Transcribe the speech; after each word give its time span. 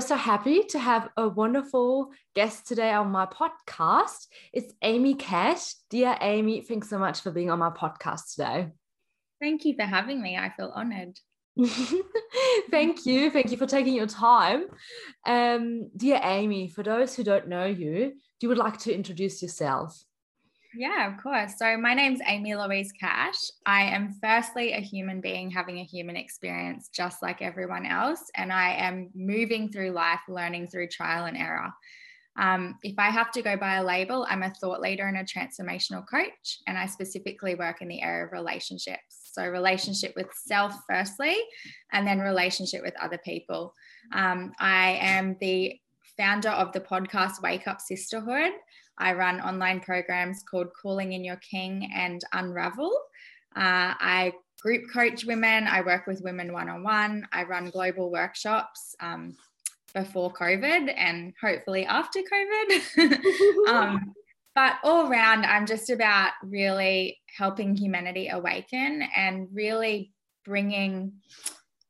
so, 0.00 0.14
so 0.14 0.16
happy 0.16 0.62
to 0.62 0.78
have 0.78 1.08
a 1.16 1.28
wonderful 1.28 2.10
guest 2.34 2.68
today 2.68 2.92
on 2.92 3.10
my 3.10 3.26
podcast. 3.26 4.26
It's 4.52 4.72
Amy 4.82 5.14
Cash. 5.14 5.74
Dear 5.90 6.16
Amy, 6.20 6.60
thanks 6.60 6.88
so 6.88 6.98
much 6.98 7.20
for 7.20 7.32
being 7.32 7.50
on 7.50 7.58
my 7.58 7.70
podcast 7.70 8.34
today. 8.36 8.68
Thank 9.40 9.64
you 9.64 9.74
for 9.74 9.82
having 9.82 10.22
me. 10.22 10.36
I 10.36 10.52
feel 10.56 10.70
honored. 10.72 11.18
Thank 12.70 13.06
you. 13.06 13.30
Thank 13.30 13.50
you 13.50 13.56
for 13.56 13.66
taking 13.66 13.94
your 13.94 14.06
time. 14.06 14.66
Um, 15.26 15.90
dear 15.96 16.20
Amy, 16.22 16.68
for 16.68 16.84
those 16.84 17.16
who 17.16 17.24
don't 17.24 17.48
know 17.48 17.66
you, 17.66 18.10
do 18.10 18.14
you 18.42 18.48
would 18.50 18.58
like 18.58 18.78
to 18.80 18.94
introduce 18.94 19.42
yourself? 19.42 20.00
Yeah, 20.74 21.10
of 21.10 21.22
course. 21.22 21.54
So, 21.58 21.78
my 21.78 21.94
name's 21.94 22.20
Amy 22.26 22.54
Louise 22.54 22.92
Cash. 22.92 23.36
I 23.64 23.84
am 23.84 24.14
firstly 24.22 24.72
a 24.72 24.80
human 24.80 25.20
being 25.20 25.50
having 25.50 25.78
a 25.78 25.84
human 25.84 26.16
experience 26.16 26.90
just 26.94 27.22
like 27.22 27.40
everyone 27.40 27.86
else. 27.86 28.22
And 28.34 28.52
I 28.52 28.74
am 28.74 29.08
moving 29.14 29.70
through 29.70 29.92
life, 29.92 30.20
learning 30.28 30.68
through 30.68 30.88
trial 30.88 31.24
and 31.24 31.38
error. 31.38 31.70
Um, 32.38 32.78
if 32.82 32.98
I 32.98 33.08
have 33.10 33.32
to 33.32 33.42
go 33.42 33.56
by 33.56 33.76
a 33.76 33.84
label, 33.84 34.26
I'm 34.28 34.42
a 34.42 34.50
thought 34.50 34.80
leader 34.80 35.06
and 35.08 35.16
a 35.16 35.24
transformational 35.24 36.04
coach. 36.08 36.58
And 36.66 36.76
I 36.76 36.86
specifically 36.86 37.54
work 37.54 37.80
in 37.80 37.88
the 37.88 38.02
area 38.02 38.26
of 38.26 38.32
relationships. 38.32 39.30
So, 39.32 39.46
relationship 39.46 40.12
with 40.16 40.28
self, 40.34 40.74
firstly, 40.86 41.36
and 41.92 42.06
then 42.06 42.18
relationship 42.18 42.82
with 42.82 42.94
other 43.00 43.18
people. 43.24 43.72
Um, 44.12 44.52
I 44.60 44.98
am 45.00 45.36
the 45.40 45.80
founder 46.18 46.50
of 46.50 46.72
the 46.72 46.80
podcast 46.80 47.40
Wake 47.42 47.66
Up 47.66 47.80
Sisterhood. 47.80 48.52
I 48.98 49.14
run 49.14 49.40
online 49.40 49.80
programs 49.80 50.42
called 50.42 50.68
Calling 50.80 51.12
in 51.12 51.24
Your 51.24 51.36
King 51.36 51.90
and 51.94 52.22
Unravel. 52.32 52.92
Uh, 53.56 53.94
I 53.98 54.32
group 54.60 54.84
coach 54.92 55.24
women. 55.24 55.66
I 55.66 55.80
work 55.80 56.06
with 56.06 56.22
women 56.22 56.52
one 56.52 56.68
on 56.68 56.82
one. 56.82 57.26
I 57.32 57.44
run 57.44 57.70
global 57.70 58.10
workshops 58.10 58.94
um, 59.00 59.36
before 59.94 60.32
COVID 60.32 60.92
and 60.96 61.32
hopefully 61.40 61.86
after 61.86 62.20
COVID. 62.20 63.68
um, 63.68 64.14
but 64.54 64.74
all 64.82 65.08
around, 65.08 65.44
I'm 65.46 65.66
just 65.66 65.88
about 65.90 66.32
really 66.42 67.18
helping 67.36 67.76
humanity 67.76 68.28
awaken 68.28 69.08
and 69.14 69.48
really 69.52 70.12
bringing 70.44 71.12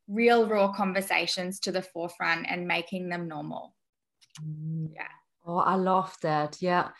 real, 0.07 0.47
raw 0.47 0.73
conversations 0.73 1.61
to 1.61 1.73
the 1.73 1.83
forefront 1.83 2.47
and 2.49 2.69
making 2.69 3.09
them 3.09 3.29
normal. 3.29 3.75
Mm. 4.43 4.91
Yeah. 4.95 5.09
Oh, 5.49 5.57
I 5.57 5.77
love 5.77 6.15
that. 6.23 6.59
Yeah. 6.61 6.91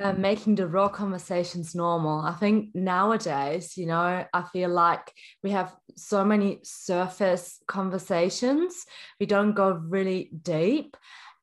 Uh, 0.00 0.12
making 0.12 0.54
the 0.54 0.66
raw 0.66 0.88
conversations 0.88 1.74
normal. 1.74 2.20
I 2.20 2.32
think 2.34 2.72
nowadays, 2.74 3.76
you 3.76 3.86
know, 3.86 4.24
I 4.32 4.42
feel 4.52 4.70
like 4.70 5.12
we 5.42 5.50
have 5.50 5.74
so 5.96 6.24
many 6.24 6.60
surface 6.62 7.58
conversations. 7.66 8.86
We 9.18 9.26
don't 9.26 9.54
go 9.54 9.72
really 9.72 10.30
deep. 10.40 10.96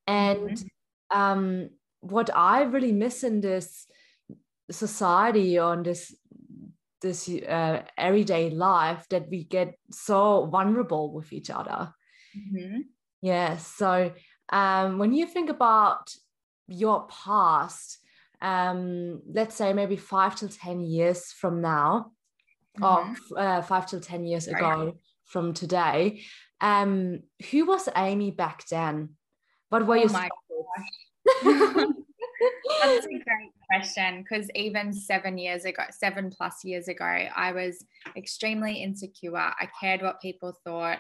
And 0.08 0.52
mm-hmm. 0.52 1.20
um, 1.20 1.70
what 2.00 2.30
I 2.34 2.64
really 2.64 2.94
miss 2.94 3.24
in 3.24 3.42
this 3.42 3.88
society 4.72 5.58
on 5.58 5.84
this 5.84 6.16
this 7.02 7.28
uh, 7.28 7.84
everyday 7.98 8.50
life 8.50 9.06
that 9.10 9.30
we 9.30 9.44
get 9.44 9.76
so 9.92 10.46
vulnerable 10.46 11.12
with 11.12 11.34
each 11.34 11.50
other. 11.50 11.94
Mm-hmm. 12.36 12.80
Yeah. 13.22 13.58
So 13.58 14.14
um, 14.52 14.98
when 14.98 15.14
you 15.14 15.28
think 15.28 15.50
about 15.50 16.14
your 16.68 17.08
past, 17.08 18.00
um, 18.42 19.22
let's 19.32 19.56
say 19.56 19.74
maybe 19.74 19.96
five 19.96 20.36
to 20.38 20.48
10 20.48 20.82
years 20.82 21.32
from 21.32 21.62
now, 21.62 22.12
mm-hmm. 22.80 22.84
or 23.34 23.40
uh, 23.40 23.62
five 23.62 23.86
to 23.88 24.00
10 24.00 24.26
years 24.26 24.48
ago 24.48 24.98
from 25.26 25.54
today, 25.54 26.22
um, 26.62 27.22
who 27.52 27.66
was 27.66 27.90
Amy 27.96 28.32
back 28.32 28.66
then? 28.68 29.10
What 29.70 29.86
were 29.88 29.98
oh 29.98 30.04
you? 30.04 30.10
That's 32.82 33.06
a 33.06 33.10
great 33.10 33.52
question 33.70 34.24
because 34.24 34.50
even 34.56 34.94
seven 34.94 35.38
years 35.38 35.66
ago, 35.66 35.84
seven 35.92 36.30
plus 36.30 36.64
years 36.64 36.88
ago, 36.88 37.06
I 37.06 37.52
was 37.52 37.84
extremely 38.16 38.84
insecure. 38.84 39.36
I 39.36 39.68
cared 39.80 40.02
what 40.02 40.22
people 40.22 40.54
thought. 40.64 41.00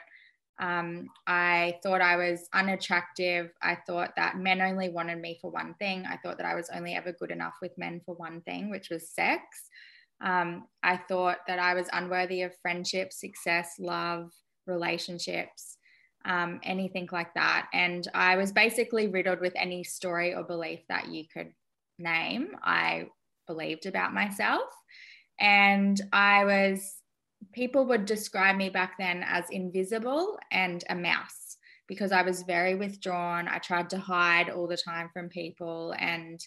Um, 0.59 1.07
I 1.25 1.79
thought 1.83 2.01
I 2.01 2.15
was 2.15 2.47
unattractive. 2.53 3.51
I 3.61 3.77
thought 3.87 4.13
that 4.15 4.37
men 4.37 4.61
only 4.61 4.89
wanted 4.89 5.19
me 5.19 5.39
for 5.41 5.51
one 5.51 5.73
thing. 5.79 6.05
I 6.07 6.17
thought 6.17 6.37
that 6.37 6.45
I 6.45 6.55
was 6.55 6.69
only 6.73 6.93
ever 6.93 7.11
good 7.11 7.31
enough 7.31 7.55
with 7.61 7.77
men 7.77 8.01
for 8.05 8.15
one 8.15 8.41
thing, 8.41 8.69
which 8.69 8.89
was 8.89 9.09
sex. 9.09 9.41
Um, 10.21 10.67
I 10.83 10.97
thought 10.97 11.39
that 11.47 11.59
I 11.59 11.73
was 11.73 11.87
unworthy 11.91 12.43
of 12.43 12.55
friendship, 12.61 13.11
success, 13.11 13.73
love, 13.79 14.31
relationships, 14.67 15.77
um, 16.25 16.61
anything 16.63 17.09
like 17.11 17.33
that. 17.33 17.67
And 17.73 18.07
I 18.13 18.37
was 18.37 18.51
basically 18.51 19.07
riddled 19.07 19.41
with 19.41 19.53
any 19.55 19.83
story 19.83 20.33
or 20.33 20.43
belief 20.43 20.79
that 20.87 21.09
you 21.09 21.25
could 21.33 21.51
name. 21.99 22.55
I 22.63 23.07
believed 23.47 23.85
about 23.85 24.13
myself. 24.13 24.69
And 25.39 25.99
I 26.13 26.45
was 26.45 26.95
people 27.51 27.85
would 27.85 28.05
describe 28.05 28.55
me 28.55 28.69
back 28.69 28.95
then 28.97 29.23
as 29.27 29.45
invisible 29.49 30.37
and 30.51 30.83
a 30.89 30.95
mouse 30.95 31.57
because 31.87 32.11
I 32.11 32.21
was 32.21 32.43
very 32.43 32.75
withdrawn. 32.75 33.47
I 33.47 33.57
tried 33.59 33.89
to 33.91 33.97
hide 33.97 34.49
all 34.49 34.67
the 34.67 34.77
time 34.77 35.09
from 35.13 35.29
people. 35.29 35.93
And 35.99 36.39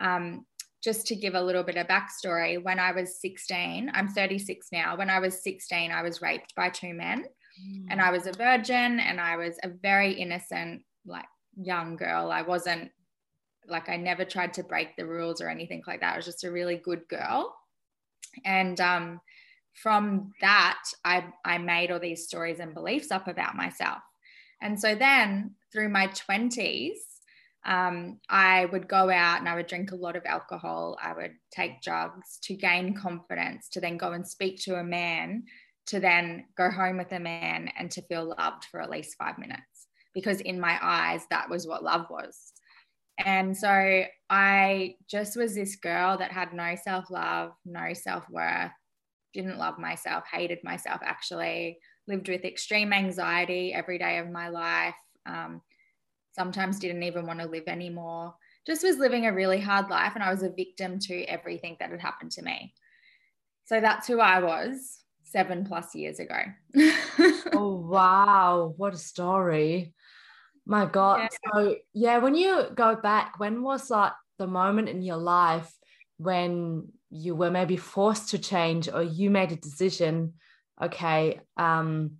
um, 0.00 0.46
just 0.82 1.06
to 1.08 1.16
give 1.16 1.34
a 1.34 1.42
little 1.42 1.62
bit 1.62 1.76
of 1.76 1.86
backstory, 1.86 2.62
when 2.62 2.78
I 2.78 2.92
was 2.92 3.20
16, 3.20 3.90
I'm 3.92 4.08
36 4.08 4.68
now. 4.72 4.96
When 4.96 5.10
I 5.10 5.18
was 5.18 5.42
16, 5.42 5.90
I 5.90 6.02
was 6.02 6.22
raped 6.22 6.54
by 6.54 6.70
two 6.70 6.94
men. 6.94 7.24
Mm. 7.60 7.86
And 7.90 8.00
I 8.00 8.10
was 8.10 8.26
a 8.26 8.32
virgin 8.32 9.00
and 9.00 9.20
I 9.20 9.36
was 9.36 9.58
a 9.62 9.68
very 9.68 10.12
innocent, 10.12 10.82
like 11.04 11.26
young 11.56 11.96
girl. 11.96 12.30
I 12.30 12.42
wasn't 12.42 12.90
like, 13.66 13.88
I 13.88 13.96
never 13.96 14.24
tried 14.24 14.54
to 14.54 14.62
break 14.62 14.96
the 14.96 15.06
rules 15.06 15.40
or 15.40 15.48
anything 15.48 15.82
like 15.86 16.00
that. 16.00 16.14
I 16.14 16.16
was 16.16 16.24
just 16.24 16.44
a 16.44 16.50
really 16.50 16.76
good 16.76 17.06
girl. 17.08 17.54
And 18.44 18.80
um, 18.80 19.20
from 19.82 20.32
that, 20.40 20.82
I, 21.04 21.26
I 21.44 21.58
made 21.58 21.90
all 21.90 22.00
these 22.00 22.26
stories 22.26 22.60
and 22.60 22.74
beliefs 22.74 23.10
up 23.10 23.28
about 23.28 23.56
myself. 23.56 23.98
And 24.60 24.78
so 24.78 24.94
then 24.94 25.54
through 25.72 25.88
my 25.88 26.08
20s, 26.08 26.96
um, 27.64 28.18
I 28.28 28.64
would 28.66 28.88
go 28.88 29.10
out 29.10 29.40
and 29.40 29.48
I 29.48 29.54
would 29.54 29.66
drink 29.66 29.92
a 29.92 29.96
lot 29.96 30.16
of 30.16 30.24
alcohol. 30.24 30.96
I 31.02 31.12
would 31.12 31.34
take 31.52 31.82
drugs 31.82 32.38
to 32.44 32.54
gain 32.54 32.94
confidence, 32.94 33.68
to 33.70 33.80
then 33.80 33.96
go 33.96 34.12
and 34.12 34.26
speak 34.26 34.60
to 34.62 34.76
a 34.76 34.84
man, 34.84 35.44
to 35.86 36.00
then 36.00 36.46
go 36.56 36.70
home 36.70 36.98
with 36.98 37.12
a 37.12 37.18
man 37.18 37.70
and 37.78 37.90
to 37.92 38.02
feel 38.02 38.34
loved 38.38 38.64
for 38.70 38.80
at 38.80 38.90
least 38.90 39.16
five 39.18 39.38
minutes. 39.38 39.86
Because 40.14 40.40
in 40.40 40.58
my 40.58 40.78
eyes, 40.80 41.22
that 41.30 41.50
was 41.50 41.66
what 41.66 41.84
love 41.84 42.06
was. 42.10 42.52
And 43.18 43.56
so 43.56 44.04
I 44.30 44.94
just 45.10 45.36
was 45.36 45.54
this 45.54 45.76
girl 45.76 46.18
that 46.18 46.32
had 46.32 46.52
no 46.52 46.76
self 46.82 47.10
love, 47.10 47.50
no 47.64 47.92
self 47.92 48.24
worth, 48.30 48.70
didn't 49.34 49.58
love 49.58 49.78
myself, 49.78 50.24
hated 50.30 50.62
myself 50.64 51.00
actually, 51.02 51.78
lived 52.06 52.28
with 52.28 52.44
extreme 52.44 52.92
anxiety 52.92 53.72
every 53.72 53.98
day 53.98 54.18
of 54.18 54.30
my 54.30 54.48
life. 54.48 54.96
Um, 55.26 55.62
sometimes 56.32 56.78
didn't 56.78 57.02
even 57.02 57.26
want 57.26 57.40
to 57.40 57.46
live 57.46 57.64
anymore. 57.66 58.34
Just 58.66 58.84
was 58.84 58.98
living 58.98 59.26
a 59.26 59.32
really 59.32 59.60
hard 59.60 59.88
life, 59.90 60.12
and 60.14 60.22
I 60.22 60.30
was 60.30 60.42
a 60.42 60.50
victim 60.50 60.98
to 61.00 61.24
everything 61.24 61.76
that 61.80 61.90
had 61.90 62.00
happened 62.00 62.32
to 62.32 62.42
me. 62.42 62.74
So 63.64 63.80
that's 63.80 64.06
who 64.06 64.20
I 64.20 64.40
was 64.40 64.98
seven 65.24 65.64
plus 65.64 65.94
years 65.94 66.20
ago. 66.20 66.38
oh, 67.52 67.74
wow. 67.88 68.72
What 68.76 68.94
a 68.94 68.98
story. 68.98 69.94
My 70.64 70.86
God. 70.86 71.20
Yeah. 71.20 71.52
So, 71.52 71.76
yeah, 71.92 72.18
when 72.18 72.34
you 72.34 72.66
go 72.74 72.96
back, 72.96 73.38
when 73.38 73.62
was 73.62 73.90
like 73.90 74.12
the 74.38 74.46
moment 74.46 74.88
in 74.88 75.02
your 75.02 75.16
life 75.16 75.70
when 76.18 76.88
you 77.10 77.34
were 77.34 77.50
maybe 77.50 77.76
forced 77.76 78.30
to 78.30 78.38
change 78.38 78.88
or 78.88 79.02
you 79.02 79.30
made 79.30 79.52
a 79.52 79.56
decision 79.56 80.34
okay 80.82 81.40
um 81.56 82.12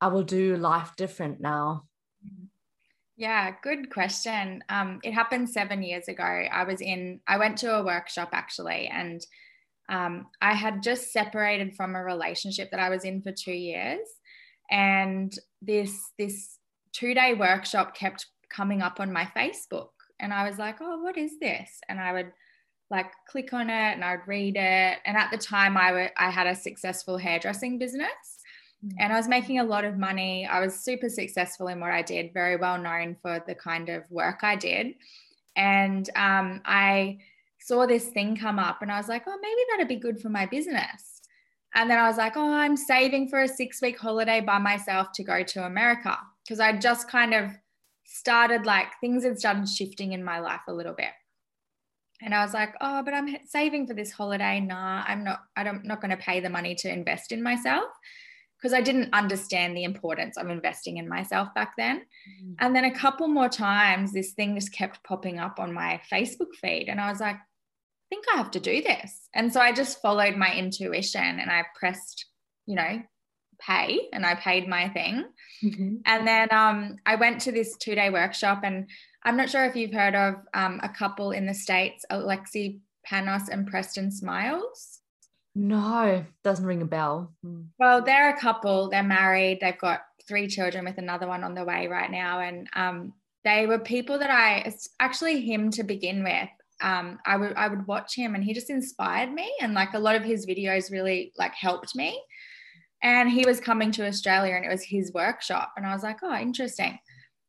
i 0.00 0.08
will 0.08 0.22
do 0.22 0.56
life 0.56 0.92
different 0.96 1.40
now. 1.40 1.84
Yeah 3.16 3.54
good 3.62 3.90
question. 3.90 4.64
Um 4.68 5.00
it 5.02 5.12
happened 5.12 5.48
seven 5.48 5.82
years 5.82 6.08
ago. 6.08 6.24
I 6.24 6.64
was 6.64 6.80
in 6.80 7.20
i 7.26 7.38
went 7.38 7.58
to 7.58 7.74
a 7.74 7.84
workshop 7.84 8.30
actually 8.32 8.88
and 8.88 9.24
um, 9.88 10.26
i 10.40 10.54
had 10.54 10.82
just 10.82 11.12
separated 11.12 11.76
from 11.76 11.94
a 11.94 12.02
relationship 12.02 12.70
that 12.70 12.80
i 12.80 12.88
was 12.88 13.04
in 13.04 13.22
for 13.22 13.32
two 13.32 13.52
years. 13.52 14.06
And 14.70 15.32
this 15.62 15.92
this 16.18 16.58
two 16.92 17.14
day 17.14 17.34
workshop 17.34 17.94
kept 17.94 18.26
coming 18.48 18.82
up 18.82 19.00
on 19.00 19.12
my 19.12 19.26
facebook. 19.36 19.90
And 20.18 20.32
i 20.32 20.48
was 20.48 20.58
like 20.58 20.78
oh 20.80 21.02
what 21.02 21.16
is 21.16 21.38
this? 21.40 21.80
And 21.88 22.00
i 22.00 22.12
would 22.12 22.32
like 22.90 23.06
click 23.28 23.52
on 23.52 23.70
it 23.70 23.94
and 23.94 24.04
I'd 24.04 24.26
read 24.26 24.56
it. 24.56 24.98
And 25.04 25.16
at 25.16 25.30
the 25.30 25.38
time, 25.38 25.76
I, 25.76 25.88
w- 25.88 26.08
I 26.16 26.30
had 26.30 26.46
a 26.46 26.54
successful 26.54 27.16
hairdressing 27.16 27.78
business 27.78 28.38
mm-hmm. 28.84 28.96
and 29.00 29.12
I 29.12 29.16
was 29.16 29.28
making 29.28 29.58
a 29.58 29.64
lot 29.64 29.84
of 29.84 29.98
money. 29.98 30.46
I 30.46 30.60
was 30.60 30.74
super 30.80 31.08
successful 31.08 31.68
in 31.68 31.80
what 31.80 31.90
I 31.90 32.02
did, 32.02 32.32
very 32.32 32.56
well 32.56 32.78
known 32.78 33.16
for 33.22 33.42
the 33.46 33.54
kind 33.54 33.88
of 33.88 34.10
work 34.10 34.40
I 34.42 34.56
did. 34.56 34.94
And 35.56 36.08
um, 36.16 36.60
I 36.64 37.18
saw 37.60 37.86
this 37.86 38.06
thing 38.06 38.36
come 38.36 38.58
up 38.58 38.82
and 38.82 38.92
I 38.92 38.98
was 38.98 39.08
like, 39.08 39.24
oh, 39.26 39.38
maybe 39.40 39.60
that'd 39.70 39.88
be 39.88 39.96
good 39.96 40.20
for 40.20 40.28
my 40.28 40.46
business. 40.46 41.22
And 41.74 41.90
then 41.90 41.98
I 41.98 42.06
was 42.06 42.18
like, 42.18 42.36
oh, 42.36 42.52
I'm 42.52 42.76
saving 42.76 43.28
for 43.28 43.42
a 43.42 43.48
six 43.48 43.82
week 43.82 43.98
holiday 43.98 44.40
by 44.40 44.58
myself 44.58 45.08
to 45.14 45.24
go 45.24 45.42
to 45.42 45.66
America 45.66 46.16
because 46.44 46.60
I 46.60 46.76
just 46.76 47.08
kind 47.08 47.34
of 47.34 47.50
started 48.04 48.64
like 48.66 48.86
things 49.00 49.24
had 49.24 49.38
started 49.38 49.68
shifting 49.68 50.12
in 50.12 50.22
my 50.22 50.38
life 50.38 50.60
a 50.68 50.72
little 50.72 50.92
bit. 50.92 51.10
And 52.24 52.34
I 52.34 52.42
was 52.42 52.54
like, 52.54 52.74
oh, 52.80 53.02
but 53.02 53.14
I'm 53.14 53.36
saving 53.46 53.86
for 53.86 53.94
this 53.94 54.10
holiday. 54.10 54.58
Nah, 54.58 55.04
I'm 55.06 55.22
not, 55.24 55.40
I'm 55.56 55.82
not 55.84 56.00
going 56.00 56.10
to 56.10 56.16
pay 56.16 56.40
the 56.40 56.50
money 56.50 56.74
to 56.76 56.90
invest 56.90 57.32
in 57.32 57.42
myself 57.42 57.84
because 58.56 58.72
I 58.72 58.80
didn't 58.80 59.12
understand 59.12 59.76
the 59.76 59.84
importance 59.84 60.38
of 60.38 60.48
investing 60.48 60.96
in 60.96 61.06
myself 61.06 61.52
back 61.54 61.74
then. 61.76 61.98
Mm. 61.98 62.54
And 62.60 62.74
then 62.74 62.84
a 62.84 62.94
couple 62.94 63.28
more 63.28 63.50
times, 63.50 64.12
this 64.12 64.32
thing 64.32 64.54
just 64.54 64.72
kept 64.72 65.04
popping 65.04 65.38
up 65.38 65.60
on 65.60 65.74
my 65.74 66.00
Facebook 66.10 66.54
feed. 66.60 66.88
And 66.88 66.98
I 66.98 67.10
was 67.10 67.20
like, 67.20 67.36
I 67.36 68.08
think 68.08 68.24
I 68.32 68.38
have 68.38 68.50
to 68.52 68.60
do 68.60 68.80
this. 68.82 69.28
And 69.34 69.52
so 69.52 69.60
I 69.60 69.72
just 69.72 70.00
followed 70.00 70.36
my 70.36 70.54
intuition 70.54 71.20
and 71.20 71.50
I 71.50 71.64
pressed, 71.78 72.24
you 72.64 72.74
know, 72.74 73.02
pay 73.60 74.08
and 74.12 74.24
I 74.24 74.34
paid 74.34 74.66
my 74.66 74.88
thing. 74.88 75.24
Mm-hmm. 75.62 75.96
And 76.06 76.26
then 76.26 76.48
um, 76.50 76.96
I 77.04 77.16
went 77.16 77.42
to 77.42 77.52
this 77.52 77.76
two 77.76 77.94
day 77.94 78.10
workshop. 78.10 78.60
And 78.64 78.88
I'm 79.24 79.36
not 79.36 79.50
sure 79.50 79.64
if 79.64 79.74
you've 79.74 79.92
heard 79.92 80.14
of 80.14 80.34
um, 80.52 80.80
a 80.82 80.88
couple 80.88 81.30
in 81.30 81.46
the 81.46 81.54
States, 81.54 82.04
Alexi 82.10 82.80
Panos 83.08 83.48
and 83.48 83.66
Preston 83.66 84.10
Smiles. 84.10 85.00
No, 85.54 86.24
doesn't 86.42 86.66
ring 86.66 86.82
a 86.82 86.86
bell. 86.86 87.32
Hmm. 87.42 87.62
Well, 87.78 88.02
they're 88.02 88.34
a 88.34 88.40
couple. 88.40 88.90
They're 88.90 89.02
married. 89.02 89.58
They've 89.60 89.78
got 89.78 90.02
three 90.26 90.48
children 90.48 90.84
with 90.84 90.98
another 90.98 91.26
one 91.26 91.44
on 91.44 91.54
the 91.54 91.64
way 91.64 91.86
right 91.86 92.10
now. 92.10 92.40
And 92.40 92.68
um, 92.74 93.12
they 93.44 93.66
were 93.66 93.78
people 93.78 94.18
that 94.18 94.30
I, 94.30 94.58
it's 94.66 94.88
actually 94.98 95.40
him 95.40 95.70
to 95.72 95.84
begin 95.84 96.24
with. 96.24 96.48
Um, 96.80 97.18
I 97.24 97.36
would 97.36 97.54
I 97.54 97.68
would 97.68 97.86
watch 97.86 98.16
him 98.16 98.34
and 98.34 98.42
he 98.42 98.52
just 98.52 98.68
inspired 98.68 99.32
me 99.32 99.50
and 99.60 99.74
like 99.74 99.94
a 99.94 99.98
lot 99.98 100.16
of 100.16 100.24
his 100.24 100.44
videos 100.44 100.90
really 100.90 101.32
like 101.38 101.54
helped 101.54 101.94
me. 101.94 102.20
And 103.00 103.30
he 103.30 103.46
was 103.46 103.60
coming 103.60 103.92
to 103.92 104.06
Australia 104.06 104.54
and 104.54 104.64
it 104.64 104.70
was 104.70 104.82
his 104.82 105.12
workshop. 105.12 105.74
And 105.76 105.86
I 105.86 105.92
was 105.92 106.02
like, 106.02 106.18
oh, 106.22 106.34
interesting. 106.34 106.98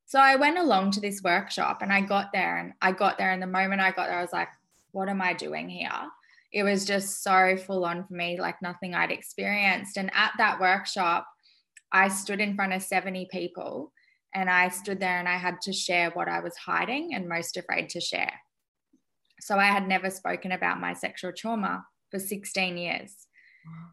So 0.06 0.20
I 0.20 0.36
went 0.36 0.58
along 0.58 0.92
to 0.92 1.02
this 1.02 1.22
workshop 1.24 1.82
and 1.82 1.92
I 1.92 2.02
got 2.02 2.32
there 2.32 2.58
and 2.58 2.74
I 2.82 2.92
got 2.92 3.18
there. 3.18 3.32
And 3.32 3.42
the 3.42 3.48
moment 3.48 3.82
I 3.82 3.92
got 3.92 4.08
there, 4.08 4.20
I 4.20 4.22
was 4.22 4.34
like, 4.34 4.50
what 4.92 5.10
am 5.10 5.22
I 5.22 5.34
doing 5.34 5.68
here? 5.70 5.90
it 6.56 6.64
was 6.64 6.86
just 6.86 7.22
so 7.22 7.58
full 7.58 7.84
on 7.84 8.06
for 8.06 8.14
me, 8.14 8.40
like 8.40 8.62
nothing 8.62 8.96
I'd 8.96 9.12
experienced. 9.12 9.98
And 9.98 10.10
at 10.14 10.32
that 10.38 10.62
workshop, 10.62 11.28
I 11.92 12.08
stood 12.08 12.40
in 12.40 12.56
front 12.56 12.72
of 12.72 12.82
70 12.82 13.28
people 13.30 13.92
and 14.34 14.50
I 14.50 14.70
stood 14.70 15.02
there 15.02 15.20
and 15.20 15.28
I 15.28 15.36
had 15.36 15.60
to 15.64 15.74
share 15.74 16.12
what 16.12 16.30
I 16.30 16.40
was 16.40 16.56
hiding 16.56 17.14
and 17.14 17.28
most 17.28 17.58
afraid 17.58 17.90
to 17.90 18.00
share. 18.00 18.32
So 19.42 19.58
I 19.58 19.66
had 19.66 19.86
never 19.86 20.10
spoken 20.10 20.54
about 20.54 20.80
my 20.80 20.94
sexual 20.94 21.34
trauma 21.34 21.86
for 22.10 22.20
16 22.20 22.78
years. 22.78 23.14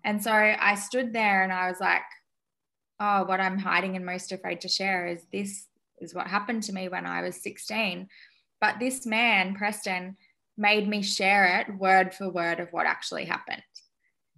And 0.04 0.22
so 0.22 0.30
I 0.30 0.76
stood 0.76 1.12
there 1.12 1.42
and 1.42 1.52
I 1.52 1.68
was 1.68 1.80
like, 1.80 2.02
oh, 3.00 3.24
what 3.24 3.40
I'm 3.40 3.58
hiding 3.58 3.96
and 3.96 4.06
most 4.06 4.30
afraid 4.30 4.60
to 4.60 4.68
share 4.68 5.08
is 5.08 5.26
this 5.32 5.66
is 6.02 6.14
what 6.14 6.26
happened 6.26 6.62
to 6.64 6.72
me 6.72 6.88
when 6.88 7.06
I 7.06 7.22
was 7.22 7.42
16. 7.42 8.08
But 8.60 8.78
this 8.78 9.06
man, 9.06 9.54
Preston, 9.54 10.16
made 10.56 10.88
me 10.88 11.02
share 11.02 11.60
it 11.60 11.78
word 11.78 12.14
for 12.14 12.30
word 12.30 12.60
of 12.60 12.68
what 12.72 12.86
actually 12.86 13.24
happened. 13.24 13.62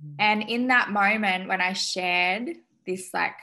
Mm. 0.05 0.15
And 0.19 0.43
in 0.43 0.69
that 0.69 0.91
moment, 0.91 1.49
when 1.49 1.61
I 1.61 1.73
shared 1.73 2.51
this, 2.87 3.11
like, 3.13 3.37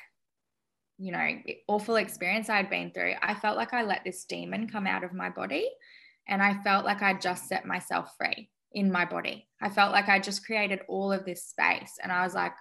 you 0.98 1.12
know, 1.12 1.30
awful 1.68 1.96
experience 1.96 2.50
I'd 2.50 2.70
been 2.70 2.92
through, 2.92 3.16
I 3.22 3.34
felt 3.34 3.58
like 3.58 3.74
I 3.74 3.84
let 3.84 4.04
this 4.04 4.26
demon 4.26 4.70
come 4.70 4.88
out 4.88 5.04
of 5.04 5.14
my 5.14 5.30
body. 5.30 5.70
And 6.28 6.42
I 6.42 6.62
felt 6.64 6.86
like 6.86 7.02
I 7.02 7.14
just 7.14 7.48
set 7.48 7.66
myself 7.66 8.14
free 8.18 8.50
in 8.72 8.92
my 8.92 9.06
body. 9.06 9.48
I 9.62 9.70
felt 9.70 9.92
like 9.92 10.08
I 10.08 10.20
just 10.20 10.46
created 10.46 10.82
all 10.88 11.12
of 11.12 11.26
this 11.26 11.44
space. 11.44 11.98
And 12.02 12.12
I 12.12 12.24
was 12.24 12.34
like, 12.34 12.54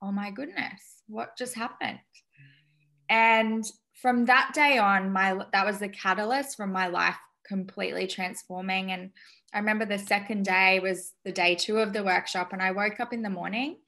oh 0.00 0.12
my 0.12 0.30
goodness, 0.30 1.02
what 1.08 1.36
just 1.36 1.54
happened? 1.54 1.98
And 3.08 3.64
from 4.02 4.24
that 4.26 4.50
day 4.52 4.78
on, 4.78 5.12
my 5.12 5.38
that 5.52 5.64
was 5.64 5.78
the 5.78 5.88
catalyst 5.88 6.56
from 6.56 6.72
my 6.72 6.88
life 6.88 7.16
completely 7.46 8.06
transforming. 8.06 8.90
And 8.90 9.10
I 9.54 9.58
remember 9.58 9.86
the 9.86 9.98
second 9.98 10.44
day 10.44 10.80
was 10.80 11.12
the 11.24 11.32
day 11.32 11.54
two 11.54 11.78
of 11.78 11.92
the 11.92 12.04
workshop, 12.04 12.52
and 12.52 12.60
I 12.60 12.72
woke 12.72 12.98
up 12.98 13.12
in 13.12 13.22
the 13.22 13.30
morning 13.30 13.78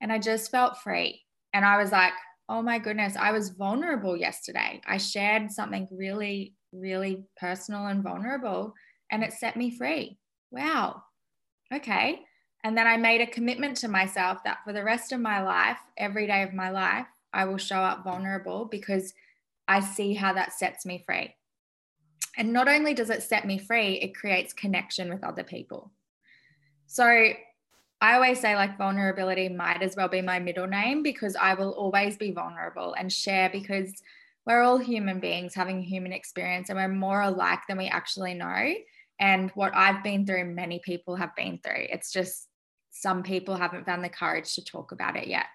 and 0.00 0.12
I 0.12 0.18
just 0.18 0.50
felt 0.50 0.78
free. 0.78 1.22
And 1.54 1.64
I 1.64 1.76
was 1.76 1.92
like, 1.92 2.12
oh 2.48 2.62
my 2.62 2.78
goodness, 2.78 3.14
I 3.16 3.30
was 3.30 3.50
vulnerable 3.50 4.16
yesterday. 4.16 4.80
I 4.86 4.96
shared 4.96 5.52
something 5.52 5.86
really, 5.92 6.54
really 6.72 7.24
personal 7.38 7.86
and 7.86 8.02
vulnerable, 8.02 8.74
and 9.12 9.22
it 9.22 9.32
set 9.32 9.56
me 9.56 9.70
free. 9.70 10.18
Wow. 10.50 11.02
Okay. 11.72 12.20
And 12.64 12.76
then 12.76 12.88
I 12.88 12.96
made 12.96 13.20
a 13.20 13.26
commitment 13.26 13.76
to 13.78 13.88
myself 13.88 14.38
that 14.44 14.58
for 14.64 14.72
the 14.72 14.82
rest 14.82 15.12
of 15.12 15.20
my 15.20 15.42
life, 15.42 15.78
every 15.96 16.26
day 16.26 16.42
of 16.42 16.52
my 16.52 16.70
life, 16.70 17.06
I 17.32 17.44
will 17.44 17.56
show 17.56 17.78
up 17.78 18.02
vulnerable 18.02 18.64
because 18.64 19.14
I 19.70 19.78
see 19.78 20.14
how 20.14 20.32
that 20.32 20.52
sets 20.52 20.84
me 20.84 21.04
free. 21.06 21.32
And 22.36 22.52
not 22.52 22.66
only 22.66 22.92
does 22.92 23.08
it 23.08 23.22
set 23.22 23.46
me 23.46 23.56
free, 23.56 24.00
it 24.00 24.16
creates 24.16 24.52
connection 24.52 25.08
with 25.08 25.22
other 25.22 25.44
people. 25.44 25.92
So 26.88 27.04
I 27.04 28.14
always 28.14 28.40
say, 28.40 28.56
like, 28.56 28.76
vulnerability 28.76 29.48
might 29.48 29.80
as 29.80 29.94
well 29.94 30.08
be 30.08 30.22
my 30.22 30.40
middle 30.40 30.66
name 30.66 31.04
because 31.04 31.36
I 31.36 31.54
will 31.54 31.70
always 31.70 32.16
be 32.16 32.32
vulnerable 32.32 32.94
and 32.98 33.12
share 33.12 33.48
because 33.48 33.92
we're 34.44 34.62
all 34.62 34.78
human 34.78 35.20
beings 35.20 35.54
having 35.54 35.80
human 35.82 36.12
experience 36.12 36.68
and 36.68 36.76
we're 36.76 36.88
more 36.88 37.20
alike 37.20 37.60
than 37.68 37.78
we 37.78 37.86
actually 37.86 38.34
know. 38.34 38.74
And 39.20 39.52
what 39.52 39.72
I've 39.76 40.02
been 40.02 40.26
through, 40.26 40.46
many 40.46 40.80
people 40.84 41.14
have 41.14 41.36
been 41.36 41.60
through. 41.62 41.86
It's 41.90 42.10
just 42.10 42.48
some 42.90 43.22
people 43.22 43.54
haven't 43.54 43.86
found 43.86 44.02
the 44.02 44.08
courage 44.08 44.52
to 44.56 44.64
talk 44.64 44.90
about 44.90 45.16
it 45.16 45.28
yet. 45.28 45.46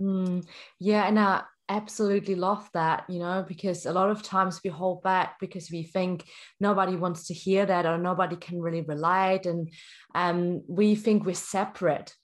Mm, 0.00 0.46
yeah. 0.78 1.08
And 1.08 1.18
uh, 1.18 1.42
absolutely 1.68 2.36
love 2.36 2.68
that 2.74 3.04
you 3.08 3.18
know 3.18 3.44
because 3.46 3.86
a 3.86 3.92
lot 3.92 4.10
of 4.10 4.22
times 4.22 4.60
we 4.62 4.70
hold 4.70 5.02
back 5.02 5.38
because 5.40 5.70
we 5.70 5.82
think 5.82 6.24
nobody 6.60 6.94
wants 6.94 7.26
to 7.26 7.34
hear 7.34 7.66
that 7.66 7.86
or 7.86 7.98
nobody 7.98 8.36
can 8.36 8.60
really 8.60 8.82
relate 8.82 9.46
and 9.46 9.68
um, 10.14 10.62
we 10.68 10.94
think 10.94 11.24
we're 11.24 11.34
separate 11.34 12.14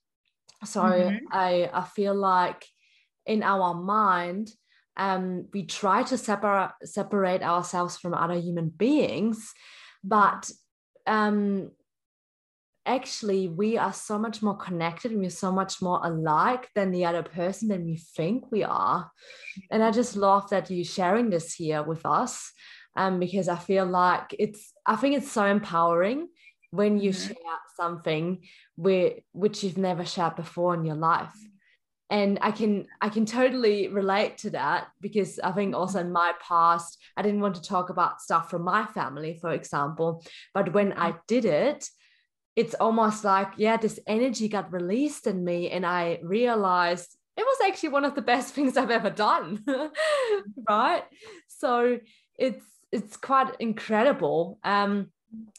so 0.64 0.82
mm-hmm. 0.82 1.16
i 1.32 1.68
i 1.72 1.82
feel 1.82 2.14
like 2.14 2.64
in 3.26 3.42
our 3.42 3.74
mind 3.74 4.50
um, 4.96 5.48
we 5.54 5.64
try 5.64 6.02
to 6.02 6.18
separate 6.18 6.70
separate 6.84 7.42
ourselves 7.42 7.96
from 7.96 8.14
other 8.14 8.38
human 8.38 8.68
beings 8.68 9.52
but 10.04 10.50
um, 11.06 11.70
actually 12.86 13.48
we 13.48 13.78
are 13.78 13.92
so 13.92 14.18
much 14.18 14.42
more 14.42 14.56
connected 14.56 15.12
and 15.12 15.20
we're 15.20 15.30
so 15.30 15.52
much 15.52 15.80
more 15.80 16.00
alike 16.02 16.68
than 16.74 16.90
the 16.90 17.04
other 17.04 17.22
person 17.22 17.68
than 17.68 17.84
we 17.84 17.96
think 17.96 18.50
we 18.50 18.64
are. 18.64 19.10
And 19.70 19.82
i 19.82 19.90
just 19.90 20.16
love 20.16 20.50
that 20.50 20.70
you 20.70 20.84
sharing 20.84 21.30
this 21.30 21.54
here 21.54 21.82
with 21.82 22.04
us 22.04 22.52
um, 22.96 23.20
because 23.20 23.48
i 23.48 23.56
feel 23.56 23.86
like 23.86 24.34
it's 24.38 24.72
i 24.86 24.96
think 24.96 25.16
it's 25.16 25.30
so 25.30 25.44
empowering 25.44 26.28
when 26.70 26.98
you 26.98 27.10
mm-hmm. 27.10 27.28
share 27.28 27.60
something 27.76 28.42
where, 28.76 29.12
which 29.32 29.62
you've 29.62 29.78
never 29.78 30.04
shared 30.04 30.36
before 30.36 30.74
in 30.74 30.84
your 30.84 30.96
life. 30.96 31.34
And 32.10 32.38
i 32.42 32.50
can 32.50 32.86
i 33.00 33.08
can 33.08 33.24
totally 33.24 33.88
relate 33.88 34.36
to 34.38 34.50
that 34.50 34.88
because 35.00 35.38
i 35.38 35.50
think 35.52 35.74
also 35.74 36.00
in 36.00 36.12
my 36.12 36.32
past 36.46 36.98
i 37.16 37.22
didn't 37.22 37.40
want 37.40 37.54
to 37.54 37.62
talk 37.62 37.88
about 37.88 38.20
stuff 38.20 38.50
from 38.50 38.64
my 38.64 38.84
family 38.84 39.38
for 39.40 39.50
example 39.50 40.22
but 40.52 40.74
when 40.74 40.92
i 40.92 41.14
did 41.26 41.46
it 41.46 41.88
it's 42.54 42.74
almost 42.74 43.24
like, 43.24 43.48
yeah, 43.56 43.76
this 43.76 43.98
energy 44.06 44.48
got 44.48 44.72
released 44.72 45.26
in 45.26 45.44
me. 45.44 45.70
And 45.70 45.86
I 45.86 46.20
realized 46.22 47.16
it 47.36 47.42
was 47.42 47.58
actually 47.66 47.90
one 47.90 48.04
of 48.04 48.14
the 48.14 48.22
best 48.22 48.54
things 48.54 48.76
I've 48.76 48.90
ever 48.90 49.10
done. 49.10 49.64
right. 50.68 51.04
So 51.48 51.98
it's 52.38 52.64
it's 52.90 53.16
quite 53.16 53.56
incredible. 53.58 54.58
Um, 54.64 55.10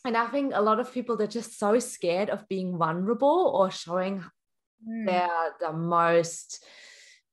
and 0.05 0.15
I 0.15 0.27
think 0.27 0.53
a 0.53 0.61
lot 0.61 0.79
of 0.79 0.93
people 0.93 1.17
they're 1.17 1.25
just 1.25 1.57
so 1.57 1.79
scared 1.79 2.29
of 2.29 2.47
being 2.47 2.77
vulnerable 2.77 3.51
or 3.55 3.71
showing 3.71 4.23
mm. 4.87 5.05
their 5.07 5.29
the 5.59 5.73
most 5.73 6.63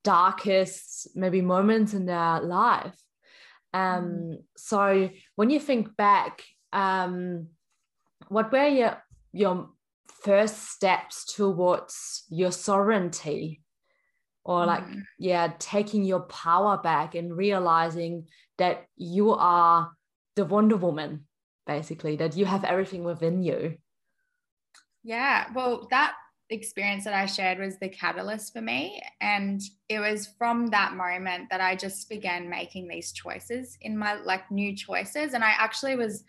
darkest 0.02 1.08
maybe 1.14 1.42
moments 1.42 1.92
in 1.92 2.06
their 2.06 2.40
life. 2.40 2.96
Um, 3.74 4.04
mm. 4.04 4.42
so 4.56 5.10
when 5.36 5.50
you 5.50 5.60
think 5.60 5.96
back, 5.96 6.42
um, 6.72 7.48
what 8.28 8.50
were 8.50 8.66
your 8.68 9.02
your 9.32 9.68
first 10.22 10.70
steps 10.70 11.24
towards 11.34 12.24
your 12.28 12.52
sovereignty 12.52 13.62
or 14.44 14.66
like 14.66 14.84
mm. 14.84 15.02
yeah 15.18 15.52
taking 15.58 16.04
your 16.04 16.20
power 16.20 16.78
back 16.78 17.14
and 17.14 17.36
realizing 17.36 18.26
that 18.58 18.86
you 18.96 19.32
are 19.32 19.90
the 20.36 20.44
wonder 20.44 20.76
woman 20.76 21.26
basically 21.66 22.16
that 22.16 22.36
you 22.36 22.44
have 22.44 22.64
everything 22.64 23.04
within 23.04 23.42
you 23.42 23.76
yeah 25.02 25.46
well 25.54 25.86
that 25.90 26.14
experience 26.50 27.04
that 27.04 27.14
i 27.14 27.26
shared 27.26 27.58
was 27.58 27.78
the 27.78 27.88
catalyst 27.88 28.52
for 28.52 28.60
me 28.60 29.00
and 29.20 29.60
it 29.88 30.00
was 30.00 30.28
from 30.36 30.66
that 30.66 30.94
moment 30.94 31.48
that 31.50 31.60
i 31.60 31.76
just 31.76 32.08
began 32.08 32.50
making 32.50 32.88
these 32.88 33.12
choices 33.12 33.78
in 33.82 33.96
my 33.96 34.14
like 34.22 34.50
new 34.50 34.74
choices 34.74 35.32
and 35.34 35.44
i 35.44 35.50
actually 35.50 35.94
was 35.94 36.24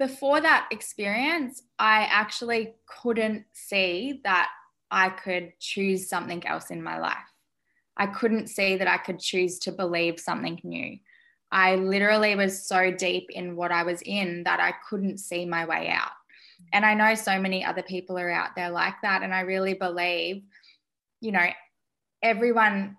before 0.00 0.40
that 0.40 0.66
experience, 0.70 1.62
I 1.78 2.08
actually 2.10 2.72
couldn't 2.86 3.44
see 3.52 4.22
that 4.24 4.48
I 4.90 5.10
could 5.10 5.52
choose 5.60 6.08
something 6.08 6.44
else 6.46 6.70
in 6.70 6.82
my 6.82 6.98
life. 6.98 7.16
I 7.98 8.06
couldn't 8.06 8.48
see 8.48 8.76
that 8.76 8.88
I 8.88 8.96
could 8.96 9.20
choose 9.20 9.58
to 9.60 9.72
believe 9.72 10.18
something 10.18 10.58
new. 10.64 10.96
I 11.52 11.74
literally 11.74 12.34
was 12.34 12.66
so 12.66 12.90
deep 12.90 13.28
in 13.30 13.56
what 13.56 13.72
I 13.72 13.82
was 13.82 14.00
in 14.00 14.44
that 14.44 14.58
I 14.58 14.72
couldn't 14.88 15.18
see 15.18 15.44
my 15.44 15.66
way 15.66 15.90
out. 15.90 16.12
And 16.72 16.86
I 16.86 16.94
know 16.94 17.14
so 17.14 17.38
many 17.38 17.62
other 17.62 17.82
people 17.82 18.18
are 18.18 18.30
out 18.30 18.56
there 18.56 18.70
like 18.70 18.94
that. 19.02 19.22
And 19.22 19.34
I 19.34 19.40
really 19.40 19.74
believe, 19.74 20.44
you 21.20 21.32
know, 21.32 21.46
everyone 22.22 22.96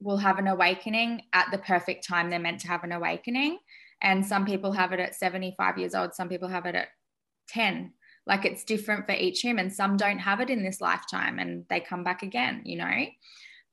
will 0.00 0.16
have 0.16 0.40
an 0.40 0.48
awakening 0.48 1.22
at 1.32 1.52
the 1.52 1.58
perfect 1.58 2.04
time 2.04 2.30
they're 2.30 2.40
meant 2.40 2.60
to 2.62 2.68
have 2.68 2.82
an 2.82 2.90
awakening. 2.90 3.58
And 4.02 4.26
some 4.26 4.44
people 4.44 4.72
have 4.72 4.92
it 4.92 5.00
at 5.00 5.14
75 5.14 5.78
years 5.78 5.94
old, 5.94 6.14
some 6.14 6.28
people 6.28 6.48
have 6.48 6.66
it 6.66 6.74
at 6.74 6.88
10. 7.48 7.92
Like 8.26 8.44
it's 8.44 8.64
different 8.64 9.06
for 9.06 9.12
each 9.12 9.40
human. 9.40 9.70
Some 9.70 9.96
don't 9.96 10.18
have 10.18 10.40
it 10.40 10.50
in 10.50 10.62
this 10.62 10.80
lifetime 10.80 11.38
and 11.38 11.64
they 11.68 11.80
come 11.80 12.04
back 12.04 12.22
again, 12.22 12.62
you 12.64 12.76
know? 12.76 13.06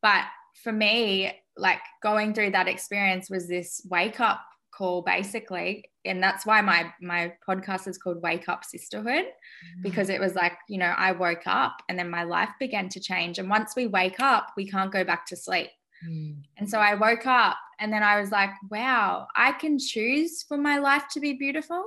But 0.01 0.25
for 0.63 0.71
me, 0.71 1.31
like 1.57 1.79
going 2.01 2.33
through 2.33 2.51
that 2.51 2.67
experience 2.67 3.29
was 3.29 3.47
this 3.47 3.85
wake 3.89 4.19
up 4.19 4.41
call 4.71 5.01
basically 5.01 5.83
and 6.05 6.23
that's 6.23 6.45
why 6.45 6.61
my 6.61 6.93
my 7.01 7.33
podcast 7.45 7.87
is 7.87 7.97
called 7.97 8.21
wake 8.21 8.47
up 8.47 8.63
sisterhood 8.63 9.25
mm-hmm. 9.25 9.81
because 9.81 10.09
it 10.09 10.21
was 10.21 10.35
like 10.35 10.53
you 10.69 10.77
know 10.77 10.93
i 10.97 11.11
woke 11.11 11.45
up 11.47 11.81
and 11.89 11.99
then 11.99 12.09
my 12.09 12.23
life 12.23 12.51
began 12.59 12.87
to 12.87 12.99
change 12.99 13.39
and 13.39 13.49
once 13.49 13.75
we 13.75 13.87
wake 13.87 14.19
up 14.21 14.47
we 14.55 14.65
can't 14.65 14.91
go 14.91 15.03
back 15.03 15.25
to 15.25 15.35
sleep 15.35 15.69
mm. 16.07 16.33
and 16.57 16.69
so 16.69 16.79
i 16.79 16.93
woke 16.93 17.25
up 17.25 17.57
and 17.79 17.91
then 17.91 18.03
i 18.03 18.19
was 18.19 18.31
like 18.31 18.51
wow 18.69 19.27
i 19.35 19.51
can 19.51 19.77
choose 19.79 20.43
for 20.43 20.57
my 20.57 20.77
life 20.77 21.03
to 21.11 21.19
be 21.19 21.33
beautiful. 21.33 21.83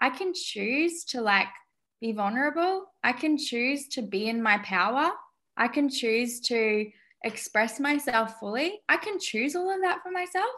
I 0.00 0.10
can 0.10 0.32
choose 0.34 1.04
to 1.06 1.20
like 1.20 1.48
be 2.00 2.12
vulnerable. 2.12 2.86
I 3.02 3.12
can 3.12 3.38
choose 3.38 3.88
to 3.88 4.02
be 4.02 4.28
in 4.28 4.42
my 4.42 4.58
power. 4.58 5.10
I 5.56 5.68
can 5.68 5.88
choose 5.88 6.40
to 6.40 6.90
express 7.24 7.80
myself 7.80 8.38
fully. 8.38 8.80
I 8.88 8.98
can 8.98 9.18
choose 9.18 9.56
all 9.56 9.70
of 9.74 9.80
that 9.82 10.02
for 10.02 10.10
myself. 10.10 10.54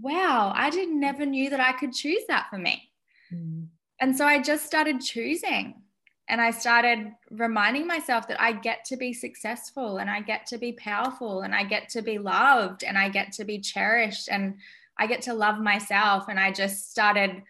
Wow, 0.00 0.52
I 0.54 0.70
didn't 0.70 1.00
never 1.00 1.24
knew 1.24 1.48
that 1.50 1.60
I 1.60 1.72
could 1.72 1.92
choose 1.92 2.22
that 2.28 2.48
for 2.50 2.58
me. 2.58 2.90
Mm. 3.32 3.68
And 4.00 4.16
so 4.16 4.26
I 4.26 4.42
just 4.42 4.66
started 4.66 5.00
choosing 5.00 5.82
and 6.28 6.40
I 6.40 6.50
started 6.50 7.12
reminding 7.30 7.86
myself 7.86 8.26
that 8.28 8.40
I 8.40 8.52
get 8.52 8.84
to 8.86 8.96
be 8.96 9.12
successful 9.12 9.98
and 9.98 10.10
I 10.10 10.20
get 10.20 10.46
to 10.46 10.58
be 10.58 10.72
powerful 10.72 11.42
and 11.42 11.54
I 11.54 11.62
get 11.62 11.88
to 11.90 12.02
be 12.02 12.18
loved 12.18 12.82
and 12.82 12.98
I 12.98 13.08
get 13.08 13.32
to 13.34 13.44
be 13.44 13.60
cherished 13.60 14.28
and 14.28 14.56
I 14.98 15.06
get 15.06 15.22
to 15.22 15.34
love 15.34 15.60
myself. 15.60 16.24
And 16.28 16.40
I 16.40 16.50
just 16.50 16.90
started 16.90 17.42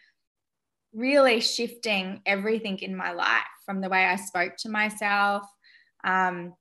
really 0.92 1.40
shifting 1.40 2.20
everything 2.26 2.78
in 2.80 2.94
my 2.94 3.12
life 3.12 3.44
from 3.64 3.80
the 3.80 3.88
way 3.88 4.04
I 4.04 4.16
spoke 4.16 4.56
to 4.58 4.68
myself. 4.68 5.44
Um, 6.04 6.54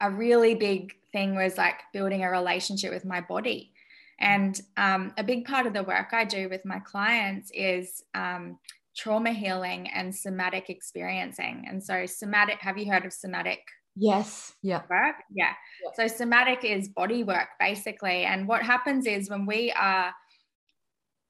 a 0.00 0.10
really 0.10 0.54
big 0.54 0.94
thing 1.10 1.34
was 1.34 1.56
like 1.56 1.80
building 1.94 2.22
a 2.22 2.30
relationship 2.30 2.92
with 2.92 3.06
my 3.06 3.22
body. 3.22 3.72
And 4.18 4.60
um, 4.76 5.14
a 5.16 5.24
big 5.24 5.46
part 5.46 5.66
of 5.66 5.72
the 5.72 5.82
work 5.82 6.12
I 6.12 6.24
do 6.24 6.50
with 6.50 6.64
my 6.66 6.80
clients 6.80 7.50
is 7.54 8.02
um, 8.14 8.58
trauma 8.96 9.32
healing 9.32 9.88
and 9.88 10.14
somatic 10.14 10.70
experiencing. 10.70 11.66
And 11.68 11.82
so, 11.82 12.06
somatic, 12.06 12.58
have 12.60 12.78
you 12.78 12.90
heard 12.90 13.04
of 13.04 13.12
somatic? 13.12 13.60
Yes. 13.94 14.54
Yeah. 14.62 14.82
Work? 14.90 15.16
Yeah. 15.30 15.52
yeah. 15.84 15.90
So, 15.94 16.06
somatic 16.06 16.64
is 16.64 16.88
body 16.88 17.22
work 17.22 17.48
basically. 17.60 18.24
And 18.24 18.48
what 18.48 18.62
happens 18.62 19.06
is 19.06 19.30
when 19.30 19.46
we 19.46 19.72
are, 19.72 20.12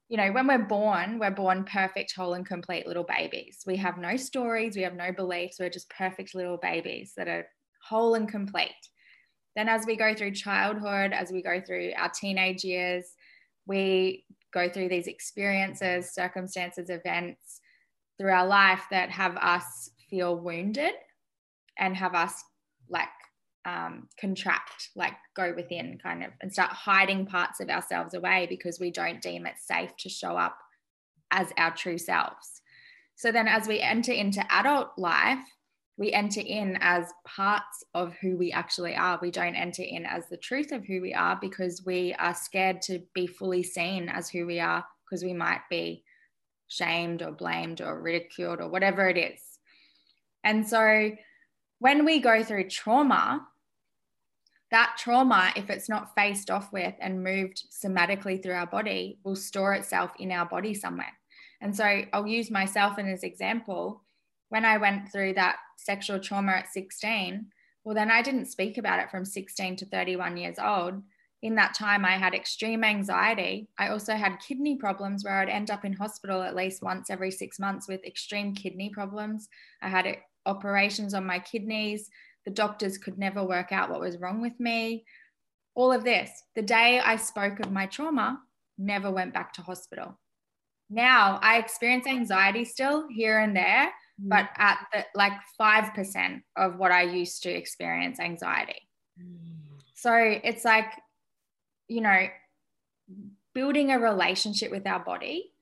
you 0.09 0.17
know, 0.17 0.31
when 0.31 0.47
we're 0.47 0.65
born, 0.65 1.19
we're 1.19 1.31
born 1.31 1.65
perfect, 1.65 2.13
whole, 2.15 2.33
and 2.33 2.45
complete 2.45 2.87
little 2.87 3.03
babies. 3.03 3.63
We 3.67 3.75
have 3.77 3.97
no 3.97 4.15
stories, 4.15 4.75
we 4.75 4.83
have 4.83 4.95
no 4.95 5.11
beliefs, 5.11 5.57
we're 5.59 5.69
just 5.69 5.89
perfect 5.89 6.33
little 6.33 6.57
babies 6.57 7.13
that 7.17 7.27
are 7.27 7.47
whole 7.83 8.15
and 8.15 8.27
complete. 8.27 8.71
Then, 9.57 9.67
as 9.67 9.85
we 9.85 9.97
go 9.97 10.13
through 10.13 10.31
childhood, 10.31 11.11
as 11.13 11.31
we 11.31 11.41
go 11.41 11.59
through 11.59 11.91
our 11.97 12.09
teenage 12.09 12.63
years, 12.63 13.05
we 13.65 14.23
go 14.57 14.69
through 14.69 14.89
these 14.89 15.07
experiences, 15.07 16.09
circumstances, 16.09 16.89
events 16.89 17.61
through 18.17 18.31
our 18.31 18.47
life 18.47 18.81
that 18.89 19.11
have 19.11 19.37
us 19.37 19.91
feel 20.09 20.35
wounded 20.35 20.93
and 21.77 21.95
have 21.95 22.15
us 22.15 22.43
like 22.89 23.07
um, 23.65 24.07
contract, 24.19 24.89
like 24.95 25.13
go 25.35 25.53
within 25.55 25.99
kind 26.01 26.23
of 26.23 26.31
and 26.41 26.51
start 26.51 26.71
hiding 26.71 27.25
parts 27.25 27.59
of 27.59 27.69
ourselves 27.69 28.13
away 28.13 28.47
because 28.49 28.79
we 28.79 28.89
don't 28.89 29.21
deem 29.21 29.45
it 29.45 29.55
safe 29.59 29.95
to 29.97 30.09
show 30.09 30.37
up 30.37 30.57
as 31.31 31.51
our 31.57 31.75
true 31.75 31.97
selves. 31.97 32.61
So 33.15 33.31
then, 33.31 33.47
as 33.47 33.67
we 33.67 33.79
enter 33.81 34.11
into 34.11 34.43
adult 34.51 34.89
life, 34.97 35.45
we 35.97 36.11
enter 36.11 36.41
in 36.41 36.77
as 36.79 37.11
parts 37.25 37.83
of 37.95 38.13
who 38.21 38.37
we 38.37 38.51
actually 38.51 38.95
are. 38.95 39.17
We 39.19 39.31
don't 39.31 39.55
enter 39.55 39.81
in 39.81 40.05
as 40.05 40.29
the 40.29 40.37
truth 40.37 40.71
of 40.71 40.85
who 40.85 41.01
we 41.01 41.13
are 41.13 41.37
because 41.41 41.83
we 41.85 42.13
are 42.19 42.35
scared 42.35 42.83
to 42.83 43.01
be 43.15 43.25
fully 43.25 43.63
seen 43.63 44.07
as 44.07 44.29
who 44.29 44.45
we 44.45 44.59
are 44.59 44.85
because 45.03 45.23
we 45.23 45.33
might 45.33 45.61
be 45.69 46.03
shamed 46.67 47.23
or 47.23 47.31
blamed 47.31 47.81
or 47.81 47.99
ridiculed 47.99 48.61
or 48.61 48.69
whatever 48.69 49.09
it 49.09 49.17
is. 49.17 49.41
And 50.43 50.67
so 50.67 51.11
when 51.79 52.05
we 52.05 52.19
go 52.19 52.43
through 52.43 52.69
trauma, 52.69 53.47
that 54.69 54.97
trauma, 54.99 55.51
if 55.55 55.69
it's 55.71 55.89
not 55.89 56.13
faced 56.15 56.51
off 56.51 56.71
with 56.71 56.93
and 56.99 57.23
moved 57.23 57.63
somatically 57.71 58.41
through 58.41 58.53
our 58.53 58.67
body, 58.67 59.17
will 59.23 59.35
store 59.35 59.73
itself 59.73 60.11
in 60.19 60.31
our 60.31 60.45
body 60.45 60.75
somewhere. 60.75 61.13
And 61.59 61.75
so 61.75 62.01
I'll 62.13 62.27
use 62.27 62.51
myself 62.51 62.99
as 62.99 63.05
an 63.05 63.19
example 63.23 64.03
when 64.49 64.63
I 64.63 64.77
went 64.77 65.11
through 65.11 65.33
that 65.33 65.57
sexual 65.77 66.19
trauma 66.19 66.51
at 66.53 66.71
16, 66.71 67.47
well, 67.83 67.95
then 67.95 68.11
I 68.11 68.21
didn't 68.21 68.47
speak 68.47 68.77
about 68.77 68.99
it 68.99 69.09
from 69.09 69.23
16 69.23 69.77
to 69.77 69.85
31 69.85 70.35
years 70.35 70.59
old. 70.59 71.01
In 71.41 71.55
that 71.55 71.73
time, 71.73 72.03
I 72.03 72.17
had 72.17 72.33
extreme 72.33 72.83
anxiety. 72.83 73.69
I 73.77 73.87
also 73.89 74.15
had 74.15 74.41
kidney 74.45 74.75
problems 74.75 75.23
where 75.23 75.39
I'd 75.39 75.49
end 75.49 75.71
up 75.71 75.85
in 75.85 75.93
hospital 75.93 76.41
at 76.41 76.55
least 76.55 76.83
once 76.83 77.09
every 77.09 77.31
six 77.31 77.59
months 77.59 77.87
with 77.87 78.03
extreme 78.03 78.53
kidney 78.53 78.89
problems. 78.89 79.47
I 79.81 79.87
had 79.87 80.17
operations 80.45 81.13
on 81.13 81.25
my 81.25 81.39
kidneys. 81.39 82.09
The 82.45 82.51
doctors 82.51 82.97
could 82.97 83.17
never 83.17 83.43
work 83.43 83.71
out 83.71 83.89
what 83.89 84.01
was 84.01 84.17
wrong 84.17 84.41
with 84.41 84.59
me. 84.59 85.05
All 85.75 85.93
of 85.93 86.03
this. 86.03 86.29
The 86.55 86.63
day 86.63 86.99
I 86.99 87.15
spoke 87.15 87.59
of 87.59 87.71
my 87.71 87.85
trauma, 87.85 88.41
never 88.77 89.11
went 89.11 89.33
back 89.33 89.53
to 89.53 89.61
hospital. 89.61 90.19
Now 90.89 91.39
I 91.41 91.57
experience 91.57 92.07
anxiety 92.07 92.65
still 92.65 93.07
here 93.09 93.39
and 93.39 93.55
there, 93.55 93.91
Mm. 94.21 94.29
but 94.29 94.49
at 94.57 94.79
the 94.91 95.05
like 95.15 95.33
5% 95.59 96.41
of 96.55 96.77
what 96.77 96.91
I 96.91 97.03
used 97.03 97.43
to 97.43 97.49
experience 97.49 98.19
anxiety. 98.19 98.89
Mm. 99.21 99.81
So 99.95 100.13
it's 100.15 100.65
like, 100.65 100.91
you 101.87 102.01
know, 102.01 102.27
building 103.53 103.91
a 103.91 103.99
relationship 103.99 104.71
with 104.71 104.85
our 104.87 105.03
body 105.03 105.53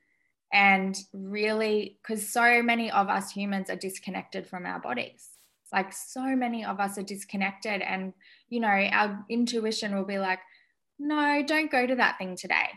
and 0.54 0.98
really, 1.14 1.98
because 2.02 2.30
so 2.32 2.62
many 2.64 2.90
of 2.90 3.10
us 3.10 3.32
humans 3.32 3.70
are 3.70 3.76
disconnected 3.76 4.48
from 4.48 4.66
our 4.66 4.80
bodies. 4.80 5.30
Like 5.74 5.92
so 5.92 6.24
many 6.36 6.64
of 6.64 6.80
us 6.80 6.98
are 6.98 7.04
disconnected, 7.04 7.82
and 7.82 8.14
you 8.48 8.62
know, 8.62 8.68
our 8.68 9.26
intuition 9.30 9.96
will 9.96 10.06
be 10.06 10.20
like, 10.20 10.40
no, 10.98 11.44
don't 11.46 11.72
go 11.72 11.86
to 11.86 11.96
that 11.96 12.18
thing 12.18 12.38
today. 12.38 12.70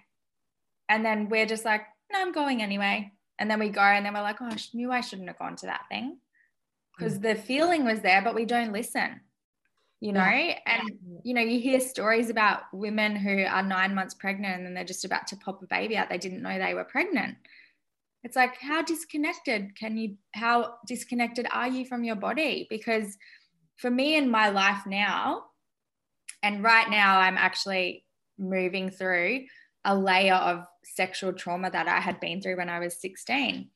And 0.88 1.04
then 1.04 1.28
we're 1.28 1.46
just 1.46 1.64
like, 1.64 1.82
no, 2.10 2.20
I'm 2.20 2.32
going 2.32 2.62
anyway. 2.62 3.12
And 3.38 3.50
then 3.50 3.60
we 3.60 3.68
go 3.68 3.80
and 3.80 4.04
then 4.04 4.14
we're 4.14 4.22
like, 4.22 4.40
oh, 4.40 4.46
I 4.46 4.56
knew 4.74 4.90
I 4.90 5.00
shouldn't 5.00 5.28
have 5.28 5.38
gone 5.38 5.56
to 5.56 5.66
that 5.66 5.84
thing 5.88 6.18
because 6.96 7.18
mm. 7.18 7.22
the 7.22 7.34
feeling 7.34 7.84
was 7.84 8.00
there, 8.00 8.20
but 8.22 8.34
we 8.34 8.44
don't 8.44 8.72
listen, 8.72 9.20
you 10.00 10.12
know? 10.12 10.24
Yeah. 10.24 10.58
And, 10.66 10.90
you 11.22 11.34
know, 11.34 11.40
you 11.40 11.60
hear 11.60 11.80
stories 11.80 12.30
about 12.30 12.62
women 12.72 13.14
who 13.14 13.44
are 13.44 13.62
nine 13.62 13.94
months 13.94 14.14
pregnant 14.14 14.56
and 14.56 14.66
then 14.66 14.74
they're 14.74 14.84
just 14.84 15.04
about 15.04 15.28
to 15.28 15.36
pop 15.36 15.62
a 15.62 15.66
baby 15.66 15.96
out. 15.96 16.08
They 16.08 16.18
didn't 16.18 16.42
know 16.42 16.58
they 16.58 16.74
were 16.74 16.84
pregnant. 16.84 17.36
It's 18.24 18.34
like, 18.34 18.56
how 18.60 18.82
disconnected 18.82 19.76
can 19.76 19.96
you, 19.96 20.16
how 20.34 20.74
disconnected 20.86 21.46
are 21.52 21.68
you 21.68 21.86
from 21.86 22.02
your 22.02 22.16
body? 22.16 22.66
Because 22.68 23.16
for 23.76 23.90
me 23.90 24.16
in 24.16 24.28
my 24.28 24.48
life 24.48 24.84
now, 24.86 25.44
and 26.42 26.62
right 26.62 26.90
now 26.90 27.20
I'm 27.20 27.38
actually 27.38 28.04
moving 28.36 28.90
through 28.90 29.44
a 29.84 29.94
layer 29.94 30.34
of 30.34 30.64
sexual 30.84 31.32
trauma 31.32 31.70
that 31.70 31.88
I 31.88 32.00
had 32.00 32.20
been 32.20 32.40
through 32.40 32.56
when 32.56 32.68
I 32.68 32.78
was 32.78 33.00
16. 33.00 33.70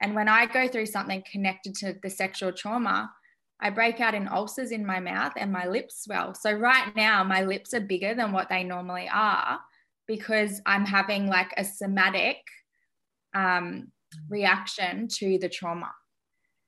And 0.00 0.14
when 0.14 0.28
I 0.28 0.46
go 0.46 0.66
through 0.66 0.86
something 0.86 1.22
connected 1.30 1.74
to 1.76 1.94
the 2.02 2.10
sexual 2.10 2.52
trauma, 2.52 3.10
I 3.60 3.70
break 3.70 4.00
out 4.00 4.14
in 4.14 4.26
ulcers 4.26 4.72
in 4.72 4.84
my 4.84 4.98
mouth 4.98 5.32
and 5.36 5.52
my 5.52 5.68
lips 5.68 6.02
swell. 6.02 6.34
So 6.34 6.52
right 6.52 6.94
now, 6.96 7.22
my 7.22 7.44
lips 7.44 7.72
are 7.74 7.80
bigger 7.80 8.14
than 8.14 8.32
what 8.32 8.48
they 8.48 8.64
normally 8.64 9.08
are 9.12 9.60
because 10.08 10.60
I'm 10.66 10.84
having 10.84 11.28
like 11.28 11.54
a 11.56 11.64
somatic 11.64 12.38
um, 13.34 13.92
reaction 14.28 15.06
to 15.08 15.38
the 15.38 15.48
trauma. 15.48 15.92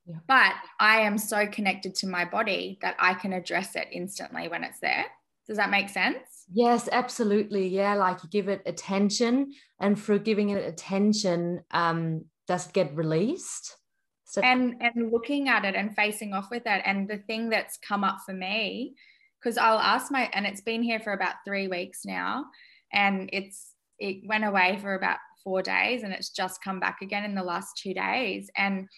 Yeah. 0.06 0.16
But 0.28 0.52
I 0.78 1.00
am 1.00 1.18
so 1.18 1.46
connected 1.46 1.94
to 1.96 2.06
my 2.06 2.24
body 2.24 2.78
that 2.82 2.94
I 3.00 3.14
can 3.14 3.32
address 3.32 3.74
it 3.74 3.88
instantly 3.90 4.48
when 4.48 4.62
it's 4.62 4.80
there. 4.80 5.06
Does 5.48 5.56
that 5.56 5.70
make 5.70 5.88
sense? 5.88 6.18
Yes, 6.52 6.88
absolutely. 6.90 7.68
Yeah, 7.68 7.94
like 7.94 8.22
you 8.22 8.28
give 8.28 8.48
it 8.48 8.62
attention, 8.66 9.52
and 9.80 9.98
through 9.98 10.20
giving 10.20 10.50
it 10.50 10.64
attention, 10.64 11.62
um, 11.70 12.26
does 12.46 12.66
get 12.68 12.94
released? 12.94 13.76
So- 14.24 14.42
and 14.42 14.76
and 14.80 15.12
looking 15.12 15.48
at 15.48 15.64
it 15.64 15.74
and 15.74 15.94
facing 15.94 16.32
off 16.32 16.50
with 16.50 16.66
it, 16.66 16.82
and 16.84 17.08
the 17.08 17.18
thing 17.18 17.48
that's 17.48 17.78
come 17.78 18.04
up 18.04 18.18
for 18.26 18.32
me, 18.34 18.94
because 19.40 19.56
I'll 19.56 19.78
ask 19.78 20.10
my, 20.10 20.28
and 20.32 20.46
it's 20.46 20.60
been 20.60 20.82
here 20.82 21.00
for 21.00 21.12
about 21.12 21.36
three 21.46 21.68
weeks 21.68 22.04
now, 22.04 22.46
and 22.92 23.30
it's 23.32 23.74
it 23.98 24.26
went 24.26 24.44
away 24.44 24.78
for 24.80 24.94
about 24.94 25.18
four 25.44 25.62
days 25.62 26.02
and 26.02 26.12
it's 26.12 26.30
just 26.30 26.62
come 26.62 26.80
back 26.80 26.98
again 27.02 27.24
in 27.24 27.34
the 27.34 27.42
last 27.42 27.76
two 27.76 27.94
days. 27.94 28.50
And 28.56 28.88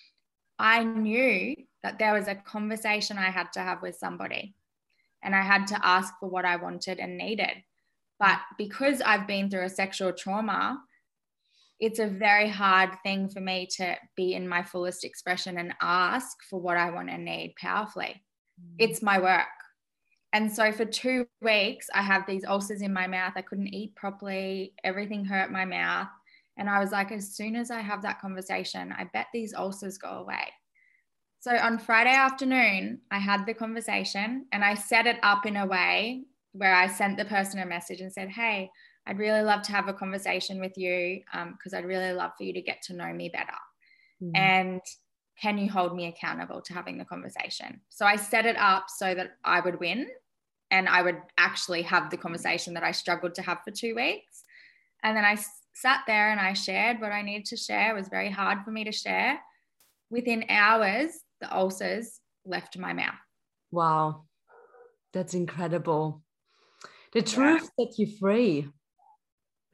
I 0.58 0.84
knew 0.84 1.54
that 1.82 1.98
there 1.98 2.14
was 2.14 2.28
a 2.28 2.34
conversation 2.34 3.18
I 3.18 3.30
had 3.30 3.52
to 3.54 3.60
have 3.60 3.82
with 3.82 3.96
somebody 3.96 4.54
and 5.22 5.34
I 5.34 5.42
had 5.42 5.66
to 5.68 5.86
ask 5.86 6.14
for 6.20 6.28
what 6.28 6.44
I 6.44 6.56
wanted 6.56 6.98
and 6.98 7.16
needed. 7.16 7.62
But 8.18 8.38
because 8.56 9.00
I've 9.00 9.26
been 9.26 9.50
through 9.50 9.64
a 9.64 9.70
sexual 9.70 10.12
trauma, 10.12 10.80
it's 11.78 11.98
a 11.98 12.06
very 12.06 12.48
hard 12.48 12.90
thing 13.02 13.28
for 13.28 13.40
me 13.40 13.66
to 13.76 13.96
be 14.16 14.34
in 14.34 14.48
my 14.48 14.62
fullest 14.62 15.04
expression 15.04 15.58
and 15.58 15.74
ask 15.82 16.36
for 16.48 16.58
what 16.58 16.78
I 16.78 16.90
want 16.90 17.10
and 17.10 17.24
need 17.24 17.54
powerfully. 17.60 18.22
Mm. 18.60 18.74
It's 18.78 19.02
my 19.02 19.18
work. 19.18 19.46
And 20.32 20.50
so 20.50 20.72
for 20.72 20.84
two 20.84 21.26
weeks, 21.40 21.86
I 21.94 22.02
have 22.02 22.26
these 22.26 22.44
ulcers 22.44 22.82
in 22.82 22.92
my 22.92 23.06
mouth. 23.06 23.34
I 23.36 23.42
couldn't 23.42 23.74
eat 23.74 23.94
properly. 23.94 24.74
Everything 24.84 25.24
hurt 25.24 25.50
my 25.50 25.64
mouth. 25.64 26.08
And 26.58 26.70
I 26.70 26.78
was 26.78 26.90
like, 26.90 27.12
as 27.12 27.34
soon 27.34 27.54
as 27.54 27.70
I 27.70 27.80
have 27.80 28.02
that 28.02 28.20
conversation, 28.20 28.94
I 28.96 29.04
bet 29.12 29.26
these 29.32 29.54
ulcers 29.54 29.98
go 29.98 30.08
away. 30.08 30.52
So 31.46 31.56
on 31.56 31.78
Friday 31.78 32.10
afternoon, 32.10 33.02
I 33.12 33.20
had 33.20 33.46
the 33.46 33.54
conversation 33.54 34.46
and 34.50 34.64
I 34.64 34.74
set 34.74 35.06
it 35.06 35.18
up 35.22 35.46
in 35.46 35.56
a 35.56 35.64
way 35.64 36.24
where 36.50 36.74
I 36.74 36.88
sent 36.88 37.16
the 37.16 37.24
person 37.24 37.60
a 37.60 37.64
message 37.64 38.00
and 38.00 38.12
said, 38.12 38.30
Hey, 38.30 38.68
I'd 39.06 39.20
really 39.20 39.42
love 39.42 39.62
to 39.62 39.70
have 39.70 39.86
a 39.86 39.92
conversation 39.92 40.58
with 40.58 40.76
you 40.76 41.20
because 41.52 41.72
um, 41.72 41.78
I'd 41.78 41.84
really 41.84 42.12
love 42.12 42.32
for 42.36 42.42
you 42.42 42.52
to 42.52 42.60
get 42.60 42.82
to 42.86 42.94
know 42.94 43.12
me 43.12 43.28
better. 43.28 43.46
Mm-hmm. 44.20 44.34
And 44.34 44.80
can 45.40 45.56
you 45.56 45.70
hold 45.70 45.94
me 45.94 46.06
accountable 46.08 46.62
to 46.62 46.74
having 46.74 46.98
the 46.98 47.04
conversation? 47.04 47.80
So 47.90 48.06
I 48.06 48.16
set 48.16 48.44
it 48.44 48.56
up 48.56 48.86
so 48.88 49.14
that 49.14 49.36
I 49.44 49.60
would 49.60 49.78
win 49.78 50.08
and 50.72 50.88
I 50.88 51.00
would 51.00 51.20
actually 51.38 51.82
have 51.82 52.10
the 52.10 52.16
conversation 52.16 52.74
that 52.74 52.82
I 52.82 52.90
struggled 52.90 53.36
to 53.36 53.42
have 53.42 53.58
for 53.62 53.70
two 53.70 53.94
weeks. 53.94 54.42
And 55.04 55.16
then 55.16 55.24
I 55.24 55.36
sat 55.74 56.00
there 56.08 56.32
and 56.32 56.40
I 56.40 56.54
shared 56.54 57.00
what 57.00 57.12
I 57.12 57.22
needed 57.22 57.44
to 57.44 57.56
share. 57.56 57.92
It 57.92 58.00
was 58.00 58.08
very 58.08 58.32
hard 58.32 58.64
for 58.64 58.72
me 58.72 58.82
to 58.82 58.90
share. 58.90 59.38
Within 60.10 60.44
hours, 60.48 61.20
the 61.40 61.54
ulcers 61.54 62.20
left 62.44 62.78
my 62.78 62.92
mouth. 62.92 63.14
Wow. 63.70 64.24
That's 65.12 65.34
incredible. 65.34 66.22
The 67.12 67.22
truth 67.22 67.70
yeah. 67.78 67.86
set 67.86 67.98
you 67.98 68.06
free. 68.18 68.68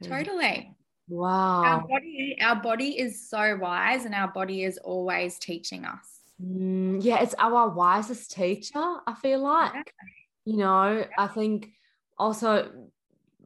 Totally. 0.01 0.75
Wow. 1.09 1.63
Our 1.63 1.87
body, 1.87 2.37
our 2.41 2.55
body 2.55 2.99
is 2.99 3.29
so 3.29 3.57
wise 3.57 4.05
and 4.05 4.15
our 4.15 4.29
body 4.29 4.63
is 4.63 4.77
always 4.77 5.37
teaching 5.37 5.85
us. 5.85 6.21
Mm, 6.41 7.03
yeah, 7.03 7.21
it's 7.21 7.35
our 7.37 7.69
wisest 7.69 8.31
teacher, 8.31 8.95
I 9.07 9.13
feel 9.21 9.41
like. 9.41 9.73
Yeah. 9.73 9.81
You 10.45 10.57
know. 10.57 11.05
I 11.17 11.27
think 11.27 11.69
also 12.17 12.69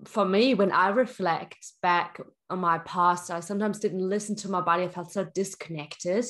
for 0.05 0.25
me, 0.25 0.53
when 0.53 0.71
I 0.71 0.89
reflect 0.89 1.73
back 1.81 2.19
on 2.49 2.59
my 2.59 2.79
past, 2.79 3.31
I 3.31 3.39
sometimes 3.39 3.79
didn't 3.79 4.07
listen 4.07 4.35
to 4.37 4.49
my 4.49 4.61
body. 4.61 4.83
I 4.83 4.89
felt 4.89 5.11
so 5.11 5.25
disconnected. 5.25 6.25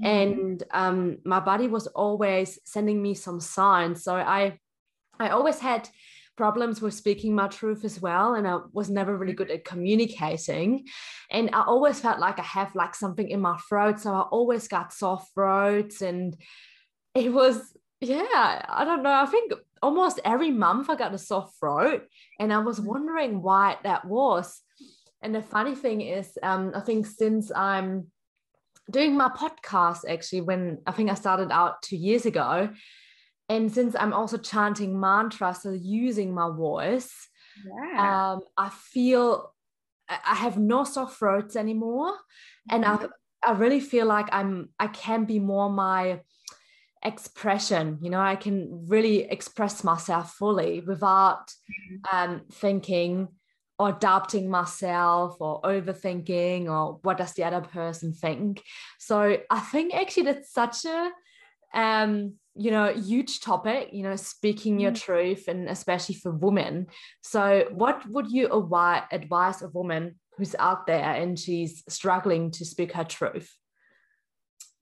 Mm-hmm. 0.00 0.06
And 0.06 0.62
um, 0.70 1.18
my 1.24 1.40
body 1.40 1.68
was 1.68 1.86
always 1.88 2.58
sending 2.64 3.02
me 3.02 3.14
some 3.14 3.40
signs. 3.40 4.04
So 4.04 4.14
I 4.14 4.58
I 5.20 5.30
always 5.30 5.58
had 5.58 5.88
problems 6.38 6.80
with 6.80 6.94
speaking 6.94 7.34
my 7.34 7.48
truth 7.48 7.84
as 7.84 8.00
well 8.00 8.34
and 8.34 8.46
i 8.46 8.58
was 8.72 8.88
never 8.88 9.16
really 9.18 9.32
good 9.32 9.50
at 9.50 9.64
communicating 9.64 10.86
and 11.32 11.50
i 11.52 11.62
always 11.62 11.98
felt 11.98 12.20
like 12.20 12.38
i 12.38 12.42
have 12.42 12.72
like 12.76 12.94
something 12.94 13.28
in 13.28 13.40
my 13.40 13.58
throat 13.68 13.98
so 13.98 14.14
i 14.14 14.20
always 14.20 14.68
got 14.68 14.92
soft 14.92 15.34
throats 15.34 16.00
and 16.00 16.36
it 17.16 17.32
was 17.32 17.76
yeah 18.00 18.64
i 18.68 18.84
don't 18.84 19.02
know 19.02 19.12
i 19.12 19.26
think 19.26 19.52
almost 19.82 20.20
every 20.24 20.52
month 20.52 20.88
i 20.88 20.94
got 20.94 21.12
a 21.12 21.18
soft 21.18 21.58
throat 21.58 22.04
and 22.38 22.52
i 22.52 22.58
was 22.58 22.78
mm. 22.78 22.84
wondering 22.84 23.42
why 23.42 23.76
that 23.82 24.04
was 24.04 24.62
and 25.22 25.34
the 25.34 25.42
funny 25.42 25.74
thing 25.74 26.00
is 26.00 26.38
um, 26.44 26.70
i 26.72 26.80
think 26.80 27.04
since 27.04 27.50
i'm 27.50 28.06
doing 28.90 29.16
my 29.16 29.28
podcast 29.28 30.08
actually 30.08 30.40
when 30.40 30.78
i 30.86 30.92
think 30.92 31.10
i 31.10 31.14
started 31.14 31.50
out 31.50 31.82
two 31.82 31.96
years 31.96 32.26
ago 32.26 32.70
and 33.48 33.72
since 33.72 33.96
I'm 33.98 34.12
also 34.12 34.36
chanting 34.36 34.98
mantras, 34.98 35.62
so 35.62 35.70
using 35.70 36.34
my 36.34 36.50
voice, 36.50 37.28
yeah. 37.64 38.32
um, 38.34 38.40
I 38.56 38.68
feel 38.68 39.54
I 40.08 40.34
have 40.34 40.58
no 40.58 40.84
soft 40.84 41.18
throats 41.18 41.56
anymore, 41.56 42.12
mm-hmm. 42.12 42.74
and 42.74 42.84
I 42.84 42.96
mm-hmm. 42.96 43.06
I 43.46 43.52
really 43.52 43.80
feel 43.80 44.06
like 44.06 44.28
I'm 44.32 44.70
I 44.78 44.88
can 44.88 45.24
be 45.24 45.38
more 45.38 45.70
my 45.70 46.20
expression. 47.02 47.98
You 48.02 48.10
know, 48.10 48.20
I 48.20 48.36
can 48.36 48.86
really 48.88 49.22
express 49.22 49.82
myself 49.82 50.32
fully 50.34 50.80
without 50.80 51.48
mm-hmm. 51.48 52.16
um, 52.16 52.42
thinking 52.52 53.28
or 53.78 53.92
doubting 53.92 54.50
myself 54.50 55.36
or 55.40 55.62
overthinking 55.62 56.66
or 56.66 56.98
what 57.02 57.18
does 57.18 57.32
the 57.34 57.44
other 57.44 57.60
person 57.60 58.12
think. 58.12 58.62
So 58.98 59.38
I 59.50 59.60
think 59.60 59.94
actually 59.94 60.24
that's 60.24 60.52
such 60.52 60.84
a 60.84 61.10
um 61.74 62.32
you 62.54 62.70
know 62.70 62.92
huge 62.92 63.40
topic 63.40 63.90
you 63.92 64.02
know 64.02 64.16
speaking 64.16 64.80
your 64.80 64.90
mm. 64.90 65.00
truth 65.00 65.48
and 65.48 65.68
especially 65.68 66.14
for 66.14 66.32
women 66.32 66.86
so 67.20 67.68
what 67.70 68.08
would 68.08 68.30
you 68.30 68.48
advise 69.12 69.62
a 69.62 69.68
woman 69.68 70.14
who's 70.36 70.54
out 70.58 70.86
there 70.86 71.14
and 71.14 71.38
she's 71.38 71.84
struggling 71.88 72.50
to 72.50 72.64
speak 72.64 72.92
her 72.92 73.04
truth 73.04 73.54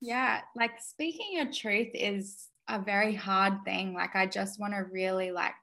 yeah 0.00 0.40
like 0.54 0.80
speaking 0.80 1.26
your 1.32 1.50
truth 1.50 1.88
is 1.92 2.46
a 2.68 2.78
very 2.80 3.14
hard 3.14 3.54
thing 3.64 3.94
like 3.94 4.14
i 4.14 4.26
just 4.26 4.61
want 4.61 4.72
to 4.72 4.85
really 4.92 5.32
like 5.32 5.54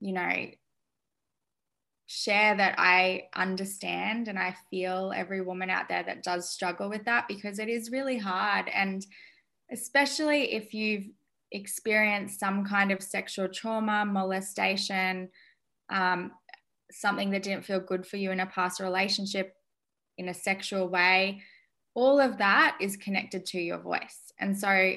you 0.00 0.12
know 0.12 0.46
share 2.06 2.54
that 2.56 2.74
i 2.78 3.24
understand 3.34 4.28
and 4.28 4.38
i 4.38 4.54
feel 4.70 5.12
every 5.16 5.40
woman 5.40 5.70
out 5.70 5.88
there 5.88 6.02
that 6.02 6.22
does 6.22 6.50
struggle 6.50 6.88
with 6.88 7.04
that 7.04 7.26
because 7.28 7.58
it 7.58 7.68
is 7.68 7.90
really 7.90 8.18
hard 8.18 8.68
and 8.74 9.06
especially 9.70 10.52
if 10.52 10.74
you've 10.74 11.08
experienced 11.54 12.40
some 12.40 12.64
kind 12.64 12.90
of 12.90 13.02
sexual 13.02 13.48
trauma, 13.48 14.04
molestation, 14.04 15.28
um, 15.88 16.32
something 16.90 17.30
that 17.30 17.42
didn't 17.42 17.64
feel 17.64 17.80
good 17.80 18.06
for 18.06 18.16
you 18.16 18.30
in 18.30 18.40
a 18.40 18.46
past 18.46 18.80
relationship 18.80 19.54
in 20.18 20.28
a 20.28 20.34
sexual 20.34 20.88
way. 20.88 21.42
All 21.94 22.20
of 22.20 22.38
that 22.38 22.76
is 22.80 22.96
connected 22.96 23.46
to 23.46 23.60
your 23.60 23.78
voice. 23.78 24.32
And 24.38 24.58
so 24.58 24.94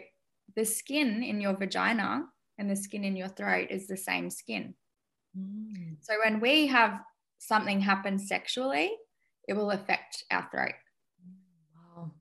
the 0.56 0.66
skin 0.66 1.24
in 1.24 1.40
your 1.40 1.56
vagina 1.56 2.26
and 2.58 2.70
the 2.70 2.76
skin 2.76 3.04
in 3.04 3.16
your 3.16 3.30
throat 3.30 3.68
is 3.70 3.88
the 3.88 3.98
same 3.98 4.30
skin. 4.30 4.74
Mm. 5.38 5.98
So 6.02 6.14
when 6.24 6.40
we 6.40 6.68
have 6.68 7.00
something 7.40 7.80
happen 7.82 8.18
sexually, 8.20 8.92
it 9.48 9.54
will 9.54 9.72
affect 9.72 10.24
our 10.32 10.48
throat. 10.52 10.74
Wow. 11.96 12.12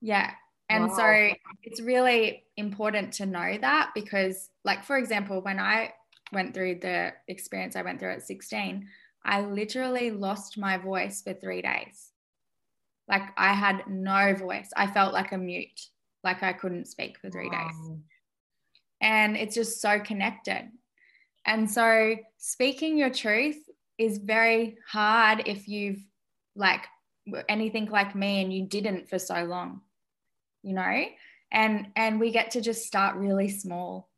Yeah. 0.00 0.32
And 0.68 0.88
wow. 0.88 0.96
so 0.96 1.36
it's 1.62 1.80
really 1.80 2.44
important 2.56 3.12
to 3.14 3.26
know 3.26 3.56
that 3.60 3.90
because, 3.94 4.50
like, 4.64 4.84
for 4.84 4.98
example, 4.98 5.40
when 5.40 5.58
I 5.58 5.94
went 6.32 6.52
through 6.52 6.80
the 6.80 7.14
experience 7.26 7.74
I 7.74 7.82
went 7.82 8.00
through 8.00 8.12
at 8.12 8.22
16, 8.22 8.86
I 9.24 9.40
literally 9.40 10.10
lost 10.10 10.58
my 10.58 10.76
voice 10.76 11.22
for 11.22 11.32
three 11.32 11.62
days. 11.62 12.10
Like, 13.08 13.22
I 13.38 13.54
had 13.54 13.84
no 13.88 14.34
voice. 14.34 14.68
I 14.76 14.86
felt 14.86 15.14
like 15.14 15.32
a 15.32 15.38
mute, 15.38 15.80
like 16.22 16.42
I 16.42 16.52
couldn't 16.52 16.86
speak 16.86 17.18
for 17.18 17.30
three 17.30 17.48
wow. 17.48 17.66
days. 17.66 17.98
And 19.00 19.36
it's 19.36 19.54
just 19.54 19.80
so 19.80 20.00
connected. 20.00 20.68
And 21.44 21.70
so, 21.70 22.16
speaking 22.36 22.98
your 22.98 23.10
truth 23.10 23.58
is 23.96 24.18
very 24.18 24.78
hard 24.86 25.42
if 25.46 25.68
you've, 25.68 26.04
like, 26.54 26.86
anything 27.48 27.86
like 27.86 28.14
me 28.14 28.42
and 28.42 28.52
you 28.52 28.66
didn't 28.66 29.08
for 29.08 29.18
so 29.18 29.44
long 29.44 29.82
you 30.62 30.74
know? 30.74 31.04
And 31.50 31.88
and 31.96 32.20
we 32.20 32.30
get 32.30 32.52
to 32.52 32.60
just 32.60 32.86
start 32.86 33.16
really 33.16 33.48
small. 33.48 34.08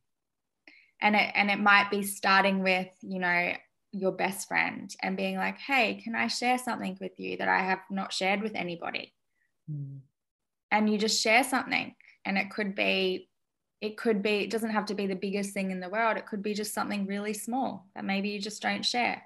And 1.01 1.15
it 1.15 1.33
and 1.35 1.51
it 1.51 1.61
might 1.61 1.91
be 1.91 2.03
starting 2.03 2.63
with 2.63 2.89
you 3.03 3.21
know 3.21 3.53
your 3.93 4.13
best 4.13 4.47
friend 4.47 4.95
and 5.03 5.17
being 5.17 5.37
like 5.37 5.59
hey 5.59 6.01
can 6.05 6.15
i 6.15 6.29
share 6.29 6.57
something 6.57 6.97
with 7.01 7.19
you 7.19 7.37
that 7.37 7.49
i 7.49 7.59
have 7.59 7.81
not 7.91 8.13
shared 8.13 8.41
with 8.41 8.55
anybody? 8.55 9.13
Mm. 9.69 10.01
and 10.71 10.91
you 10.91 10.99
just 10.99 11.21
share 11.21 11.45
something. 11.45 11.95
And 12.25 12.37
it 12.37 12.51
could 12.51 12.75
be 12.75 13.30
it 13.81 13.97
could 13.97 14.23
be 14.23 14.41
it 14.41 14.51
doesn't 14.51 14.71
have 14.71 14.87
to 14.87 14.95
be 14.95 15.07
the 15.07 15.15
biggest 15.15 15.53
thing 15.53 15.71
in 15.71 15.81
the 15.81 15.89
world. 15.89 16.17
It 16.17 16.27
could 16.27 16.43
be 16.43 16.55
just 16.55 16.75
something 16.75 17.07
really 17.07 17.33
small 17.33 17.87
that 17.95 18.05
maybe 18.05 18.29
you 18.29 18.41
just 18.41 18.63
don't 18.63 18.85
share. 18.85 19.23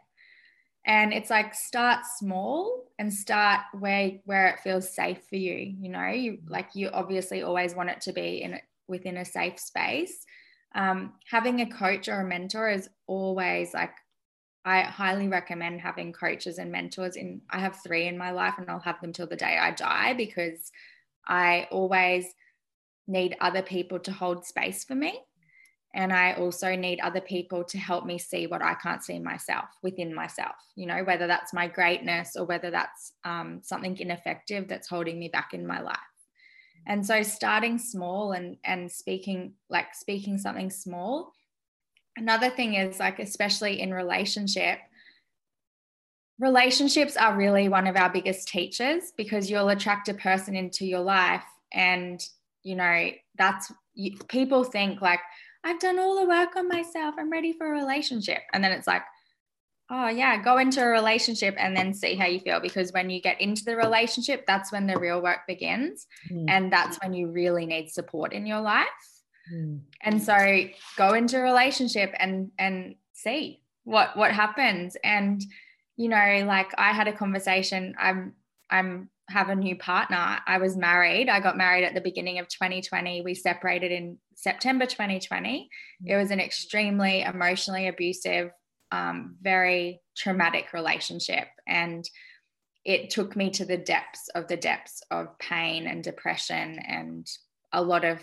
And 0.87 1.13
it's 1.13 1.31
like 1.31 1.55
start 1.55 2.05
small 2.19 2.85
and 2.99 3.13
start 3.13 3.63
where 3.79 4.13
where 4.25 4.49
it 4.49 4.61
feels 4.61 4.95
safe 4.95 5.19
for 5.29 5.37
you 5.37 5.75
you 5.81 5.89
know? 5.89 6.09
You 6.09 6.39
like 6.49 6.75
you 6.75 6.91
obviously 6.91 7.43
always 7.43 7.75
want 7.75 7.91
it 7.91 8.01
to 8.03 8.13
be 8.13 8.43
in 8.43 8.61
within 8.87 9.17
a 9.17 9.25
safe 9.25 9.59
space. 9.59 10.25
Um, 10.75 11.15
having 11.31 11.61
a 11.61 11.71
coach 11.71 12.09
or 12.09 12.21
a 12.21 12.25
mentor 12.25 12.69
is 12.69 12.89
always 13.07 13.73
like 13.75 13.93
i 14.65 14.81
highly 14.81 15.29
recommend 15.29 15.81
having 15.81 16.13
coaches 16.13 16.59
and 16.59 16.73
mentors 16.73 17.17
in 17.17 17.41
i 17.51 17.59
have 17.59 17.81
three 17.83 18.07
in 18.07 18.17
my 18.17 18.31
life 18.31 18.55
and 18.59 18.69
i'll 18.71 18.81
have 18.81 19.01
them 19.01 19.13
till 19.13 19.27
the 19.27 19.37
day 19.37 19.59
i 19.61 19.71
die 19.71 20.15
because 20.15 20.73
i 21.27 21.69
always 21.71 22.35
need 23.07 23.37
other 23.41 23.63
people 23.63 23.99
to 24.01 24.13
hold 24.13 24.45
space 24.45 24.85
for 24.85 24.95
me 24.95 25.21
and 25.95 26.13
I 26.13 26.33
also 26.35 26.75
need 26.75 26.99
other 27.01 27.21
people 27.21 27.63
to 27.65 27.79
help 27.79 28.05
me 28.05 28.19
see 28.19 28.49
what 28.49 28.63
I 28.63 28.75
can't 28.75 29.03
see 29.03 29.21
myself 29.21 29.67
within 29.81 30.13
myself, 30.13 30.57
you 30.75 30.87
know, 30.87 31.05
whether 31.05 31.29
that's 31.29 31.55
my 31.55 31.69
greatness 31.69 32.35
or 32.37 32.45
whether 32.45 32.71
that's 32.71 33.13
um, 33.25 33.61
something 33.63 33.97
ineffective 33.99 34.67
that's 34.67 34.89
holding 34.89 35.21
me 35.21 35.29
back 35.29 35.55
in 35.55 35.65
my 35.65 35.81
life. 35.81 35.97
And 36.87 37.07
so 37.07 37.23
starting 37.23 37.79
small 37.79 38.33
and 38.33 38.57
and 38.65 38.91
speaking 38.91 39.55
like 39.71 39.95
speaking 39.95 40.37
something 40.37 40.69
small. 40.69 41.33
Another 42.17 42.51
thing 42.51 42.75
is 42.75 42.99
like 42.99 43.21
especially 43.21 43.81
in 43.81 43.95
relationship, 43.95 44.81
relationships 46.41 47.17
are 47.17 47.37
really 47.37 47.69
one 47.69 47.87
of 47.87 47.97
our 47.97 48.11
biggest 48.11 48.49
teachers 48.49 49.13
because 49.17 49.49
you'll 49.49 49.69
attract 49.69 50.09
a 50.09 50.15
person 50.15 50.57
into 50.57 50.85
your 50.85 51.01
life 51.01 51.45
and 51.73 52.21
you 52.65 52.75
know 52.75 53.11
that's 53.39 53.73
you, 53.95 54.17
people 54.29 54.65
think 54.65 55.01
like 55.01 55.21
I've 55.65 55.81
done 55.81 55.99
all 55.99 56.21
the 56.21 56.29
work 56.29 56.57
on 56.57 56.69
myself. 56.69 57.15
I'm 57.19 57.33
ready 57.33 57.53
for 57.53 57.67
a 57.67 57.71
relationship. 57.71 58.43
And 58.53 58.63
then 58.63 58.71
it's 58.71 58.87
like, 58.87 59.03
oh, 59.91 60.09
yeah, 60.09 60.43
go 60.43 60.59
into 60.59 60.83
a 60.83 60.87
relationship 60.87 61.55
and 61.59 61.75
then 61.75 61.95
see 61.95 62.15
how 62.17 62.27
you 62.27 62.39
feel. 62.41 62.61
Because 62.61 62.93
when 62.93 63.09
you 63.09 63.21
get 63.21 63.41
into 63.41 63.65
the 63.65 63.75
relationship, 63.75 64.45
that's 64.47 64.71
when 64.71 64.87
the 64.87 64.99
real 64.99 65.23
work 65.23 65.41
begins. 65.49 66.07
Mm. 66.31 66.45
And 66.49 66.73
that's 66.73 66.99
when 67.03 67.15
you 67.15 67.31
really 67.31 67.65
need 67.65 67.89
support 67.89 68.35
in 68.35 68.45
your 68.45 68.61
life. 68.61 68.87
Mm. 69.53 69.81
And 70.03 70.23
so 70.23 70.37
go 70.97 71.15
into 71.15 71.39
a 71.39 71.43
relationship 71.43 72.15
and 72.19 72.51
and 72.59 72.97
see 73.13 73.61
what 73.85 74.17
what 74.17 74.33
happens. 74.33 74.97
And 75.03 75.43
you 75.97 76.09
know, 76.09 76.45
like 76.47 76.73
I 76.77 76.93
had 76.93 77.09
a 77.09 77.13
conversation. 77.13 77.95
I'm 77.99 78.35
I'm 78.71 79.09
have 79.29 79.49
a 79.49 79.55
new 79.55 79.77
partner. 79.77 80.39
I 80.47 80.59
was 80.59 80.77
married. 80.77 81.29
I 81.29 81.41
got 81.41 81.57
married 81.57 81.85
at 81.85 81.95
the 81.95 82.01
beginning 82.01 82.39
of 82.39 82.49
2020. 82.49 83.23
We 83.23 83.35
separated 83.35 83.91
in 83.91 84.19
September 84.35 84.87
2020. 84.87 85.69
Mm. 86.03 86.11
It 86.11 86.17
was 86.17 86.31
an 86.31 86.41
extremely 86.41 87.23
emotionally 87.23 87.89
abusive, 87.89 88.51
um, 88.93 89.37
very 89.41 90.01
traumatic 90.17 90.73
relationship. 90.73 91.49
And 91.67 92.09
it 92.85 93.11
took 93.11 93.35
me 93.35 93.51
to 93.51 93.65
the 93.65 93.79
depths 93.79 94.29
of 94.35 94.47
the 94.47 94.57
depths 94.57 95.03
of 95.11 95.39
pain 95.39 95.87
and 95.87 96.05
depression 96.05 96.79
and 96.79 97.27
a 97.73 97.83
lot 97.83 98.05
of 98.05 98.21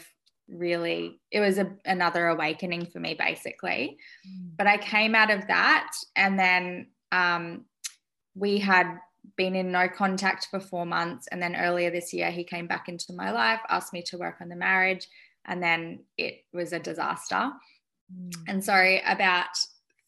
really 0.48 1.20
it 1.32 1.40
was 1.40 1.58
a, 1.58 1.72
another 1.86 2.28
awakening 2.28 2.86
for 2.86 3.00
me 3.00 3.14
basically 3.14 3.98
mm. 4.28 4.50
but 4.58 4.68
i 4.68 4.78
came 4.78 5.16
out 5.16 5.32
of 5.32 5.48
that 5.48 5.92
and 6.16 6.38
then 6.38 6.88
um, 7.14 7.66
we 8.36 8.58
had 8.58 8.98
been 9.38 9.56
in 9.56 9.72
no 9.72 9.88
contact 9.88 10.48
for 10.50 10.60
four 10.60 10.86
months. 10.86 11.28
And 11.32 11.42
then 11.42 11.56
earlier 11.56 11.92
this 11.92 12.14
year, 12.14 12.32
he 12.32 12.44
came 12.44 12.68
back 12.68 12.90
into 12.90 13.14
my 13.14 13.32
life, 13.32 13.60
asked 13.70 13.94
me 13.94 14.02
to 14.04 14.18
work 14.18 14.36
on 14.42 14.50
the 14.50 14.56
marriage, 14.56 15.08
and 15.46 15.62
then 15.62 16.00
it 16.18 16.46
was 16.54 16.74
a 16.74 16.80
disaster. 16.80 17.52
Mm. 18.14 18.32
And 18.48 18.64
so, 18.64 18.98
about 19.06 19.58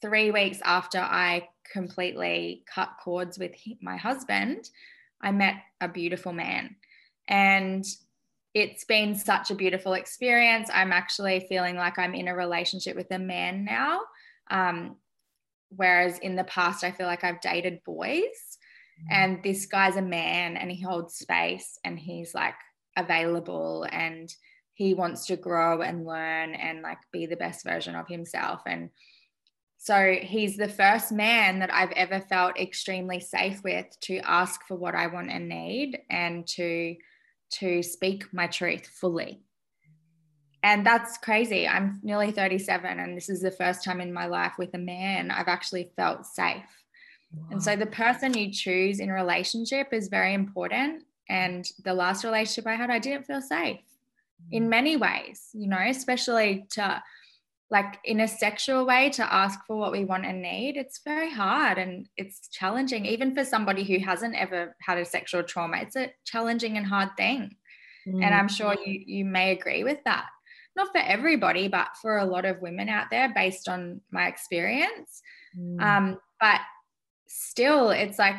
three 0.02 0.32
weeks 0.32 0.60
after 0.64 1.00
I 1.00 1.48
completely 1.72 2.64
cut 2.74 2.90
cords 3.04 3.40
with 3.40 3.54
my 3.82 3.98
husband, 3.98 4.70
I 5.22 5.32
met 5.32 5.56
a 5.80 5.88
beautiful 5.88 6.34
man. 6.34 6.76
And 7.28 7.86
it's 8.54 8.84
been 8.84 9.16
such 9.16 9.50
a 9.50 9.56
beautiful 9.56 9.94
experience. 9.94 10.70
I'm 10.72 10.92
actually 10.92 11.46
feeling 11.50 11.76
like 11.76 11.98
I'm 11.98 12.14
in 12.14 12.28
a 12.28 12.36
relationship 12.36 12.96
with 12.96 13.10
a 13.12 13.18
man 13.18 13.66
now. 13.66 14.02
Um, 14.52 14.98
whereas 15.70 16.20
in 16.20 16.36
the 16.36 16.44
past, 16.44 16.84
I 16.84 16.92
feel 16.92 17.08
like 17.08 17.24
I've 17.24 17.42
dated 17.42 17.84
boys. 17.84 18.53
Mm. 19.02 19.12
And 19.12 19.44
this 19.44 19.66
guy's 19.66 19.96
a 19.96 20.02
man 20.02 20.58
and 20.58 20.72
he 20.72 20.82
holds 20.82 21.16
space 21.16 21.78
and 21.84 21.98
he's 21.98 22.34
like 22.34 22.56
available 22.96 23.86
and 23.92 24.34
he 24.74 24.94
wants 24.94 25.28
to 25.28 25.36
grow 25.36 25.82
and 25.82 26.06
learn 26.06 26.56
and 26.56 26.82
like 26.82 26.98
be 27.12 27.26
the 27.26 27.36
best 27.36 27.64
version 27.64 27.96
of 27.96 28.08
himself. 28.08 28.62
And 28.66 28.90
so 29.78 30.16
he's 30.20 30.58
the 30.58 30.70
first 30.70 31.12
man 31.12 31.60
that 31.60 31.74
I've 31.74 31.92
ever 31.92 32.22
felt 32.22 32.58
extremely 32.58 33.20
safe 33.20 33.62
with 33.64 33.86
to 34.02 34.18
ask 34.20 34.66
for 34.68 34.76
what 34.76 34.96
I 34.96 35.08
want 35.08 35.30
and 35.30 35.50
need 35.50 36.00
and 36.10 36.48
to 36.48 36.96
to 37.60 37.84
speak 37.84 38.34
my 38.34 38.48
truth 38.48 38.88
fully. 38.88 39.44
And 40.64 40.86
that's 40.86 41.18
crazy. 41.18 41.68
I'm 41.68 42.00
nearly 42.02 42.32
37 42.32 42.98
and 42.98 43.16
this 43.16 43.30
is 43.30 43.42
the 43.42 43.52
first 43.52 43.84
time 43.84 44.02
in 44.02 44.14
my 44.14 44.26
life 44.26 44.54
with 44.58 44.74
a 44.74 44.80
man 44.80 45.30
I've 45.30 45.50
actually 45.50 45.92
felt 45.96 46.26
safe 46.26 46.64
and 47.52 47.62
so 47.62 47.76
the 47.76 47.86
person 47.86 48.38
you 48.38 48.52
choose 48.52 49.00
in 49.00 49.12
relationship 49.12 49.90
is 49.92 50.08
very 50.08 50.34
important. 50.34 51.04
And 51.30 51.68
the 51.84 51.94
last 51.94 52.24
relationship 52.24 52.68
I 52.68 52.76
had, 52.76 52.90
I 52.90 53.00
didn't 53.00 53.26
feel 53.26 53.42
safe 53.42 53.80
in 54.52 54.66
mm. 54.66 54.70
many 54.70 54.98
ways, 54.98 55.50
you 55.54 55.68
know, 55.68 55.80
especially 55.80 56.66
to 56.72 57.02
like 57.70 57.98
in 58.04 58.20
a 58.20 58.28
sexual 58.28 58.86
way 58.86 59.10
to 59.10 59.34
ask 59.34 59.60
for 59.66 59.78
what 59.78 59.92
we 59.92 60.06
want 60.06 60.26
and 60.26 60.42
need. 60.42 60.78
It's 60.78 61.00
very 61.04 61.32
hard 61.32 61.78
and 61.78 62.08
it's 62.18 62.48
challenging, 62.50 63.06
even 63.06 63.34
for 63.34 63.44
somebody 63.44 63.84
who 63.84 63.98
hasn't 63.98 64.36
ever 64.36 64.76
had 64.82 65.00
a 65.00 65.06
sexual 65.06 65.44
trauma. 65.44 65.78
It's 65.78 65.96
a 65.96 66.12
challenging 66.24 66.78
and 66.78 66.86
hard 66.86 67.10
thing. 67.18 67.56
Mm. 68.08 68.24
And 68.24 68.36
I'm 68.36 68.48
sure 68.48 68.76
you 68.86 69.02
you 69.06 69.26
may 69.26 69.52
agree 69.52 69.84
with 69.84 70.00
that. 70.06 70.28
Not 70.76 70.92
for 70.92 71.00
everybody, 71.00 71.68
but 71.68 71.90
for 72.02 72.18
a 72.18 72.26
lot 72.26 72.46
of 72.46 72.62
women 72.62 72.90
out 72.90 73.08
there, 73.10 73.32
based 73.34 73.70
on 73.70 74.02
my 74.12 74.28
experience. 74.28 75.22
Mm. 75.58 75.82
Um, 75.82 76.20
but 76.40 76.62
still, 77.34 77.90
it's 77.90 78.20
like 78.20 78.36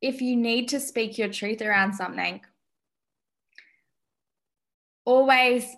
if 0.00 0.22
you 0.22 0.36
need 0.36 0.68
to 0.68 0.80
speak 0.80 1.18
your 1.18 1.28
truth 1.28 1.60
around 1.60 1.92
something, 1.92 2.40
always 5.04 5.76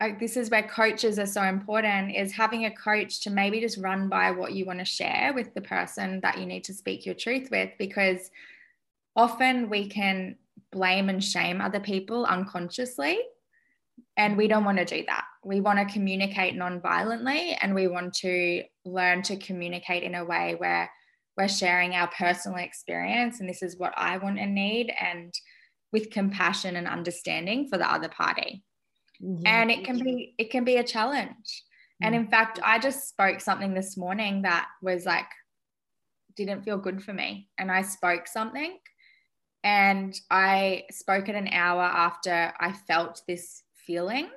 like 0.00 0.18
this 0.18 0.36
is 0.36 0.50
where 0.50 0.64
coaches 0.64 1.18
are 1.18 1.26
so 1.26 1.42
important 1.42 2.14
is 2.14 2.32
having 2.32 2.64
a 2.64 2.74
coach 2.74 3.20
to 3.20 3.30
maybe 3.30 3.60
just 3.60 3.78
run 3.78 4.08
by 4.08 4.30
what 4.30 4.52
you 4.52 4.64
want 4.64 4.80
to 4.80 4.84
share 4.84 5.32
with 5.34 5.54
the 5.54 5.60
person 5.60 6.20
that 6.20 6.38
you 6.38 6.44
need 6.44 6.64
to 6.64 6.74
speak 6.74 7.06
your 7.06 7.14
truth 7.14 7.50
with 7.50 7.70
because 7.78 8.30
often 9.14 9.70
we 9.70 9.88
can 9.88 10.36
blame 10.72 11.08
and 11.08 11.22
shame 11.22 11.60
other 11.60 11.78
people 11.80 12.24
unconsciously 12.24 13.18
and 14.16 14.36
we 14.36 14.48
don't 14.48 14.64
want 14.64 14.78
to 14.78 14.84
do 14.84 15.04
that. 15.06 15.24
We 15.44 15.60
want 15.60 15.78
to 15.78 15.92
communicate 15.92 16.56
non-violently 16.56 17.56
and 17.62 17.74
we 17.74 17.86
want 17.86 18.12
to 18.14 18.64
learn 18.84 19.22
to 19.22 19.36
communicate 19.36 20.02
in 20.02 20.16
a 20.16 20.24
way 20.24 20.56
where 20.58 20.90
we're 21.36 21.48
sharing 21.48 21.94
our 21.94 22.08
personal 22.08 22.58
experience 22.58 23.40
and 23.40 23.48
this 23.48 23.62
is 23.62 23.78
what 23.78 23.94
I 23.96 24.18
want 24.18 24.38
and 24.38 24.54
need 24.54 24.92
and 25.00 25.32
with 25.92 26.10
compassion 26.10 26.76
and 26.76 26.86
understanding 26.86 27.68
for 27.68 27.78
the 27.78 27.90
other 27.90 28.08
party. 28.08 28.64
Mm-hmm. 29.22 29.46
And 29.46 29.70
it 29.70 29.84
can 29.84 29.98
be 29.98 30.34
it 30.38 30.50
can 30.50 30.64
be 30.64 30.76
a 30.76 30.84
challenge. 30.84 31.30
Mm-hmm. 31.30 32.06
And 32.06 32.14
in 32.14 32.26
fact, 32.28 32.58
I 32.64 32.78
just 32.78 33.08
spoke 33.08 33.40
something 33.40 33.74
this 33.74 33.96
morning 33.96 34.42
that 34.42 34.68
was 34.82 35.06
like 35.06 35.26
didn't 36.36 36.62
feel 36.62 36.78
good 36.78 37.02
for 37.02 37.12
me 37.12 37.48
and 37.58 37.70
I 37.70 37.82
spoke 37.82 38.26
something 38.26 38.78
and 39.64 40.18
I 40.30 40.84
spoke 40.90 41.28
it 41.28 41.34
an 41.34 41.48
hour 41.48 41.82
after 41.82 42.52
I 42.58 42.72
felt 42.72 43.22
this 43.28 43.62
feeling 43.86 44.28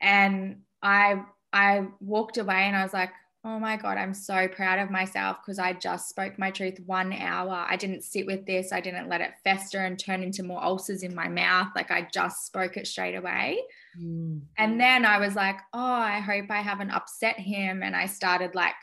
and 0.00 0.60
I 0.82 1.22
I 1.52 1.86
walked 2.00 2.38
away 2.38 2.62
and 2.62 2.76
I 2.76 2.82
was 2.82 2.92
like 2.92 3.12
Oh 3.44 3.58
my 3.58 3.76
God, 3.76 3.98
I'm 3.98 4.14
so 4.14 4.48
proud 4.48 4.80
of 4.80 4.90
myself 4.90 5.38
because 5.40 5.60
I 5.60 5.72
just 5.72 6.08
spoke 6.08 6.38
my 6.38 6.50
truth 6.50 6.80
one 6.86 7.12
hour. 7.12 7.64
I 7.68 7.76
didn't 7.76 8.02
sit 8.02 8.26
with 8.26 8.44
this. 8.46 8.72
I 8.72 8.80
didn't 8.80 9.08
let 9.08 9.20
it 9.20 9.30
fester 9.44 9.78
and 9.78 9.96
turn 9.96 10.24
into 10.24 10.42
more 10.42 10.62
ulcers 10.62 11.04
in 11.04 11.14
my 11.14 11.28
mouth. 11.28 11.68
Like 11.76 11.92
I 11.92 12.08
just 12.12 12.46
spoke 12.46 12.76
it 12.76 12.88
straight 12.88 13.14
away. 13.14 13.62
Mm. 13.98 14.40
And 14.58 14.80
then 14.80 15.04
I 15.04 15.18
was 15.18 15.36
like, 15.36 15.56
oh, 15.72 15.78
I 15.78 16.18
hope 16.18 16.50
I 16.50 16.62
haven't 16.62 16.90
upset 16.90 17.38
him. 17.38 17.82
And 17.84 17.94
I 17.94 18.06
started 18.06 18.56
like, 18.56 18.74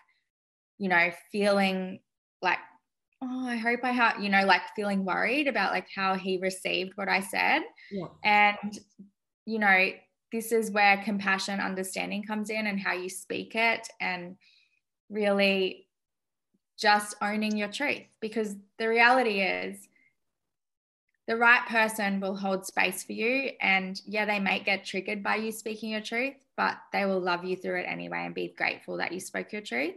you 0.78 0.88
know, 0.88 1.10
feeling 1.34 2.00
like, 2.42 2.60
oh, 3.22 3.48
I 3.48 3.58
hope 3.58 3.82
I 3.84 3.92
have, 3.92 4.24
you 4.24 4.30
know, 4.30 4.46
like 4.46 4.62
feeling 4.74 5.04
worried 5.04 5.50
about 5.50 5.74
like 5.74 5.88
how 5.94 6.16
he 6.16 6.40
received 6.42 6.94
what 6.96 7.10
I 7.10 7.20
said. 7.20 7.62
Yeah. 7.92 8.08
And, 8.24 8.80
you 9.46 9.60
know, 9.60 9.90
this 10.32 10.52
is 10.52 10.72
where 10.72 11.02
compassion 11.04 11.60
understanding 11.60 12.24
comes 12.24 12.50
in 12.50 12.68
and 12.68 12.80
how 12.80 12.94
you 12.94 13.10
speak 13.10 13.56
it 13.56 13.88
and 14.00 14.36
really 15.10 15.88
just 16.78 17.16
owning 17.22 17.56
your 17.58 17.72
truth. 17.72 18.06
Because 18.20 18.56
the 18.78 18.90
reality 18.90 19.42
is 19.42 19.88
the 21.28 21.38
right 21.38 21.66
person 21.68 22.20
will 22.20 22.36
hold 22.36 22.66
space 22.66 23.04
for 23.04 23.14
you 23.14 23.52
and 23.60 24.02
yeah 24.06 24.26
they 24.26 24.40
may 24.40 24.60
get 24.60 24.86
triggered 24.86 25.24
by 25.24 25.36
you 25.36 25.52
speaking 25.52 25.90
your 25.90 26.02
truth 26.02 26.36
but 26.56 26.78
they 26.94 27.06
will 27.06 27.20
love 27.20 27.44
you 27.44 27.56
through 27.56 27.80
it 27.80 27.86
anyway 27.88 28.24
and 28.26 28.36
be 28.36 28.54
grateful 28.56 28.98
that 28.98 29.12
you 29.12 29.20
spoke 29.20 29.52
your 29.52 29.62
truth. 29.62 29.96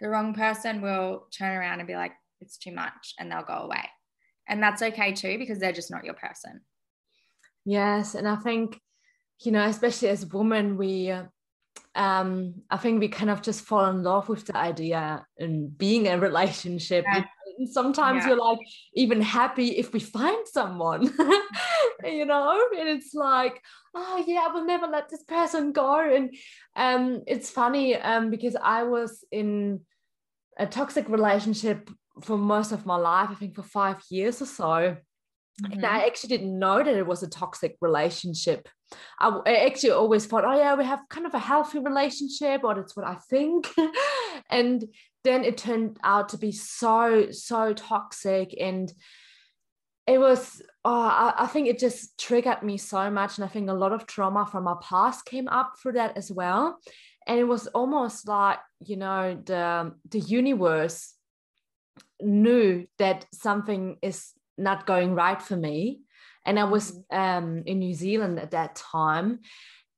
The 0.00 0.08
wrong 0.08 0.32
person 0.32 0.80
will 0.80 1.26
turn 1.30 1.56
around 1.56 1.80
and 1.80 1.86
be 1.86 1.96
like 1.96 2.12
it's 2.40 2.56
too 2.56 2.72
much 2.72 3.14
and 3.18 3.30
they'll 3.30 3.42
go 3.42 3.52
away. 3.52 3.84
And 4.48 4.62
that's 4.62 4.80
okay 4.80 5.12
too 5.12 5.36
because 5.38 5.58
they're 5.58 5.72
just 5.72 5.90
not 5.90 6.04
your 6.04 6.14
person. 6.14 6.60
Yes 7.66 8.14
and 8.14 8.26
i 8.26 8.36
think 8.36 8.80
you 9.40 9.52
know, 9.52 9.64
especially 9.64 10.08
as 10.08 10.26
women, 10.26 10.76
we, 10.76 11.12
um, 11.94 12.54
I 12.70 12.76
think 12.76 13.00
we 13.00 13.08
kind 13.08 13.30
of 13.30 13.42
just 13.42 13.62
fall 13.62 13.86
in 13.86 14.02
love 14.02 14.28
with 14.28 14.46
the 14.46 14.56
idea 14.56 15.24
and 15.38 15.76
being 15.76 16.06
in 16.06 16.18
a 16.18 16.20
relationship. 16.20 17.04
Yeah. 17.06 17.24
and 17.58 17.68
sometimes 17.68 18.22
yeah. 18.22 18.28
you're 18.28 18.44
like 18.44 18.58
even 18.94 19.20
happy 19.20 19.78
if 19.78 19.92
we 19.92 20.00
find 20.00 20.46
someone 20.46 21.02
you 22.04 22.24
know 22.24 22.68
and 22.78 22.88
it's 22.88 23.12
like 23.12 23.60
oh 23.94 24.24
yeah 24.26 24.46
i 24.48 24.52
will 24.52 24.64
never 24.64 24.86
let 24.86 25.08
this 25.08 25.22
person 25.24 25.72
go 25.72 26.00
and 26.00 26.34
um 26.76 27.22
it's 27.26 27.50
funny 27.50 27.96
um 27.96 28.30
because 28.30 28.56
i 28.62 28.82
was 28.82 29.24
in 29.30 29.80
a 30.58 30.66
toxic 30.66 31.08
relationship 31.08 31.90
for 32.22 32.38
most 32.38 32.72
of 32.72 32.86
my 32.86 32.96
life 32.96 33.28
i 33.30 33.34
think 33.34 33.54
for 33.54 33.62
five 33.62 33.98
years 34.08 34.40
or 34.40 34.46
so 34.46 34.96
mm-hmm. 35.62 35.72
and 35.72 35.86
i 35.86 36.06
actually 36.06 36.28
didn't 36.28 36.58
know 36.58 36.78
that 36.78 36.96
it 36.96 37.06
was 37.06 37.22
a 37.22 37.28
toxic 37.28 37.76
relationship. 37.80 38.68
I, 39.20 39.40
actually 39.66 39.90
always 39.90 40.26
thought 40.26 40.44
oh 40.44 40.56
yeah 40.56 40.74
we 40.74 40.84
have 40.84 41.00
kind 41.08 41.26
of 41.26 41.34
a 41.34 41.38
healthy 41.38 41.78
relationship 41.78 42.64
or 42.64 42.74
that's 42.74 42.96
what 42.96 43.06
i 43.06 43.14
think. 43.14 43.68
And 44.48 44.84
then 45.22 45.44
it 45.44 45.58
turned 45.58 45.98
out 46.02 46.30
to 46.30 46.38
be 46.38 46.52
so 46.52 47.28
so 47.30 47.72
toxic 47.72 48.54
and 48.60 48.92
it 50.06 50.18
was 50.18 50.60
oh, 50.84 51.02
I, 51.02 51.34
I, 51.44 51.46
think 51.46 51.68
it 51.68 51.78
just 51.78 52.18
triggered 52.18 52.62
me 52.62 52.78
so 52.78 53.10
much 53.10 53.36
and 53.36 53.44
i 53.44 53.48
think 53.48 53.68
a 53.68 53.74
lot 53.74 53.92
of 53.92 54.06
trauma 54.06 54.46
from 54.46 54.64
my 54.64 54.74
past 54.82 55.24
came 55.24 55.46
up 55.46 55.74
through 55.78 55.92
that 55.92 56.16
as 56.16 56.32
well. 56.32 56.80
And 57.26 57.38
it 57.38 57.44
was 57.44 57.66
almost 57.68 58.26
like 58.26 58.58
you 58.80 58.96
know 58.96 59.40
the 59.44 59.92
the 60.08 60.20
universe 60.20 61.14
knew 62.20 62.86
that 62.98 63.26
something 63.32 63.98
is 64.02 64.32
not 64.60 64.86
going 64.86 65.14
right 65.14 65.42
for 65.42 65.56
me 65.56 66.00
and 66.46 66.58
i 66.58 66.64
was 66.64 66.92
mm-hmm. 66.92 67.18
um, 67.18 67.62
in 67.66 67.78
new 67.78 67.94
zealand 67.94 68.38
at 68.38 68.52
that 68.52 68.74
time 68.74 69.40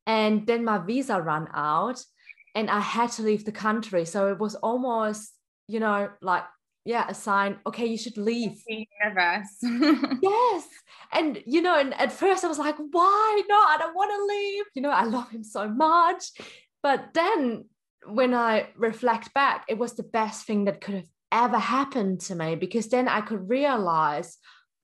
and 0.07 0.47
then 0.47 0.65
my 0.65 0.79
visa 0.79 1.21
ran 1.21 1.49
out 1.55 2.03
and 2.55 2.71
I 2.71 2.81
had 2.81 3.11
to 3.13 3.23
leave 3.23 3.45
the 3.45 3.53
country. 3.53 4.05
So 4.05 4.29
it 4.29 4.39
was 4.39 4.55
almost, 4.57 5.33
you 5.69 5.81
know, 5.81 6.11
like, 6.21 6.45
yeah, 6.85 7.07
a 7.09 7.15
sign, 7.15 7.59
okay, 7.67 7.87
you 7.87 7.97
should 7.97 8.19
leave. 8.19 8.61
Nervous. 8.69 9.59
yes. 10.23 10.69
And, 11.13 11.41
you 11.47 11.63
know, 11.63 11.79
and 11.79 11.95
at 11.95 12.13
first 12.13 12.45
I 12.45 12.49
was 12.49 12.59
like, 12.59 12.75
why? 12.77 13.43
No, 13.49 13.55
I 13.55 13.77
don't 13.79 13.95
want 13.95 14.11
to 14.11 14.35
leave. 14.35 14.65
You 14.75 14.83
know, 14.83 14.91
I 14.91 15.05
love 15.05 15.31
him 15.31 15.45
so 15.45 15.69
much. 15.69 16.25
But 16.83 17.15
then 17.15 17.67
when 18.07 18.35
I 18.35 18.71
reflect 18.77 19.33
back, 19.33 19.65
it 19.69 19.79
was 19.79 19.95
the 19.95 20.03
best 20.03 20.45
thing 20.45 20.65
that 20.65 20.81
could 20.81 20.97
have 20.97 21.09
ever 21.33 21.59
happened 21.59 22.21
to 22.21 22.35
me 22.35 22.55
because 22.55 22.89
then 22.89 23.09
I 23.09 23.23
could 23.23 23.49
realize, 23.49 24.39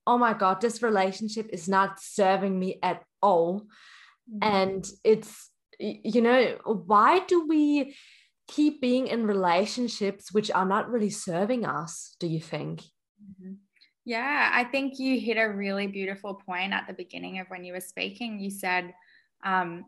oh 0.05 0.17
my 0.17 0.33
God, 0.33 0.59
this 0.59 0.81
relationship 0.81 1.49
is 1.53 1.69
not 1.69 2.01
serving 2.01 2.59
me 2.59 2.79
at 2.83 3.03
all. 3.21 3.61
Mm-hmm. 4.29 4.39
And 4.41 4.89
it's 5.03 5.49
you 5.79 6.21
know 6.21 6.57
why 6.65 7.19
do 7.19 7.47
we 7.47 7.95
keep 8.47 8.81
being 8.81 9.07
in 9.07 9.25
relationships 9.25 10.33
which 10.33 10.51
are 10.51 10.65
not 10.65 10.89
really 10.89 11.09
serving 11.09 11.65
us 11.65 12.15
do 12.19 12.27
you 12.27 12.39
think 12.39 12.81
mm-hmm. 12.81 13.53
yeah 14.03 14.49
i 14.53 14.63
think 14.63 14.99
you 14.99 15.19
hit 15.19 15.37
a 15.37 15.45
really 15.45 15.87
beautiful 15.87 16.33
point 16.33 16.73
at 16.73 16.85
the 16.87 16.93
beginning 16.93 17.39
of 17.39 17.47
when 17.47 17.63
you 17.63 17.71
were 17.71 17.79
speaking 17.79 18.39
you 18.39 18.49
said 18.49 18.93
um, 19.45 19.85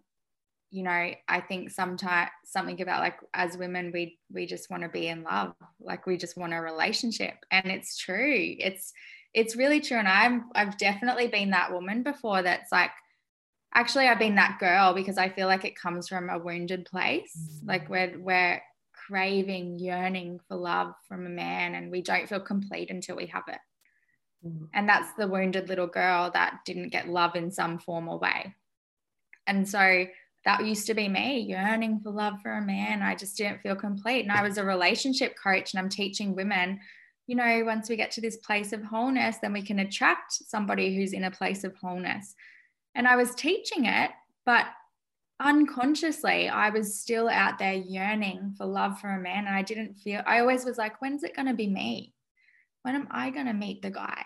you 0.71 0.83
know 0.83 1.11
i 1.27 1.39
think 1.39 1.69
sometimes 1.69 2.29
something 2.45 2.81
about 2.81 3.01
like 3.01 3.17
as 3.33 3.57
women 3.57 3.91
we 3.93 4.17
we 4.31 4.45
just 4.45 4.69
want 4.69 4.81
to 4.81 4.89
be 4.89 5.07
in 5.07 5.23
love 5.23 5.53
like 5.79 6.07
we 6.07 6.17
just 6.17 6.37
want 6.37 6.53
a 6.53 6.59
relationship 6.59 7.35
and 7.51 7.67
it's 7.67 7.97
true 7.97 8.55
it's 8.57 8.93
it's 9.33 9.55
really 9.55 9.81
true 9.81 9.97
and 9.97 10.07
i'm 10.07 10.49
i've 10.55 10.77
definitely 10.77 11.27
been 11.27 11.51
that 11.51 11.71
woman 11.71 12.03
before 12.03 12.41
that's 12.41 12.71
like 12.71 12.91
actually 13.73 14.07
I've 14.07 14.19
been 14.19 14.35
that 14.35 14.59
girl 14.59 14.93
because 14.93 15.17
I 15.17 15.29
feel 15.29 15.47
like 15.47 15.65
it 15.65 15.75
comes 15.75 16.07
from 16.07 16.29
a 16.29 16.39
wounded 16.39 16.85
place. 16.85 17.37
Mm-hmm. 17.37 17.67
Like 17.67 17.89
we're 17.89 18.19
we're 18.19 18.61
craving, 19.07 19.79
yearning 19.79 20.39
for 20.47 20.55
love 20.55 20.93
from 21.07 21.25
a 21.25 21.29
man 21.29 21.75
and 21.75 21.91
we 21.91 22.01
don't 22.01 22.29
feel 22.29 22.39
complete 22.39 22.89
until 22.89 23.15
we 23.15 23.27
have 23.27 23.43
it. 23.47 23.59
Mm-hmm. 24.45 24.65
And 24.73 24.89
that's 24.89 25.13
the 25.17 25.27
wounded 25.27 25.69
little 25.69 25.87
girl 25.87 26.31
that 26.33 26.59
didn't 26.65 26.89
get 26.89 27.09
love 27.09 27.35
in 27.35 27.51
some 27.51 27.79
form 27.79 28.07
or 28.07 28.19
way. 28.19 28.55
And 29.47 29.67
so 29.67 30.05
that 30.45 30.65
used 30.65 30.87
to 30.87 30.93
be 30.93 31.07
me 31.07 31.39
yearning 31.39 31.99
for 31.99 32.11
love 32.11 32.41
for 32.41 32.53
a 32.53 32.61
man. 32.61 33.01
I 33.01 33.15
just 33.15 33.37
didn't 33.37 33.61
feel 33.61 33.75
complete. 33.75 34.21
And 34.21 34.31
I 34.31 34.41
was 34.41 34.57
a 34.57 34.65
relationship 34.65 35.35
coach 35.41 35.73
and 35.73 35.79
I'm 35.79 35.89
teaching 35.89 36.35
women, 36.35 36.79
you 37.27 37.35
know, 37.35 37.63
once 37.63 37.89
we 37.89 37.95
get 37.95 38.11
to 38.11 38.21
this 38.21 38.37
place 38.37 38.73
of 38.73 38.83
wholeness, 38.83 39.37
then 39.41 39.53
we 39.53 39.61
can 39.61 39.79
attract 39.79 40.33
somebody 40.33 40.95
who's 40.95 41.13
in 41.13 41.25
a 41.25 41.31
place 41.31 41.63
of 41.63 41.75
wholeness. 41.75 42.35
And 42.95 43.07
I 43.07 43.15
was 43.15 43.35
teaching 43.35 43.85
it, 43.85 44.11
but 44.45 44.65
unconsciously, 45.39 46.49
I 46.49 46.69
was 46.69 46.99
still 46.99 47.29
out 47.29 47.59
there 47.59 47.73
yearning 47.73 48.55
for 48.57 48.65
love 48.65 48.99
for 48.99 49.09
a 49.09 49.21
man. 49.21 49.45
And 49.45 49.55
I 49.55 49.61
didn't 49.61 49.95
feel, 49.95 50.21
I 50.25 50.39
always 50.39 50.65
was 50.65 50.77
like, 50.77 51.01
when's 51.01 51.23
it 51.23 51.35
going 51.35 51.47
to 51.47 51.53
be 51.53 51.67
me? 51.67 52.13
When 52.81 52.95
am 52.95 53.07
I 53.11 53.29
going 53.29 53.45
to 53.45 53.53
meet 53.53 53.81
the 53.81 53.91
guy? 53.91 54.25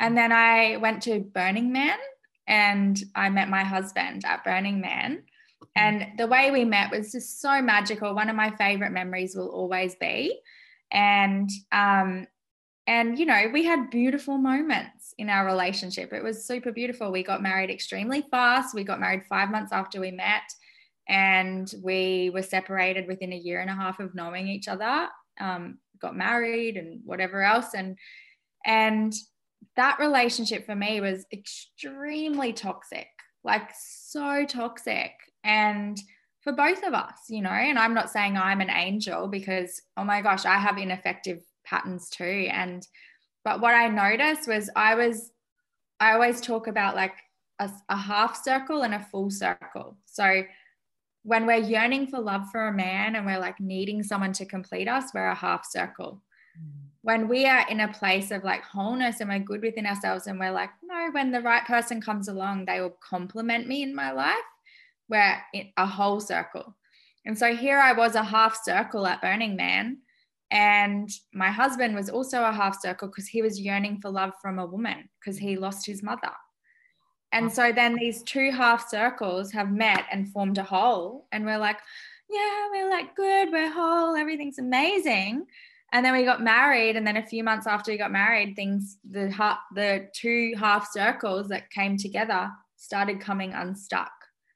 And 0.00 0.16
then 0.16 0.32
I 0.32 0.76
went 0.78 1.02
to 1.04 1.20
Burning 1.20 1.72
Man 1.72 1.98
and 2.50 3.00
I 3.14 3.30
met 3.30 3.48
my 3.48 3.62
husband 3.62 4.24
at 4.26 4.44
Burning 4.44 4.80
Man. 4.80 5.22
And 5.76 6.18
the 6.18 6.26
way 6.26 6.50
we 6.50 6.64
met 6.64 6.90
was 6.90 7.12
just 7.12 7.40
so 7.40 7.62
magical. 7.62 8.14
One 8.14 8.28
of 8.28 8.34
my 8.34 8.50
favorite 8.56 8.90
memories 8.90 9.36
will 9.36 9.48
always 9.48 9.94
be. 9.94 10.36
And 10.90 11.48
um, 11.70 12.26
and 12.86 13.18
you 13.18 13.24
know 13.24 13.44
we 13.52 13.64
had 13.64 13.90
beautiful 13.90 14.36
moments 14.36 15.14
in 15.18 15.28
our 15.28 15.46
relationship 15.46 16.12
it 16.12 16.24
was 16.24 16.44
super 16.44 16.72
beautiful 16.72 17.12
we 17.12 17.22
got 17.22 17.42
married 17.42 17.70
extremely 17.70 18.22
fast 18.30 18.74
we 18.74 18.82
got 18.82 18.98
married 18.98 19.22
five 19.28 19.50
months 19.50 19.70
after 19.70 20.00
we 20.00 20.10
met 20.10 20.50
and 21.08 21.74
we 21.84 22.30
were 22.32 22.42
separated 22.42 23.06
within 23.06 23.32
a 23.32 23.36
year 23.36 23.60
and 23.60 23.70
a 23.70 23.74
half 23.74 24.00
of 24.00 24.14
knowing 24.14 24.48
each 24.48 24.66
other 24.66 25.08
um, 25.40 25.78
got 26.00 26.16
married 26.16 26.76
and 26.76 27.00
whatever 27.04 27.42
else 27.42 27.74
and 27.74 27.96
and 28.64 29.12
that 29.76 29.98
relationship 29.98 30.66
for 30.66 30.74
me 30.74 31.00
was 31.00 31.26
extremely 31.32 32.52
toxic 32.52 33.08
like 33.44 33.70
so 33.78 34.44
toxic 34.44 35.12
and 35.44 35.98
for 36.42 36.52
both 36.52 36.82
of 36.82 36.94
us 36.94 37.18
you 37.28 37.40
know 37.42 37.50
and 37.50 37.78
i'm 37.78 37.94
not 37.94 38.10
saying 38.10 38.36
i'm 38.36 38.60
an 38.60 38.70
angel 38.70 39.28
because 39.28 39.80
oh 39.96 40.04
my 40.04 40.20
gosh 40.20 40.44
i 40.44 40.58
have 40.58 40.78
ineffective 40.78 41.40
patterns 41.70 42.08
too. 42.10 42.48
And, 42.50 42.86
but 43.44 43.60
what 43.60 43.74
I 43.74 43.88
noticed 43.88 44.48
was 44.48 44.68
I 44.76 44.94
was, 44.94 45.30
I 46.00 46.12
always 46.12 46.40
talk 46.40 46.66
about 46.66 46.96
like 46.96 47.14
a, 47.58 47.70
a 47.88 47.96
half 47.96 48.42
circle 48.42 48.82
and 48.82 48.94
a 48.94 49.06
full 49.10 49.30
circle. 49.30 49.96
So 50.06 50.42
when 51.22 51.46
we're 51.46 51.56
yearning 51.56 52.06
for 52.06 52.18
love 52.18 52.48
for 52.50 52.68
a 52.68 52.72
man 52.72 53.16
and 53.16 53.24
we're 53.24 53.38
like 53.38 53.60
needing 53.60 54.02
someone 54.02 54.32
to 54.34 54.44
complete 54.44 54.88
us, 54.88 55.14
we're 55.14 55.28
a 55.28 55.34
half 55.34 55.64
circle. 55.68 56.22
Mm. 56.58 56.89
When 57.02 57.28
we 57.28 57.46
are 57.46 57.66
in 57.68 57.80
a 57.80 57.92
place 57.92 58.30
of 58.30 58.44
like 58.44 58.62
wholeness 58.62 59.20
and 59.20 59.30
we're 59.30 59.38
good 59.38 59.62
within 59.62 59.86
ourselves 59.86 60.26
and 60.26 60.38
we're 60.38 60.50
like, 60.50 60.70
no, 60.82 61.08
when 61.12 61.30
the 61.30 61.40
right 61.40 61.64
person 61.64 62.00
comes 62.00 62.28
along, 62.28 62.64
they 62.66 62.80
will 62.80 62.96
complement 63.00 63.66
me 63.66 63.82
in 63.82 63.94
my 63.94 64.12
life, 64.12 64.36
we're 65.08 65.36
a 65.76 65.86
whole 65.86 66.20
circle. 66.20 66.76
And 67.24 67.38
so 67.38 67.54
here 67.54 67.78
I 67.78 67.92
was 67.92 68.14
a 68.14 68.22
half 68.22 68.58
circle 68.62 69.06
at 69.06 69.22
Burning 69.22 69.56
Man 69.56 69.98
and 70.50 71.08
my 71.32 71.50
husband 71.50 71.94
was 71.94 72.10
also 72.10 72.42
a 72.42 72.52
half 72.52 72.80
circle 72.80 73.08
because 73.08 73.28
he 73.28 73.40
was 73.40 73.60
yearning 73.60 74.00
for 74.00 74.10
love 74.10 74.32
from 74.42 74.58
a 74.58 74.66
woman 74.66 75.08
because 75.18 75.38
he 75.38 75.56
lost 75.56 75.86
his 75.86 76.02
mother. 76.02 76.32
And 77.32 77.52
so 77.52 77.70
then 77.72 77.94
these 77.94 78.24
two 78.24 78.50
half 78.50 78.88
circles 78.88 79.52
have 79.52 79.70
met 79.70 80.04
and 80.10 80.28
formed 80.32 80.58
a 80.58 80.64
whole. 80.64 81.28
And 81.30 81.44
we're 81.44 81.58
like, 81.58 81.78
yeah, 82.28 82.68
we're 82.70 82.90
like 82.90 83.14
good, 83.14 83.50
we're 83.52 83.70
whole, 83.70 84.16
everything's 84.16 84.58
amazing. 84.58 85.46
And 85.92 86.04
then 86.04 86.12
we 86.12 86.24
got 86.24 86.42
married. 86.42 86.96
And 86.96 87.06
then 87.06 87.16
a 87.16 87.26
few 87.26 87.42
months 87.42 87.66
after 87.66 87.90
we 87.90 87.98
got 87.98 88.12
married, 88.12 88.54
things, 88.54 88.98
the, 89.08 89.34
the 89.74 90.08
two 90.14 90.54
half 90.58 90.90
circles 90.92 91.48
that 91.48 91.70
came 91.70 91.96
together 91.96 92.50
started 92.76 93.20
coming 93.20 93.52
unstuck 93.52 94.12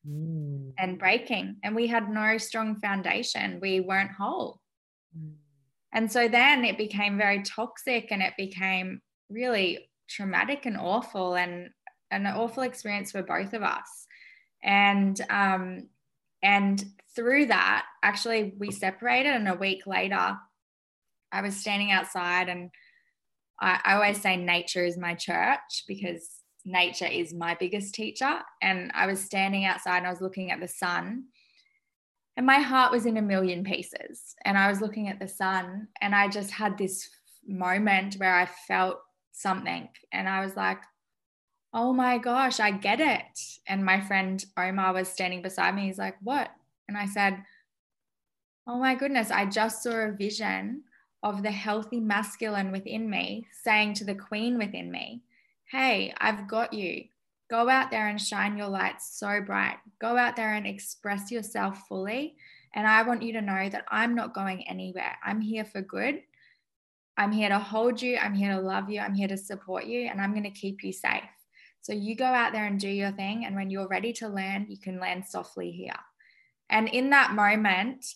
mm. 0.09 0.73
and 0.79 0.99
breaking. 0.99 1.57
And 1.63 1.75
we 1.75 1.87
had 1.87 2.09
no 2.09 2.39
strong 2.39 2.77
foundation. 2.77 3.59
We 3.61 3.81
weren't 3.81 4.13
whole. 4.13 4.61
Mm. 5.17 5.35
And 5.93 6.11
so 6.11 6.29
then 6.29 6.65
it 6.65 6.77
became 6.77 7.17
very 7.17 7.43
toxic 7.43 8.09
and 8.11 8.21
it 8.23 8.35
became 8.37 9.01
really 9.31 9.91
traumatic 10.09 10.67
and 10.67 10.77
awful 10.77 11.35
and 11.35 11.71
an 12.11 12.27
awful 12.27 12.63
experience 12.63 13.13
for 13.13 13.23
both 13.23 13.55
of 13.55 13.63
us. 13.63 14.07
And 14.63 15.21
um, 15.31 15.89
and 16.43 16.85
through 17.15 17.47
that, 17.47 17.87
actually 18.03 18.55
we 18.59 18.71
separated 18.71 19.35
and 19.35 19.49
a 19.49 19.55
week 19.55 19.87
later, 19.87 20.37
I 21.35 21.43
was 21.43 21.57
standing 21.57 21.91
outside 21.91 22.49
and 22.49 22.71
I, 23.61 23.81
I 23.85 23.95
always 23.95 24.21
say 24.23 24.37
nature 24.37 24.85
is 24.85 24.97
my 24.97 25.15
church 25.15 25.85
because 25.89 26.29
nature 26.65 27.07
is 27.07 27.35
my 27.35 27.57
biggest 27.59 27.95
teacher. 27.95 28.39
And 28.63 28.93
I 28.95 29.07
was 29.07 29.21
standing 29.21 29.65
outside 29.65 29.99
and 29.99 30.07
I 30.07 30.11
was 30.11 30.21
looking 30.21 30.53
at 30.53 30.61
the 30.61 30.69
sun 30.69 31.25
and 32.37 32.47
my 32.47 32.59
heart 32.59 32.93
was 32.93 33.07
in 33.07 33.17
a 33.17 33.23
million 33.23 33.65
pieces. 33.65 34.35
And 34.45 34.59
i 34.59 34.69
was 34.69 34.81
looking 34.81 35.09
at 35.09 35.19
the 35.19 35.29
sun 35.29 35.89
and 36.01 36.15
i 36.15 36.29
just 36.29 36.51
had 36.51 36.77
this 36.77 37.09
moment 37.47 38.15
where 38.15 38.35
i 38.35 38.49
felt 38.67 38.99
something 39.33 39.89
and 40.13 40.29
i 40.29 40.43
was 40.45 40.57
like 40.57 40.79
oh 41.73 41.93
my 41.93 42.19
gosh 42.19 42.61
i 42.61 42.71
get 42.71 43.01
it. 43.01 43.41
And 43.67 43.85
my 43.85 44.01
friend 44.01 44.45
omar 44.57 44.93
was 44.93 45.09
standing 45.09 45.43
beside 45.43 45.75
me. 45.75 45.87
He's 45.87 45.99
like 45.99 46.17
what? 46.23 46.51
And 46.89 46.97
i 46.97 47.07
said 47.07 47.43
oh 48.67 48.79
my 48.79 48.95
goodness 48.95 49.31
i 49.31 49.45
just 49.45 49.83
saw 49.83 49.91
a 49.91 50.13
vision 50.13 50.83
of 51.25 51.43
the 51.43 51.51
healthy 51.51 51.99
masculine 51.99 52.71
within 52.71 53.09
me 53.09 53.47
saying 53.65 53.95
to 53.95 54.05
the 54.05 54.15
queen 54.15 54.59
within 54.59 54.93
me, 54.93 55.23
Hey, 55.65 56.15
I've 56.19 56.47
got 56.47 56.75
you. 56.75 57.05
Go 57.51 57.69
out 57.69 57.91
there 57.91 58.09
and 58.09 58.21
shine 58.21 58.59
your 58.59 58.69
light 58.69 59.01
so 59.01 59.41
bright. 59.41 59.79
Go 60.01 60.19
out 60.19 60.37
there 60.37 60.55
and 60.55 60.67
express 60.67 61.31
yourself 61.31 61.89
fully. 61.89 62.37
And 62.75 62.87
I 62.87 63.03
want 63.03 63.23
you 63.23 63.33
to 63.33 63.41
know 63.41 63.69
that 63.71 63.87
I'm 63.89 64.15
not 64.15 64.35
going 64.35 64.69
anywhere. 64.69 65.17
I'm 65.25 65.41
here 65.41 65.65
for 65.65 65.81
good. 65.81 66.21
I'm 67.17 67.33
here 67.33 67.49
to 67.49 67.59
hold 67.59 68.03
you. 68.03 68.19
I'm 68.19 68.35
here 68.35 68.55
to 68.55 68.61
love 68.61 68.91
you. 68.91 69.01
I'm 69.01 69.15
here 69.15 69.29
to 69.29 69.37
support 69.37 69.87
you. 69.87 70.09
And 70.09 70.21
I'm 70.21 70.33
going 70.33 70.45
to 70.45 70.51
keep 70.51 70.85
you 70.85 70.93
safe. 70.93 71.23
So 71.81 71.93
you 71.93 72.17
go 72.17 72.25
out 72.25 72.53
there 72.53 72.67
and 72.67 72.79
do 72.79 72.89
your 72.89 73.13
thing. 73.13 73.47
And 73.47 73.57
when 73.57 73.71
you're 73.71 73.89
ready 73.89 74.13
to 74.15 74.29
land, 74.29 74.67
you 74.69 74.79
can 74.79 75.01
land 75.01 75.25
softly 75.27 75.71
here. 75.71 75.93
And 76.69 76.89
in 76.89 77.11
that 77.11 77.33
moment, 77.33 78.07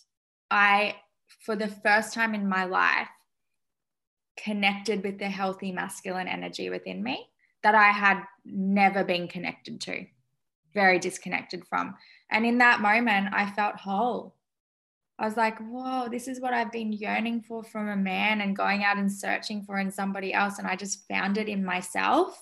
I, 0.51 0.95
for 1.45 1.55
the 1.55 1.67
first 1.67 2.13
time 2.13 2.33
in 2.33 2.47
my 2.47 2.65
life, 2.65 3.07
connected 4.37 5.03
with 5.03 5.19
the 5.19 5.29
healthy 5.29 5.71
masculine 5.71 6.27
energy 6.27 6.69
within 6.69 7.03
me 7.03 7.27
that 7.63 7.75
I 7.75 7.89
had 7.89 8.23
never 8.45 9.03
been 9.03 9.27
connected 9.27 9.81
to, 9.81 10.05
very 10.73 10.99
disconnected 10.99 11.65
from. 11.67 11.95
And 12.31 12.45
in 12.45 12.59
that 12.59 12.79
moment, 12.79 13.33
I 13.33 13.51
felt 13.51 13.75
whole. 13.75 14.35
I 15.17 15.25
was 15.25 15.35
like, 15.35 15.59
whoa, 15.59 16.07
this 16.09 16.29
is 16.29 16.39
what 16.39 16.53
I've 16.53 16.71
been 16.71 16.93
yearning 16.93 17.41
for 17.41 17.63
from 17.63 17.89
a 17.89 17.95
man 17.95 18.39
and 18.39 18.55
going 18.55 18.85
out 18.85 18.97
and 18.97 19.11
searching 19.11 19.63
for 19.63 19.77
in 19.77 19.91
somebody 19.91 20.33
else. 20.33 20.59
And 20.59 20.67
I 20.67 20.77
just 20.77 21.05
found 21.09 21.37
it 21.37 21.49
in 21.49 21.65
myself. 21.65 22.41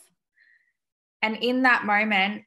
And 1.23 1.37
in 1.37 1.63
that 1.63 1.85
moment, 1.85 2.43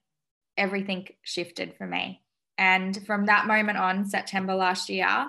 everything 0.57 1.09
shifted 1.22 1.74
for 1.76 1.87
me. 1.87 2.22
And 2.57 3.05
from 3.07 3.26
that 3.26 3.48
moment 3.48 3.79
on, 3.79 4.09
September 4.09 4.55
last 4.55 4.88
year, 4.88 5.26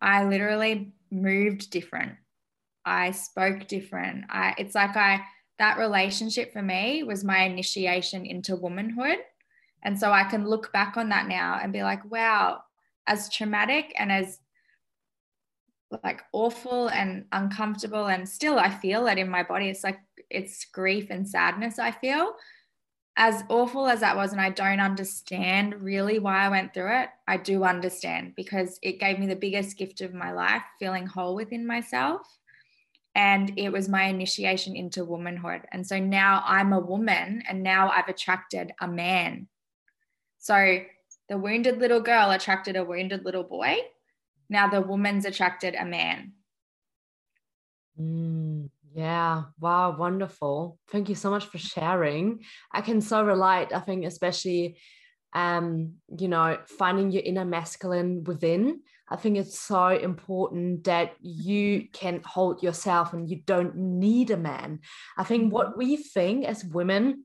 I 0.00 0.24
literally 0.24 0.92
moved 1.10 1.70
different. 1.70 2.12
I 2.84 3.10
spoke 3.10 3.66
different. 3.66 4.24
I, 4.28 4.54
it's 4.58 4.74
like 4.74 4.96
I, 4.96 5.22
that 5.58 5.78
relationship 5.78 6.52
for 6.52 6.62
me 6.62 7.02
was 7.02 7.24
my 7.24 7.42
initiation 7.44 8.26
into 8.26 8.56
womanhood. 8.56 9.18
And 9.82 9.98
so 9.98 10.12
I 10.12 10.24
can 10.24 10.48
look 10.48 10.72
back 10.72 10.96
on 10.96 11.08
that 11.10 11.28
now 11.28 11.58
and 11.62 11.72
be 11.72 11.82
like, 11.82 12.10
wow, 12.10 12.62
as 13.06 13.28
traumatic 13.28 13.94
and 13.98 14.10
as 14.10 14.38
like 16.02 16.22
awful 16.32 16.88
and 16.88 17.24
uncomfortable, 17.32 18.06
and 18.06 18.28
still 18.28 18.58
I 18.58 18.70
feel 18.70 19.06
it 19.06 19.18
in 19.18 19.28
my 19.28 19.42
body. 19.42 19.68
It's 19.68 19.84
like 19.84 20.00
it's 20.30 20.64
grief 20.64 21.08
and 21.10 21.28
sadness, 21.28 21.78
I 21.78 21.92
feel. 21.92 22.34
As 23.18 23.44
awful 23.48 23.86
as 23.86 24.00
that 24.00 24.16
was, 24.16 24.32
and 24.32 24.40
I 24.40 24.50
don't 24.50 24.80
understand 24.80 25.80
really 25.82 26.18
why 26.18 26.44
I 26.44 26.50
went 26.50 26.74
through 26.74 27.00
it, 27.00 27.08
I 27.26 27.38
do 27.38 27.64
understand 27.64 28.34
because 28.36 28.78
it 28.82 29.00
gave 29.00 29.18
me 29.18 29.26
the 29.26 29.36
biggest 29.36 29.78
gift 29.78 30.02
of 30.02 30.12
my 30.12 30.32
life, 30.32 30.62
feeling 30.78 31.06
whole 31.06 31.34
within 31.34 31.66
myself 31.66 32.36
and 33.16 33.54
it 33.56 33.72
was 33.72 33.88
my 33.88 34.04
initiation 34.04 34.76
into 34.76 35.02
womanhood. 35.02 35.62
And 35.72 35.86
so 35.86 35.98
now 35.98 36.44
I'm 36.44 36.74
a 36.74 36.78
woman 36.78 37.42
and 37.48 37.62
now 37.62 37.88
I've 37.88 38.08
attracted 38.08 38.72
a 38.78 38.86
man. 38.86 39.48
So 40.38 40.80
the 41.30 41.38
wounded 41.38 41.78
little 41.78 42.02
girl 42.02 42.30
attracted 42.30 42.76
a 42.76 42.84
wounded 42.84 43.24
little 43.24 43.42
boy. 43.42 43.78
Now 44.50 44.68
the 44.68 44.82
woman's 44.82 45.24
attracted 45.24 45.74
a 45.74 45.86
man. 45.86 46.34
Mm, 47.98 48.68
yeah. 48.96 49.42
Wow. 49.60 49.96
Wonderful. 49.96 50.78
Thank 50.88 51.08
you 51.08 51.14
so 51.14 51.30
much 51.30 51.46
for 51.46 51.58
sharing. 51.58 52.40
I 52.72 52.80
can 52.80 53.00
so 53.00 53.22
relate. 53.22 53.68
I 53.72 53.80
think, 53.80 54.04
especially, 54.04 54.78
um, 55.32 55.94
you 56.18 56.28
know, 56.28 56.58
finding 56.78 57.10
your 57.10 57.22
inner 57.22 57.44
masculine 57.44 58.24
within 58.24 58.80
I 59.08 59.16
think 59.16 59.36
it's 59.36 59.58
so 59.58 59.88
important 59.88 60.84
that 60.84 61.14
you 61.20 61.88
can 61.92 62.22
hold 62.24 62.62
yourself 62.62 63.12
and 63.12 63.28
you 63.28 63.36
don't 63.44 63.76
need 63.76 64.30
a 64.30 64.36
man. 64.36 64.80
I 65.16 65.24
think 65.24 65.44
mm-hmm. 65.44 65.52
what 65.52 65.78
we 65.78 65.96
think 65.96 66.44
as 66.44 66.64
women 66.64 67.24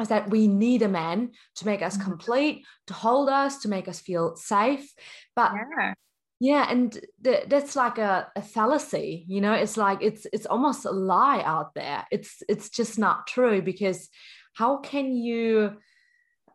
is 0.00 0.08
that 0.08 0.30
we 0.30 0.48
need 0.48 0.82
a 0.82 0.88
man 0.88 1.30
to 1.56 1.66
make 1.66 1.82
us 1.82 1.96
mm-hmm. 1.96 2.10
complete, 2.10 2.64
to 2.88 2.94
hold 2.94 3.28
us, 3.28 3.58
to 3.58 3.68
make 3.68 3.86
us 3.86 4.00
feel 4.00 4.34
safe. 4.36 4.92
But 5.36 5.52
yeah. 5.54 5.94
Yeah, 6.40 6.66
and 6.70 6.98
th- 7.22 7.44
that's 7.48 7.76
like 7.76 7.98
a, 7.98 8.28
a 8.34 8.40
fallacy, 8.42 9.26
you 9.28 9.42
know. 9.42 9.52
It's 9.52 9.76
like 9.76 9.98
it's 10.02 10.26
it's 10.32 10.46
almost 10.46 10.86
a 10.86 10.90
lie 10.90 11.42
out 11.44 11.74
there. 11.74 12.06
It's 12.10 12.42
it's 12.48 12.70
just 12.70 12.98
not 12.98 13.26
true 13.26 13.60
because 13.60 14.08
how 14.54 14.78
can 14.78 15.12
you 15.12 15.76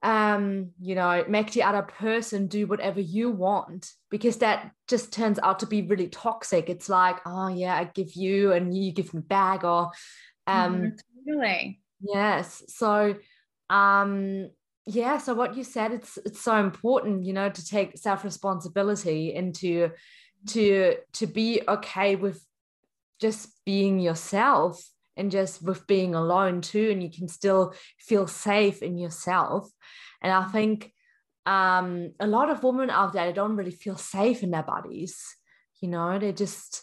um, 0.06 0.70
you 0.80 0.94
know, 0.94 1.26
make 1.28 1.52
the 1.52 1.64
other 1.64 1.82
person 1.82 2.46
do 2.46 2.68
whatever 2.68 3.00
you 3.00 3.32
want 3.32 3.92
because 4.12 4.38
that 4.38 4.72
just 4.88 5.12
turns 5.12 5.40
out 5.40 5.60
to 5.60 5.66
be 5.66 5.82
really 5.82 6.08
toxic. 6.10 6.70
It's 6.70 6.90
like, 6.90 7.18
oh 7.26 7.48
yeah, 7.48 7.76
I 7.76 7.86
give 7.86 8.14
you 8.14 8.54
and 8.54 8.76
you 8.78 8.92
give 8.92 9.14
me 9.16 9.22
back 9.22 9.64
or 9.64 9.90
um 10.46 10.76
mm-hmm, 10.76 11.32
totally. 11.32 11.82
Yes. 12.02 12.64
So 12.68 13.16
um 13.70 14.52
yeah, 14.86 15.18
so 15.18 15.34
what 15.34 15.56
you 15.56 15.64
said, 15.64 15.92
it's 15.92 16.18
it's 16.26 16.42
so 16.42 16.56
important, 16.58 17.26
you 17.26 17.34
know, 17.34 17.50
to 17.50 17.66
take 17.66 17.98
self-responsibility 17.98 19.36
and 19.36 19.54
to 19.56 19.92
to 20.50 20.96
to 21.14 21.28
be 21.28 21.62
okay 21.68 22.16
with 22.16 22.46
just 23.20 23.50
being 23.66 24.00
yourself 24.00 24.84
and 25.18 25.32
just 25.32 25.64
with 25.64 25.88
being 25.88 26.14
alone 26.14 26.62
too 26.62 26.90
and 26.92 27.02
you 27.02 27.10
can 27.10 27.28
still 27.28 27.74
feel 27.98 28.28
safe 28.28 28.82
in 28.82 28.98
yourself. 28.98 29.70
And 30.22 30.32
i 30.32 30.44
think 30.46 30.92
um, 31.48 32.12
a 32.20 32.26
lot 32.26 32.50
of 32.50 32.64
women 32.64 32.90
out 32.90 33.14
there 33.14 33.32
don't 33.32 33.56
really 33.56 33.72
feel 33.72 33.98
safe 33.98 34.42
in 34.42 34.50
their 34.50 34.64
bodies 34.64 35.24
you 35.80 35.88
know 35.88 36.18
they 36.18 36.32
just 36.32 36.82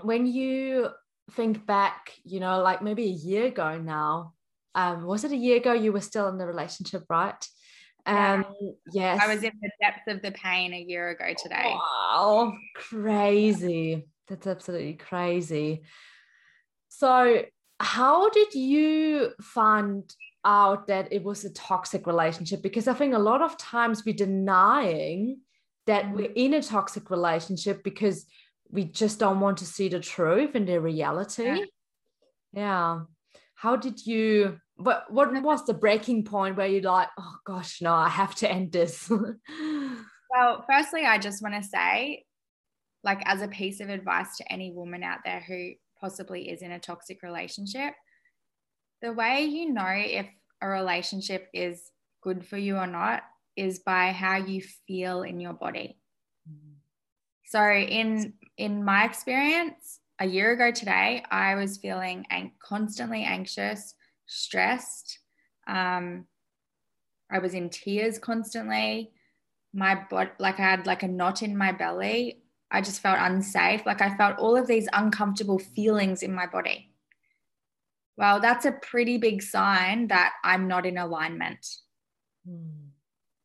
when 0.00 0.26
you 0.26 0.88
think 1.30 1.64
back 1.64 2.12
you 2.24 2.40
know 2.40 2.60
like 2.60 2.82
maybe 2.82 3.04
a 3.04 3.06
year 3.06 3.46
ago 3.46 3.78
now 3.78 4.32
um, 4.74 5.04
was 5.04 5.24
it 5.24 5.32
a 5.32 5.36
year 5.36 5.58
ago 5.58 5.72
you 5.72 5.92
were 5.92 6.00
still 6.00 6.28
in 6.28 6.38
the 6.38 6.46
relationship 6.46 7.04
right 7.08 7.46
um 8.04 8.44
yeah. 8.92 9.14
yes 9.14 9.20
i 9.22 9.32
was 9.32 9.44
in 9.44 9.52
the 9.60 9.70
depths 9.80 10.08
of 10.08 10.20
the 10.22 10.32
pain 10.32 10.74
a 10.74 10.80
year 10.80 11.10
ago 11.10 11.32
today 11.40 11.72
wow 11.72 12.52
crazy 12.74 14.06
that's 14.28 14.46
absolutely 14.46 14.94
crazy 14.94 15.82
so, 17.02 17.42
how 17.80 18.28
did 18.28 18.54
you 18.54 19.30
find 19.40 20.14
out 20.44 20.88
that 20.88 21.10
it 21.10 21.24
was 21.24 21.44
a 21.44 21.52
toxic 21.52 22.06
relationship? 22.06 22.62
Because 22.62 22.86
I 22.86 22.92
think 22.92 23.14
a 23.14 23.18
lot 23.18 23.40
of 23.40 23.56
times 23.56 24.04
we're 24.04 24.14
denying 24.14 25.40
that 25.86 26.12
we're 26.12 26.30
in 26.36 26.52
a 26.54 26.62
toxic 26.62 27.10
relationship 27.10 27.82
because 27.82 28.26
we 28.70 28.84
just 28.84 29.18
don't 29.18 29.40
want 29.40 29.56
to 29.58 29.66
see 29.66 29.88
the 29.88 30.00
truth 30.00 30.54
and 30.54 30.68
the 30.68 30.80
reality. 30.80 31.44
Yeah. 31.44 31.64
yeah. 32.52 33.00
How 33.62 33.76
did 33.76 34.04
you? 34.04 34.58
What 34.74 35.04
what 35.08 35.32
was 35.40 35.64
the 35.64 35.72
breaking 35.72 36.24
point 36.24 36.56
where 36.56 36.66
you're 36.66 36.82
like, 36.82 37.06
oh 37.16 37.36
gosh, 37.46 37.80
no, 37.80 37.94
I 37.94 38.08
have 38.08 38.34
to 38.36 38.50
end 38.50 38.72
this? 38.72 39.08
well, 40.30 40.64
firstly, 40.68 41.04
I 41.04 41.18
just 41.18 41.44
want 41.44 41.54
to 41.54 41.62
say, 41.62 42.24
like, 43.04 43.22
as 43.24 43.40
a 43.40 43.46
piece 43.46 43.78
of 43.78 43.88
advice 43.88 44.36
to 44.38 44.52
any 44.52 44.72
woman 44.72 45.04
out 45.04 45.20
there 45.24 45.44
who 45.46 45.74
possibly 46.00 46.50
is 46.50 46.60
in 46.60 46.72
a 46.72 46.80
toxic 46.80 47.22
relationship, 47.22 47.94
the 49.00 49.12
way 49.12 49.44
you 49.44 49.72
know 49.72 49.86
if 49.86 50.26
a 50.60 50.66
relationship 50.66 51.46
is 51.54 51.92
good 52.20 52.44
for 52.44 52.58
you 52.58 52.78
or 52.78 52.88
not 52.88 53.22
is 53.56 53.78
by 53.78 54.10
how 54.10 54.38
you 54.38 54.60
feel 54.88 55.22
in 55.22 55.38
your 55.38 55.52
body. 55.52 56.00
Mm. 56.50 56.78
So 57.44 57.62
in 57.62 58.32
in 58.58 58.84
my 58.84 59.04
experience, 59.04 60.00
a 60.22 60.26
year 60.26 60.52
ago 60.52 60.70
today, 60.70 61.24
I 61.32 61.56
was 61.56 61.78
feeling 61.78 62.24
an- 62.30 62.52
constantly 62.62 63.24
anxious, 63.24 63.94
stressed. 64.26 65.18
Um, 65.66 66.26
I 67.28 67.40
was 67.40 67.54
in 67.54 67.70
tears 67.70 68.20
constantly. 68.20 69.10
My 69.74 69.96
body, 70.08 70.30
like 70.38 70.60
I 70.60 70.62
had 70.62 70.86
like 70.86 71.02
a 71.02 71.08
knot 71.08 71.42
in 71.42 71.56
my 71.56 71.72
belly. 71.72 72.44
I 72.70 72.82
just 72.82 73.00
felt 73.00 73.18
unsafe. 73.20 73.84
Like 73.84 74.00
I 74.00 74.16
felt 74.16 74.38
all 74.38 74.56
of 74.56 74.68
these 74.68 74.88
uncomfortable 74.92 75.58
feelings 75.58 76.22
in 76.22 76.32
my 76.32 76.46
body. 76.46 76.92
Well, 78.16 78.38
that's 78.38 78.64
a 78.64 78.72
pretty 78.72 79.18
big 79.18 79.42
sign 79.42 80.06
that 80.06 80.34
I'm 80.44 80.68
not 80.68 80.86
in 80.86 80.98
alignment. 80.98 81.66
Mm. 82.48 82.90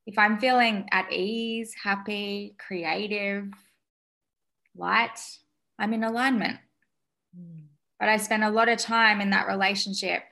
If 0.05 0.19
I'm 0.19 0.37
feeling 0.37 0.87
at 0.91 1.11
ease, 1.11 1.73
happy, 1.83 2.55
creative, 2.59 3.49
light, 4.75 5.19
I'm 5.79 5.93
in 5.93 6.03
alignment. 6.03 6.59
But 7.99 8.09
I 8.09 8.17
spent 8.17 8.43
a 8.43 8.49
lot 8.49 8.69
of 8.69 8.77
time 8.77 9.21
in 9.21 9.31
that 9.31 9.47
relationship 9.47 10.23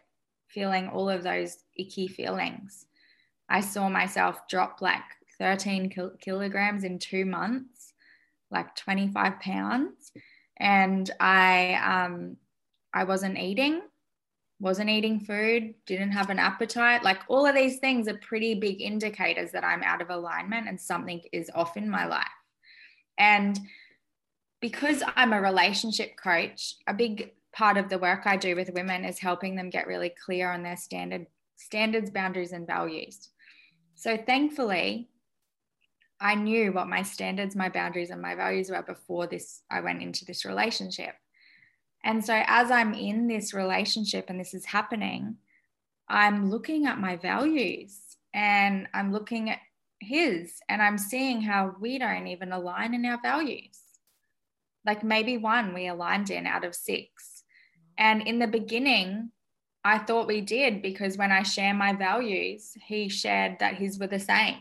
feeling 0.47 0.87
all 0.87 1.09
of 1.09 1.23
those 1.23 1.57
icky 1.75 2.07
feelings. 2.07 2.85
I 3.49 3.59
saw 3.59 3.89
myself 3.89 4.47
drop 4.47 4.81
like 4.81 5.01
13 5.37 5.89
kil- 5.89 6.15
kilograms 6.19 6.83
in 6.83 6.99
two 6.99 7.25
months 7.25 7.93
like 8.51 8.75
25 8.75 9.39
pounds. 9.39 10.11
And 10.57 11.09
I 11.19 11.75
um 11.83 12.37
I 12.93 13.03
wasn't 13.03 13.37
eating 13.37 13.81
wasn't 14.61 14.89
eating 14.89 15.19
food 15.19 15.73
didn't 15.85 16.11
have 16.11 16.29
an 16.29 16.39
appetite. 16.39 17.03
Like 17.03 17.19
all 17.27 17.45
of 17.45 17.55
these 17.55 17.79
things 17.79 18.07
are 18.07 18.17
pretty 18.19 18.55
big 18.55 18.81
indicators 18.81 19.51
that 19.51 19.65
I'm 19.65 19.83
out 19.83 20.01
of 20.01 20.09
alignment 20.09 20.69
and 20.69 20.79
something 20.79 21.21
is 21.33 21.51
off 21.53 21.75
in 21.75 21.89
my 21.89 22.05
life. 22.05 22.25
And 23.17 23.59
because 24.61 25.03
I'm 25.15 25.33
a 25.33 25.41
relationship 25.41 26.17
coach, 26.17 26.75
a 26.87 26.93
big 26.93 27.33
part 27.53 27.77
of 27.77 27.89
the 27.89 27.97
work 27.97 28.21
I 28.25 28.37
do 28.37 28.55
with 28.55 28.73
women 28.73 29.05
is 29.05 29.19
helping 29.19 29.55
them 29.55 29.69
get 29.69 29.87
really 29.87 30.13
clear 30.25 30.51
on 30.51 30.63
their 30.63 30.77
standard 30.77 31.27
standards, 31.57 32.11
boundaries, 32.11 32.51
and 32.51 32.67
values. 32.67 33.29
So 33.95 34.17
thankfully, 34.17 35.09
I 36.19 36.35
knew 36.35 36.71
what 36.71 36.87
my 36.87 37.01
standards, 37.01 37.55
my 37.55 37.69
boundaries, 37.69 38.09
and 38.09 38.21
my 38.21 38.35
values 38.35 38.69
were 38.69 38.81
before 38.81 39.27
this 39.27 39.61
I 39.71 39.81
went 39.81 40.01
into 40.01 40.25
this 40.25 40.45
relationship. 40.45 41.15
And 42.03 42.23
so 42.23 42.43
as 42.45 42.71
I'm 42.71 42.93
in 42.93 43.27
this 43.27 43.53
relationship 43.53 44.25
and 44.29 44.39
this 44.39 44.53
is 44.53 44.65
happening, 44.65 45.37
I'm 46.07 46.51
looking 46.51 46.85
at 46.85 46.99
my 46.99 47.15
values 47.15 47.99
and 48.33 48.87
I'm 48.93 49.11
looking 49.11 49.49
at 49.49 49.59
his 49.99 50.59
and 50.69 50.81
I'm 50.81 50.97
seeing 50.97 51.41
how 51.41 51.75
we 51.79 51.97
don't 51.97 52.27
even 52.27 52.51
align 52.51 52.93
in 52.93 53.05
our 53.05 53.19
values. 53.21 53.79
Like 54.85 55.03
maybe 55.03 55.37
one 55.37 55.73
we 55.73 55.87
aligned 55.87 56.29
in 56.29 56.45
out 56.45 56.63
of 56.63 56.75
six. 56.75 57.43
And 57.97 58.21
in 58.21 58.39
the 58.39 58.47
beginning, 58.47 59.31
I 59.83 59.99
thought 59.99 60.27
we 60.27 60.41
did 60.41 60.81
because 60.81 61.17
when 61.17 61.31
I 61.31 61.43
share 61.43 61.73
my 61.73 61.93
values, 61.93 62.73
he 62.85 63.07
shared 63.09 63.57
that 63.59 63.75
his 63.75 63.99
were 63.99 64.07
the 64.07 64.19
same. 64.19 64.57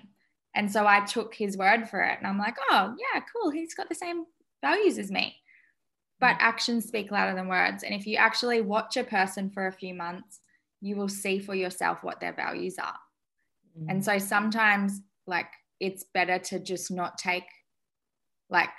And 0.54 0.70
so 0.70 0.86
I 0.86 1.00
took 1.00 1.34
his 1.34 1.56
word 1.56 1.88
for 1.88 2.00
it. 2.02 2.18
And 2.18 2.26
I'm 2.26 2.38
like, 2.38 2.56
oh, 2.70 2.94
yeah, 2.98 3.22
cool. 3.34 3.50
He's 3.50 3.74
got 3.74 3.88
the 3.88 3.94
same 3.94 4.24
values 4.62 4.98
as 4.98 5.10
me. 5.10 5.36
But 6.20 6.36
actions 6.38 6.86
speak 6.86 7.10
louder 7.10 7.34
than 7.34 7.48
words. 7.48 7.82
And 7.82 7.94
if 7.94 8.06
you 8.06 8.16
actually 8.16 8.60
watch 8.60 8.96
a 8.96 9.04
person 9.04 9.50
for 9.50 9.66
a 9.66 9.72
few 9.72 9.94
months, 9.94 10.40
you 10.80 10.96
will 10.96 11.08
see 11.08 11.38
for 11.38 11.54
yourself 11.54 11.98
what 12.02 12.20
their 12.20 12.32
values 12.32 12.78
are. 12.78 12.98
Mm. 13.78 13.86
And 13.88 14.04
so 14.04 14.18
sometimes, 14.18 15.00
like, 15.26 15.48
it's 15.80 16.04
better 16.14 16.38
to 16.38 16.60
just 16.60 16.90
not 16.90 17.18
take 17.18 17.44
like 18.50 18.70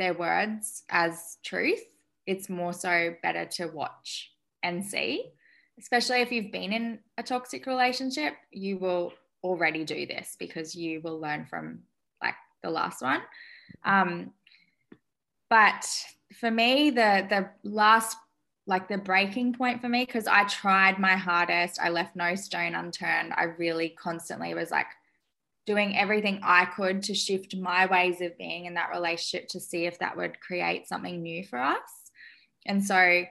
their 0.00 0.14
words 0.14 0.82
as 0.88 1.36
truth. 1.44 1.82
It's 2.26 2.48
more 2.48 2.72
so 2.72 3.14
better 3.22 3.44
to 3.44 3.66
watch 3.66 4.32
and 4.62 4.84
see, 4.84 5.30
especially 5.78 6.22
if 6.22 6.32
you've 6.32 6.50
been 6.50 6.72
in 6.72 6.98
a 7.18 7.22
toxic 7.22 7.66
relationship, 7.66 8.34
you 8.50 8.78
will 8.78 9.12
already 9.44 9.84
do 9.84 10.06
this 10.06 10.36
because 10.38 10.74
you 10.74 11.00
will 11.02 11.20
learn 11.20 11.44
from 11.44 11.80
like 12.22 12.34
the 12.62 12.70
last 12.70 13.02
one. 13.02 13.20
Um, 13.84 14.32
but 15.50 15.86
for 16.38 16.50
me, 16.50 16.90
the 16.90 17.26
the 17.28 17.50
last 17.68 18.16
like 18.66 18.88
the 18.88 18.98
breaking 18.98 19.52
point 19.52 19.80
for 19.80 19.88
me 19.88 20.04
because 20.04 20.26
I 20.26 20.44
tried 20.44 20.98
my 20.98 21.16
hardest. 21.16 21.80
I 21.80 21.90
left 21.90 22.16
no 22.16 22.34
stone 22.36 22.74
unturned. 22.74 23.32
I 23.36 23.44
really 23.58 23.90
constantly 23.90 24.54
was 24.54 24.70
like 24.70 24.86
doing 25.70 25.96
everything 25.96 26.40
I 26.42 26.64
could 26.64 27.00
to 27.04 27.14
shift 27.14 27.54
my 27.54 27.86
ways 27.86 28.20
of 28.20 28.36
being 28.36 28.64
in 28.64 28.74
that 28.74 28.90
relationship 28.92 29.46
to 29.50 29.60
see 29.60 29.86
if 29.86 30.00
that 30.00 30.16
would 30.16 30.40
create 30.40 30.88
something 30.88 31.22
new 31.22 31.44
for 31.44 31.60
us. 31.60 32.10
And 32.66 32.84
so 32.84 33.22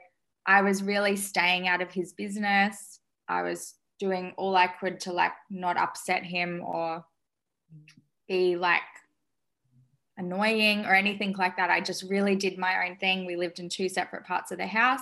I 0.45 0.61
was 0.61 0.81
really 0.81 1.17
staying 1.17 1.67
out 1.67 1.81
of 1.81 1.91
his 1.91 2.13
business. 2.13 3.01
I 3.27 3.41
was 3.41 3.75
doing 3.99 4.33
all 4.37 4.55
I 4.55 4.67
could 4.67 5.01
to 5.01 5.11
like 5.11 5.33
not 5.49 5.75
upset 5.75 6.23
him 6.23 6.63
or 6.65 7.03
be 8.29 8.55
like 8.55 8.83
annoying 10.17 10.85
or 10.85 10.95
anything 10.95 11.35
like 11.37 11.57
that. 11.57 11.69
I 11.69 11.81
just 11.81 12.03
really 12.03 12.37
did 12.37 12.57
my 12.57 12.87
own 12.87 12.95
thing. 12.95 13.25
We 13.25 13.35
lived 13.35 13.59
in 13.59 13.67
two 13.67 13.89
separate 13.89 14.25
parts 14.25 14.53
of 14.53 14.59
the 14.59 14.67
house. 14.67 15.01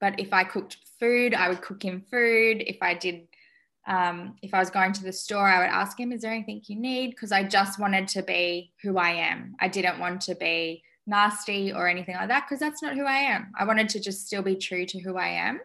But 0.00 0.18
if 0.18 0.32
I 0.32 0.42
cooked 0.42 0.78
food, 0.98 1.32
I 1.32 1.48
would 1.48 1.62
cook 1.62 1.84
him 1.84 2.02
food. 2.10 2.64
If 2.66 2.78
I 2.82 2.94
did, 2.94 3.28
um, 3.86 4.36
if 4.42 4.54
I 4.54 4.58
was 4.58 4.70
going 4.70 4.92
to 4.92 5.02
the 5.02 5.12
store, 5.12 5.46
I 5.46 5.60
would 5.60 5.70
ask 5.70 5.98
him, 5.98 6.12
Is 6.12 6.22
there 6.22 6.32
anything 6.32 6.62
you 6.66 6.78
need? 6.78 7.10
Because 7.10 7.32
I 7.32 7.42
just 7.42 7.78
wanted 7.78 8.08
to 8.08 8.22
be 8.22 8.72
who 8.82 8.96
I 8.96 9.10
am. 9.10 9.54
I 9.60 9.68
didn't 9.68 9.98
want 9.98 10.20
to 10.22 10.34
be 10.34 10.82
nasty 11.06 11.72
or 11.72 11.88
anything 11.88 12.14
like 12.14 12.28
that 12.28 12.44
because 12.46 12.60
that's 12.60 12.82
not 12.82 12.94
who 12.94 13.04
I 13.04 13.18
am. 13.18 13.52
I 13.58 13.64
wanted 13.64 13.88
to 13.90 14.00
just 14.00 14.26
still 14.26 14.42
be 14.42 14.56
true 14.56 14.86
to 14.86 15.00
who 15.00 15.16
I 15.16 15.28
am. 15.28 15.60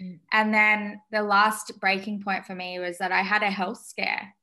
Mm. 0.00 0.18
And 0.32 0.54
then 0.54 1.00
the 1.10 1.22
last 1.22 1.72
breaking 1.80 2.22
point 2.22 2.46
for 2.46 2.54
me 2.54 2.78
was 2.78 2.98
that 2.98 3.12
I 3.12 3.22
had 3.22 3.42
a 3.42 3.50
health 3.50 3.84
scare. 3.84 4.34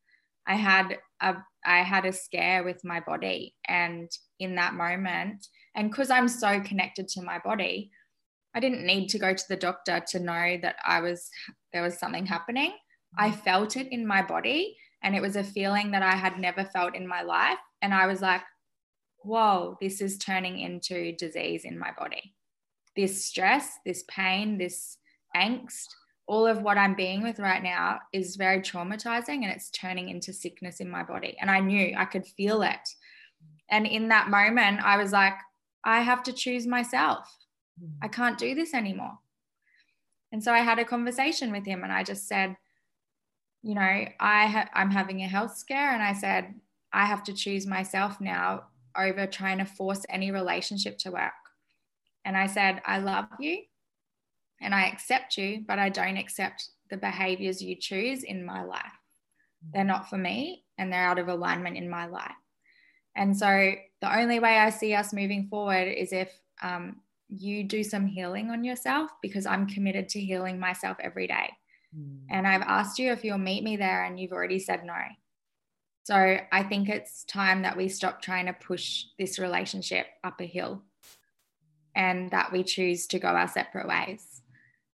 I 0.45 0.55
had 0.55 0.97
a 1.21 1.35
I 1.65 1.77
had 1.77 2.05
a 2.05 2.11
scare 2.11 2.65
with 2.65 2.83
my 2.83 2.99
body 2.99 3.55
and 3.69 4.11
in 4.39 4.55
that 4.55 4.73
moment 4.73 5.47
and 5.75 5.89
because 5.89 6.09
I'm 6.09 6.27
so 6.27 6.59
connected 6.59 7.07
to 7.09 7.21
my 7.21 7.39
body, 7.39 7.91
I 8.53 8.59
didn't 8.59 8.85
need 8.85 9.07
to 9.09 9.19
go 9.19 9.33
to 9.33 9.43
the 9.47 9.55
doctor 9.55 10.03
to 10.09 10.19
know 10.19 10.57
that 10.61 10.75
I 10.85 10.99
was 10.99 11.29
there 11.71 11.81
was 11.81 11.97
something 11.97 12.25
happening. 12.25 12.73
I 13.17 13.31
felt 13.31 13.77
it 13.77 13.87
in 13.91 14.05
my 14.05 14.21
body 14.21 14.77
and 15.01 15.15
it 15.15 15.21
was 15.21 15.35
a 15.35 15.43
feeling 15.43 15.91
that 15.91 16.01
I 16.01 16.15
had 16.15 16.39
never 16.39 16.63
felt 16.63 16.95
in 16.95 17.07
my 17.07 17.21
life 17.21 17.59
and 17.81 17.93
I 17.93 18.07
was 18.07 18.21
like, 18.21 18.41
"Whoa, 19.17 19.77
this 19.81 20.01
is 20.01 20.17
turning 20.17 20.59
into 20.59 21.15
disease 21.15 21.65
in 21.65 21.77
my 21.77 21.91
body." 21.97 22.35
This 22.95 23.25
stress, 23.25 23.79
this 23.85 24.03
pain, 24.07 24.57
this 24.57 24.97
angst, 25.35 25.87
all 26.25 26.47
of 26.47 26.61
what 26.61 26.77
I'm 26.77 26.95
being 26.95 27.21
with 27.21 27.39
right 27.39 27.61
now 27.61 27.99
is 28.13 28.35
very 28.35 28.61
traumatizing 28.61 29.43
and 29.43 29.51
it's 29.51 29.69
turning 29.69 30.09
into 30.09 30.31
sickness 30.31 30.79
in 30.79 30.89
my 30.89 31.03
body. 31.03 31.35
And 31.39 31.51
I 31.51 31.59
knew 31.59 31.93
I 31.97 32.05
could 32.05 32.25
feel 32.25 32.61
it. 32.61 32.87
And 33.69 33.85
in 33.85 34.09
that 34.09 34.29
moment, 34.29 34.83
I 34.83 34.97
was 34.97 35.11
like, 35.11 35.33
I 35.83 36.01
have 36.01 36.23
to 36.23 36.33
choose 36.33 36.65
myself. 36.65 37.27
Hmm. 37.79 37.91
I 38.01 38.07
can't 38.07 38.37
do 38.37 38.55
this 38.55 38.73
anymore. 38.73 39.19
And 40.31 40.43
so 40.43 40.53
I 40.53 40.59
had 40.59 40.79
a 40.79 40.85
conversation 40.85 41.51
with 41.51 41.65
him 41.65 41.83
and 41.83 41.91
I 41.91 42.03
just 42.03 42.27
said, 42.27 42.55
you 43.63 43.75
know, 43.75 43.81
I 43.81 44.45
ha- 44.47 44.69
I'm 44.73 44.91
having 44.91 45.21
a 45.21 45.27
health 45.27 45.57
scare. 45.57 45.93
And 45.93 46.03
I 46.03 46.13
said, 46.13 46.53
I 46.91 47.05
have 47.05 47.23
to 47.23 47.33
choose 47.33 47.65
myself 47.65 48.19
now 48.21 48.65
over 48.95 49.25
trying 49.25 49.57
to 49.57 49.65
force 49.65 50.05
any 50.09 50.31
relationship 50.31 50.97
to 50.99 51.11
work. 51.11 51.31
And 52.25 52.37
I 52.37 52.47
said, 52.47 52.81
I 52.85 52.99
love 52.99 53.25
you 53.39 53.63
and 54.61 54.75
I 54.75 54.87
accept 54.87 55.37
you, 55.37 55.63
but 55.67 55.79
I 55.79 55.89
don't 55.89 56.17
accept 56.17 56.69
the 56.89 56.97
behaviors 56.97 57.61
you 57.61 57.75
choose 57.75 58.23
in 58.23 58.45
my 58.45 58.63
life. 58.63 58.83
They're 59.73 59.83
not 59.83 60.09
for 60.09 60.17
me 60.17 60.65
and 60.77 60.91
they're 60.91 61.07
out 61.07 61.19
of 61.19 61.29
alignment 61.29 61.77
in 61.77 61.89
my 61.89 62.05
life. 62.05 62.31
And 63.15 63.35
so 63.35 63.73
the 64.01 64.17
only 64.17 64.39
way 64.39 64.57
I 64.57 64.69
see 64.69 64.93
us 64.93 65.13
moving 65.13 65.47
forward 65.47 65.87
is 65.87 66.11
if 66.11 66.31
um, 66.61 66.97
you 67.29 67.63
do 67.63 67.83
some 67.83 68.07
healing 68.07 68.49
on 68.49 68.63
yourself 68.63 69.09
because 69.21 69.45
I'm 69.45 69.67
committed 69.67 70.09
to 70.09 70.19
healing 70.19 70.59
myself 70.59 70.97
every 70.99 71.27
day. 71.27 71.49
Mm. 71.97 72.19
And 72.29 72.47
I've 72.47 72.61
asked 72.61 72.99
you 72.99 73.11
if 73.11 73.23
you'll 73.23 73.37
meet 73.37 73.63
me 73.63 73.77
there 73.77 74.03
and 74.03 74.19
you've 74.19 74.31
already 74.31 74.59
said 74.59 74.85
no. 74.85 74.97
So 76.03 76.37
I 76.51 76.63
think 76.63 76.89
it's 76.89 77.23
time 77.23 77.61
that 77.61 77.77
we 77.77 77.87
stop 77.87 78.21
trying 78.21 78.47
to 78.47 78.53
push 78.53 79.05
this 79.17 79.39
relationship 79.39 80.07
up 80.23 80.41
a 80.41 80.45
hill 80.45 80.83
and 81.95 82.29
that 82.31 82.51
we 82.51 82.63
choose 82.63 83.07
to 83.07 83.19
go 83.19 83.29
our 83.29 83.47
separate 83.47 83.87
ways. 83.87 84.41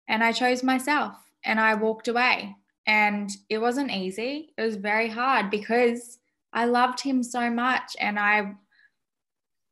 And 0.07 0.23
I 0.23 0.33
chose 0.33 0.63
myself 0.63 1.15
and 1.45 1.59
I 1.59 1.75
walked 1.75 2.09
away. 2.09 2.55
And 2.87 3.31
it 3.51 3.59
wasn't 3.59 3.91
easy. 3.91 4.55
It 4.57 4.63
was 4.63 4.77
very 4.77 5.09
hard 5.09 5.51
because 5.51 6.19
I 6.53 6.65
loved 6.65 7.01
him 7.01 7.23
so 7.23 7.51
much 7.51 7.95
and 8.01 8.19
I 8.19 8.55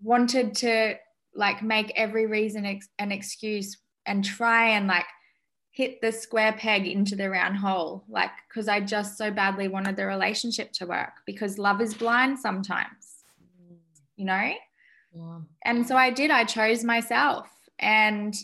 wanted 0.02 0.54
to 0.56 0.96
like 1.34 1.62
make 1.62 1.92
every 1.96 2.26
reason 2.26 2.66
ex- 2.66 2.88
an 2.98 3.12
excuse 3.12 3.78
and 4.04 4.24
try 4.24 4.68
and 4.70 4.86
like 4.86 5.06
hit 5.76 6.00
the 6.00 6.10
square 6.10 6.54
peg 6.54 6.86
into 6.86 7.14
the 7.14 7.28
round 7.28 7.56
hole 7.56 8.04
like 8.08 8.30
because 8.48 8.66
i 8.66 8.80
just 8.80 9.18
so 9.18 9.30
badly 9.30 9.68
wanted 9.68 9.96
the 9.96 10.06
relationship 10.06 10.72
to 10.72 10.86
work 10.86 11.12
because 11.26 11.58
love 11.58 11.80
is 11.80 11.94
blind 11.94 12.38
sometimes 12.38 13.24
you 14.16 14.24
know 14.24 14.52
yeah. 15.12 15.38
and 15.64 15.86
so 15.86 15.96
i 15.96 16.10
did 16.10 16.30
i 16.30 16.44
chose 16.44 16.82
myself 16.82 17.48
and 17.78 18.36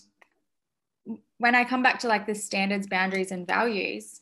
when 1.43 1.57
I 1.57 1.65
come 1.65 1.83
back 1.83 1.99
to 1.99 2.09
like 2.09 2.27
the 2.27 2.37
standards, 2.37 2.87
boundaries, 2.87 3.33
and 3.33 3.45
values, 3.45 4.21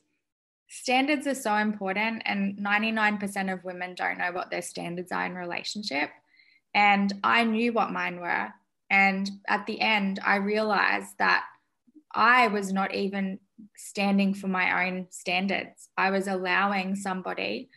standards 0.69 1.27
are 1.27 1.35
so 1.35 1.55
important. 1.55 2.23
And 2.25 2.57
99% 2.57 3.53
of 3.53 3.63
women 3.63 3.95
don't 3.95 4.17
know 4.17 4.33
what 4.33 4.51
their 4.51 4.63
standards 4.63 5.13
are 5.13 5.27
in 5.27 5.35
relationship. 5.35 6.09
And 6.75 7.13
I 7.23 7.45
knew 7.45 7.75
what 7.75 7.93
mine 7.93 8.21
were. 8.21 8.49
And 8.89 9.31
at 9.49 9.67
the 9.67 9.83
end, 9.83 10.19
I 10.25 10.37
realized 10.37 11.19
that 11.19 11.45
I 12.13 12.49
was 12.49 12.73
not 12.73 12.95
even 12.95 13.39
standing 13.77 14.35
for 14.35 14.49
my 14.49 14.87
own 14.87 15.07
standards. 15.11 15.89
I 15.97 16.11
was 16.11 16.27
allowing 16.27 16.97
somebody 16.97 17.71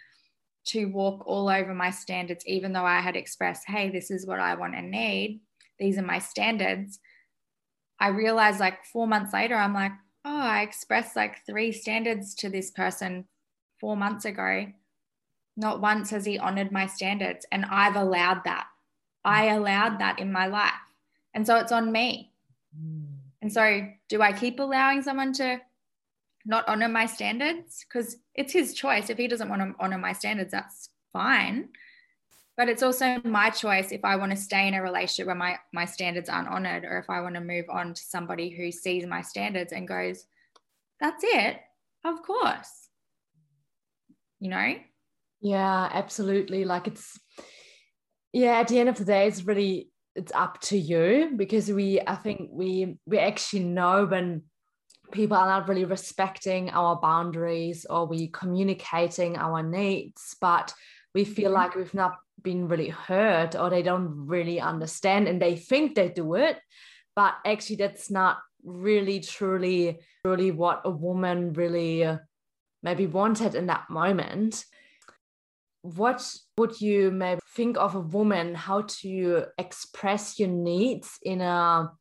to 0.65 0.85
walk 0.85 1.27
all 1.27 1.49
over 1.49 1.73
my 1.73 1.91
standards, 1.91 2.45
even 2.47 2.73
though 2.73 2.85
I 2.85 3.01
had 3.01 3.15
expressed, 3.15 3.63
hey, 3.67 3.89
this 3.89 4.09
is 4.09 4.25
what 4.25 4.39
I 4.39 4.55
want 4.55 4.75
and 4.75 4.91
need. 4.91 5.41
These 5.77 5.97
are 5.97 6.03
my 6.03 6.19
standards. 6.19 6.99
I 7.99 8.07
realized 8.07 8.59
like 8.59 8.85
four 8.85 9.07
months 9.07 9.33
later, 9.33 9.55
I'm 9.55 9.73
like, 9.73 9.91
oh, 10.25 10.39
I 10.39 10.61
expressed 10.61 11.15
like 11.15 11.45
three 11.45 11.71
standards 11.71 12.33
to 12.35 12.49
this 12.49 12.71
person 12.71 13.25
four 13.79 13.97
months 13.97 14.25
ago. 14.25 14.67
Not 15.57 15.81
once 15.81 16.09
has 16.09 16.25
he 16.25 16.39
honored 16.39 16.71
my 16.71 16.87
standards. 16.87 17.45
And 17.51 17.65
I've 17.65 17.95
allowed 17.95 18.43
that. 18.45 18.65
I 19.23 19.47
allowed 19.47 19.99
that 19.99 20.19
in 20.19 20.31
my 20.31 20.47
life. 20.47 20.73
And 21.33 21.45
so 21.45 21.57
it's 21.57 21.71
on 21.71 21.91
me. 21.91 22.32
And 23.43 23.51
so, 23.51 23.85
do 24.07 24.21
I 24.21 24.31
keep 24.31 24.61
allowing 24.61 25.01
someone 25.01 25.33
to 25.33 25.59
not 26.45 26.63
honor 26.69 26.87
my 26.87 27.05
standards? 27.05 27.83
Because 27.85 28.15
it's 28.33 28.53
his 28.53 28.73
choice. 28.73 29.09
If 29.09 29.17
he 29.17 29.27
doesn't 29.27 29.49
want 29.49 29.61
to 29.61 29.75
honor 29.83 29.97
my 29.97 30.13
standards, 30.13 30.51
that's 30.51 30.87
fine. 31.11 31.67
but 32.55 32.69
it's 32.69 32.83
also 32.83 33.19
my 33.25 33.49
choice 33.49 33.91
if 33.91 34.05
I 34.05 34.15
want 34.15 34.31
to 34.31 34.37
stay 34.37 34.67
in 34.67 34.75
a 34.75 34.81
relationship 34.81 35.25
where 35.27 35.35
my 35.35 35.57
my 35.73 35.85
standards 35.85 36.29
aren't 36.29 36.47
honored 36.47 36.85
or 36.85 36.99
if 36.99 37.09
I 37.09 37.19
want 37.19 37.35
to 37.35 37.41
move 37.41 37.65
on 37.69 37.93
to 37.93 38.01
somebody 38.01 38.49
who 38.49 38.71
sees 38.71 39.05
my 39.05 39.21
standards 39.21 39.73
and 39.73 39.87
goes 39.87 40.25
that's 40.99 41.23
it 41.23 41.59
of 42.05 42.21
course 42.21 42.89
you 44.39 44.49
know 44.49 44.75
yeah 45.41 45.89
absolutely 45.91 46.63
like 46.63 46.87
it's 46.87 47.19
yeah 48.31 48.59
at 48.59 48.67
the 48.67 48.79
end 48.79 48.89
of 48.89 48.97
the 48.97 49.05
day 49.05 49.27
it's 49.27 49.43
really 49.43 49.89
it's 50.15 50.31
up 50.33 50.59
to 50.61 50.77
you 50.77 51.33
because 51.35 51.71
we 51.71 51.99
i 52.07 52.15
think 52.15 52.49
we 52.51 52.97
we 53.05 53.17
actually 53.17 53.63
know 53.63 54.05
when 54.05 54.43
people 55.11 55.37
are 55.37 55.47
not 55.47 55.67
really 55.67 55.85
respecting 55.85 56.69
our 56.69 56.99
boundaries 56.99 57.85
or 57.89 58.05
we 58.05 58.27
communicating 58.27 59.37
our 59.37 59.61
needs 59.63 60.35
but 60.41 60.73
we 61.13 61.23
feel 61.23 61.51
mm-hmm. 61.51 61.55
like 61.55 61.75
we've 61.75 61.93
not 61.93 62.15
been 62.41 62.67
really 62.67 62.89
heard 62.89 63.55
or 63.55 63.69
they 63.69 63.83
don't 63.83 64.27
really 64.27 64.59
understand 64.59 65.27
and 65.27 65.41
they 65.41 65.55
think 65.55 65.95
they 65.95 66.09
do 66.09 66.35
it 66.35 66.57
but 67.15 67.35
actually 67.45 67.75
that's 67.75 68.09
not 68.09 68.39
really 68.63 69.19
truly 69.19 69.99
really 70.25 70.51
what 70.51 70.81
a 70.85 70.89
woman 70.89 71.53
really 71.53 72.07
maybe 72.81 73.05
wanted 73.05 73.55
in 73.55 73.67
that 73.67 73.89
moment 73.89 74.65
what 75.83 76.25
would 76.57 76.79
you 76.79 77.11
maybe 77.11 77.39
think 77.55 77.77
of 77.77 77.95
a 77.95 77.99
woman 77.99 78.55
how 78.55 78.81
to 79.01 79.45
express 79.57 80.39
your 80.39 80.49
needs 80.49 81.17
in 81.21 81.41
a 81.41 81.91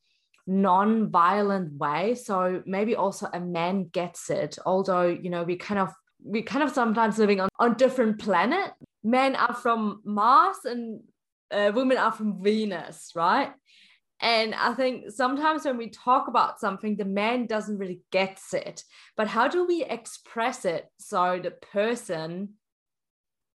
non-violent 0.46 1.74
way. 1.74 2.14
So 2.14 2.62
maybe 2.66 2.96
also 2.96 3.28
a 3.32 3.40
man 3.40 3.84
gets 3.84 4.30
it 4.30 4.58
although 4.66 5.06
you 5.06 5.30
know 5.30 5.44
we 5.44 5.56
kind 5.56 5.80
of 5.80 5.92
we 6.24 6.42
kind 6.42 6.62
of 6.62 6.70
sometimes 6.70 7.18
living 7.18 7.40
on, 7.40 7.48
on 7.58 7.74
different 7.74 8.18
planet. 8.18 8.72
Men 9.04 9.34
are 9.34 9.54
from 9.54 10.00
mars 10.04 10.58
and 10.64 11.00
uh, 11.50 11.72
women 11.74 11.98
are 11.98 12.12
from 12.12 12.42
venus 12.42 13.12
right? 13.14 13.52
And 14.20 14.54
i 14.54 14.72
think 14.74 15.10
sometimes 15.10 15.64
when 15.64 15.76
we 15.76 15.90
talk 15.90 16.28
about 16.28 16.60
something 16.60 16.96
the 16.96 17.04
man 17.04 17.46
doesn't 17.46 17.78
really 17.78 18.00
gets 18.10 18.54
it. 18.54 18.84
But 19.16 19.28
how 19.28 19.48
do 19.48 19.66
we 19.66 19.84
express 19.84 20.64
it 20.64 20.86
so 20.98 21.40
the 21.42 21.50
person 21.50 22.54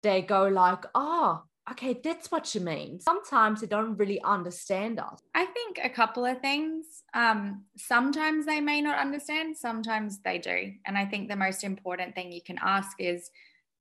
they 0.04 0.22
go 0.22 0.46
like, 0.46 0.84
oh, 0.94 1.42
okay, 1.70 1.98
that's 2.02 2.30
what 2.30 2.54
you 2.54 2.60
mean. 2.60 3.00
Sometimes 3.00 3.60
they 3.60 3.66
don't 3.66 3.96
really 3.96 4.20
understand 4.22 5.00
us. 5.00 5.18
I 5.34 5.46
think 5.46 5.80
a 5.82 5.88
couple 5.88 6.24
of 6.24 6.40
things. 6.40 7.02
Um, 7.14 7.64
sometimes 7.76 8.46
they 8.46 8.60
may 8.60 8.82
not 8.82 8.98
understand, 8.98 9.56
sometimes 9.56 10.18
they 10.18 10.38
do. 10.38 10.72
And 10.84 10.98
I 10.98 11.06
think 11.06 11.28
the 11.28 11.36
most 11.36 11.64
important 11.64 12.14
thing 12.14 12.32
you 12.32 12.42
can 12.42 12.58
ask 12.62 12.96
is, 12.98 13.30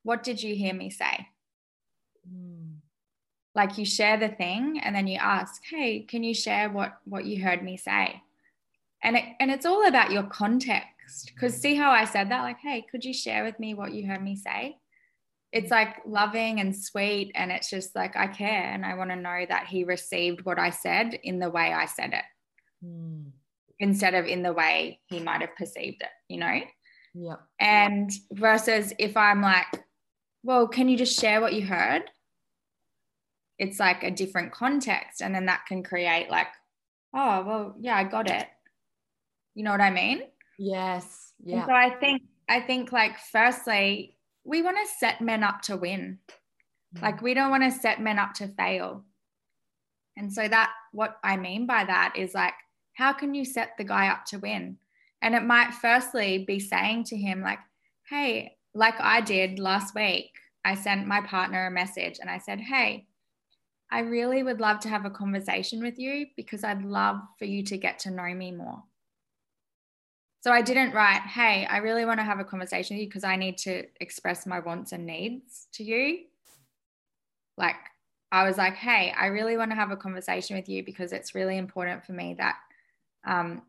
what 0.03 0.23
did 0.23 0.41
you 0.41 0.55
hear 0.55 0.73
me 0.73 0.89
say? 0.89 1.27
Mm. 2.29 2.75
Like 3.55 3.77
you 3.77 3.85
share 3.85 4.17
the 4.17 4.29
thing 4.29 4.79
and 4.81 4.95
then 4.95 5.07
you 5.07 5.19
ask, 5.19 5.61
hey, 5.69 6.01
can 6.01 6.23
you 6.23 6.33
share 6.33 6.69
what 6.69 6.97
what 7.05 7.25
you 7.25 7.43
heard 7.43 7.63
me 7.63 7.77
say? 7.77 8.21
And 9.03 9.17
it, 9.17 9.25
and 9.39 9.51
it's 9.51 9.65
all 9.65 9.85
about 9.87 10.11
your 10.11 10.23
context. 10.23 11.31
Because 11.33 11.55
see 11.55 11.75
how 11.75 11.91
I 11.91 12.05
said 12.05 12.31
that, 12.31 12.41
like, 12.41 12.59
hey, 12.59 12.85
could 12.89 13.03
you 13.03 13.13
share 13.13 13.43
with 13.43 13.59
me 13.59 13.73
what 13.73 13.93
you 13.93 14.07
heard 14.07 14.23
me 14.23 14.35
say? 14.35 14.77
It's 15.53 15.69
like 15.69 15.97
loving 16.05 16.59
and 16.59 16.75
sweet 16.75 17.31
and 17.35 17.51
it's 17.51 17.69
just 17.69 17.95
like 17.95 18.17
i 18.17 18.27
care 18.27 18.73
and 18.73 18.83
i 18.85 18.95
want 18.95 19.11
to 19.11 19.15
know 19.15 19.45
that 19.47 19.67
he 19.67 19.83
received 19.83 20.43
what 20.43 20.59
i 20.59 20.71
said 20.71 21.17
in 21.23 21.39
the 21.39 21.49
way 21.49 21.71
i 21.71 21.85
said 21.85 22.11
it. 22.13 22.25
Mm. 22.85 23.31
instead 23.79 24.13
of 24.13 24.25
in 24.25 24.43
the 24.43 24.51
way 24.51 24.99
he 25.05 25.21
might 25.21 25.39
have 25.39 25.55
perceived 25.55 26.01
it 26.01 26.09
you 26.27 26.37
know? 26.37 26.59
Yeah 27.13 27.35
and 27.59 28.11
versus 28.31 28.91
if 28.99 29.15
i'm 29.15 29.41
like 29.41 29.67
well 30.41 30.67
can 30.67 30.89
you 30.89 30.97
just 30.97 31.17
share 31.17 31.39
what 31.39 31.53
you 31.53 31.65
heard? 31.65 32.03
It's 33.59 33.79
like 33.79 34.03
a 34.03 34.11
different 34.11 34.51
context 34.51 35.21
and 35.21 35.33
then 35.33 35.45
that 35.45 35.65
can 35.67 35.83
create 35.83 36.29
like 36.29 36.47
oh 37.13 37.43
well 37.45 37.75
yeah 37.79 37.95
i 37.95 38.03
got 38.03 38.29
it. 38.29 38.47
You 39.53 39.63
know 39.63 39.71
what 39.71 39.79
i 39.79 39.91
mean? 39.91 40.23
Yes. 40.57 41.31
Yeah. 41.45 41.57
and 41.57 41.65
so 41.67 41.73
i 41.73 41.91
think 41.91 42.23
i 42.49 42.59
think 42.59 42.91
like 42.91 43.19
firstly 43.31 44.17
we 44.43 44.61
want 44.61 44.77
to 44.77 44.93
set 44.99 45.21
men 45.21 45.43
up 45.43 45.61
to 45.63 45.77
win. 45.77 46.19
Mm. 46.95 47.01
Like 47.01 47.21
we 47.21 47.33
don't 47.33 47.51
want 47.51 47.63
to 47.63 47.71
set 47.71 48.01
men 48.01 48.19
up 48.19 48.33
to 48.35 48.47
fail. 48.47 49.03
And 50.17 50.31
so 50.31 50.47
that 50.47 50.71
what 50.91 51.17
I 51.23 51.37
mean 51.37 51.65
by 51.65 51.85
that 51.85 52.13
is 52.17 52.33
like 52.33 52.53
how 52.93 53.13
can 53.13 53.33
you 53.33 53.43
set 53.45 53.71
the 53.77 53.83
guy 53.83 54.07
up 54.07 54.25
to 54.25 54.37
win? 54.37 54.77
And 55.21 55.33
it 55.33 55.43
might 55.43 55.73
firstly 55.73 56.43
be 56.45 56.59
saying 56.59 57.05
to 57.05 57.17
him 57.17 57.41
like, 57.41 57.59
"Hey, 58.09 58.57
like 58.73 58.99
I 58.99 59.21
did 59.21 59.57
last 59.57 59.95
week, 59.95 60.31
I 60.65 60.75
sent 60.75 61.07
my 61.07 61.21
partner 61.21 61.65
a 61.65 61.71
message 61.71 62.19
and 62.19 62.29
I 62.29 62.37
said, 62.37 62.59
"Hey, 62.59 63.07
I 63.91 63.99
really 63.99 64.43
would 64.43 64.59
love 64.59 64.79
to 64.81 64.89
have 64.89 65.05
a 65.05 65.09
conversation 65.09 65.81
with 65.81 65.97
you 65.97 66.27
because 66.35 66.63
I'd 66.63 66.83
love 66.83 67.21
for 67.39 67.45
you 67.45 67.63
to 67.63 67.77
get 67.77 67.99
to 67.99 68.11
know 68.11 68.33
me 68.33 68.51
more." 68.51 68.83
So 70.43 70.51
I 70.51 70.61
didn't 70.61 70.91
write, 70.91 71.21
hey, 71.21 71.65
I 71.69 71.77
really 71.77 72.03
want 72.03 72.19
to 72.19 72.25
have 72.25 72.41
a 72.41 72.43
conversation 72.43 72.97
with 72.97 73.03
you 73.03 73.07
because 73.07 73.23
I 73.23 73.37
need 73.37 73.57
to 73.59 73.85
express 74.01 74.45
my 74.45 74.59
wants 74.59 74.91
and 74.91 75.05
needs 75.05 75.67
to 75.71 75.85
you. 75.85 76.25
Like, 77.57 77.77
I 78.29 78.43
was 78.45 78.57
like, 78.57 78.73
hey, 78.73 79.13
I 79.17 79.27
really 79.27 79.55
want 79.55 79.71
to 79.71 79.75
have 79.75 79.91
a 79.91 79.95
conversation 79.95 80.57
with 80.57 80.67
you 80.67 80.83
because 80.83 81.13
it's 81.13 81.33
really 81.33 81.57
important 81.57 82.03
for 82.03 82.11
me 82.11 82.35
that 82.39 82.57
um, 83.25 83.61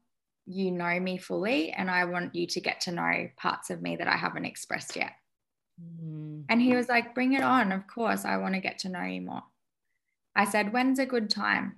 you 0.46 0.72
know 0.72 0.98
me 0.98 1.16
fully 1.16 1.70
and 1.70 1.88
I 1.88 2.06
want 2.06 2.34
you 2.34 2.48
to 2.48 2.60
get 2.60 2.80
to 2.80 2.90
know 2.90 3.28
parts 3.36 3.70
of 3.70 3.80
me 3.80 3.94
that 3.94 4.08
I 4.08 4.16
haven't 4.16 4.44
expressed 4.44 4.96
yet. 4.96 5.12
Mm. 5.80 6.42
And 6.48 6.60
he 6.60 6.74
was 6.74 6.88
like, 6.88 7.14
bring 7.14 7.34
it 7.34 7.42
on. 7.44 7.70
Of 7.70 7.86
course, 7.86 8.24
I 8.24 8.38
want 8.38 8.54
to 8.54 8.60
get 8.60 8.80
to 8.80 8.88
know 8.88 9.04
you 9.04 9.20
more. 9.20 9.44
I 10.34 10.44
said, 10.44 10.72
when's 10.72 10.98
a 10.98 11.06
good 11.06 11.30
time? 11.30 11.76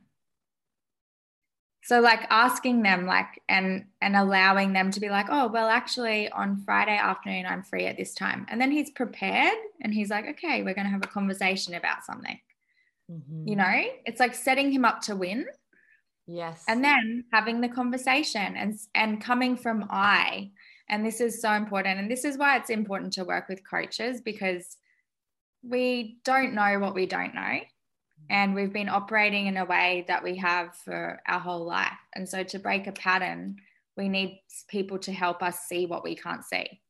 So 1.87 2.01
like 2.01 2.27
asking 2.31 2.83
them 2.83 3.07
like 3.07 3.41
and 3.49 3.85
and 4.03 4.17
allowing 4.17 4.73
them 4.73 4.91
to 4.91 4.99
be 4.99 5.09
like 5.09 5.27
oh 5.31 5.47
well 5.47 5.69
actually 5.69 6.29
on 6.31 6.57
friday 6.59 6.97
afternoon 6.97 7.47
i'm 7.47 7.63
free 7.63 7.87
at 7.87 7.97
this 7.97 8.13
time. 8.13 8.45
And 8.49 8.61
then 8.61 8.73
he's 8.73 8.91
prepared 8.91 9.57
and 9.81 9.95
he's 9.95 10.11
like 10.11 10.27
okay 10.31 10.63
we're 10.63 10.75
going 10.75 10.87
to 10.87 10.91
have 10.91 11.05
a 11.05 11.09
conversation 11.09 11.75
about 11.75 12.05
something. 12.05 12.39
Mm-hmm. 13.11 13.47
you 13.47 13.55
know? 13.55 13.83
It's 14.05 14.19
like 14.19 14.35
setting 14.35 14.73
him 14.73 14.85
up 14.85 15.01
to 15.03 15.15
win. 15.15 15.47
Yes. 16.27 16.65
And 16.67 16.83
then 16.83 17.23
having 17.33 17.61
the 17.61 17.69
conversation 17.69 18.57
and 18.57 18.75
and 18.95 19.21
coming 19.21 19.57
from 19.57 19.87
i 19.89 20.51
and 20.89 21.07
this 21.07 21.21
is 21.21 21.41
so 21.41 21.53
important 21.53 22.01
and 22.01 22.11
this 22.11 22.25
is 22.25 22.37
why 22.37 22.57
it's 22.57 22.71
important 22.71 23.13
to 23.13 23.25
work 23.25 23.49
with 23.49 23.69
coaches 23.69 24.21
because 24.21 24.77
we 25.63 26.19
don't 26.25 26.53
know 26.53 26.79
what 26.81 26.95
we 26.95 27.07
don't 27.07 27.35
know 27.35 27.61
and 28.31 28.55
we've 28.55 28.73
been 28.73 28.89
operating 28.89 29.47
in 29.47 29.57
a 29.57 29.65
way 29.65 30.05
that 30.09 30.23
we 30.23 30.37
have 30.37 30.75
for 30.85 31.21
our 31.27 31.41
whole 31.41 31.65
life. 31.65 31.93
And 32.15 32.29
so 32.29 32.43
to 32.43 32.59
break 32.59 32.87
a 32.87 32.93
pattern, 32.93 33.57
we 33.97 34.09
need 34.09 34.43
people 34.69 34.99
to 35.01 35.13
help 35.13 35.43
us 35.43 35.61
see 35.61 35.87
what 35.87 36.05
we 36.05 36.17
can't 36.17 36.45
see. 36.45 36.81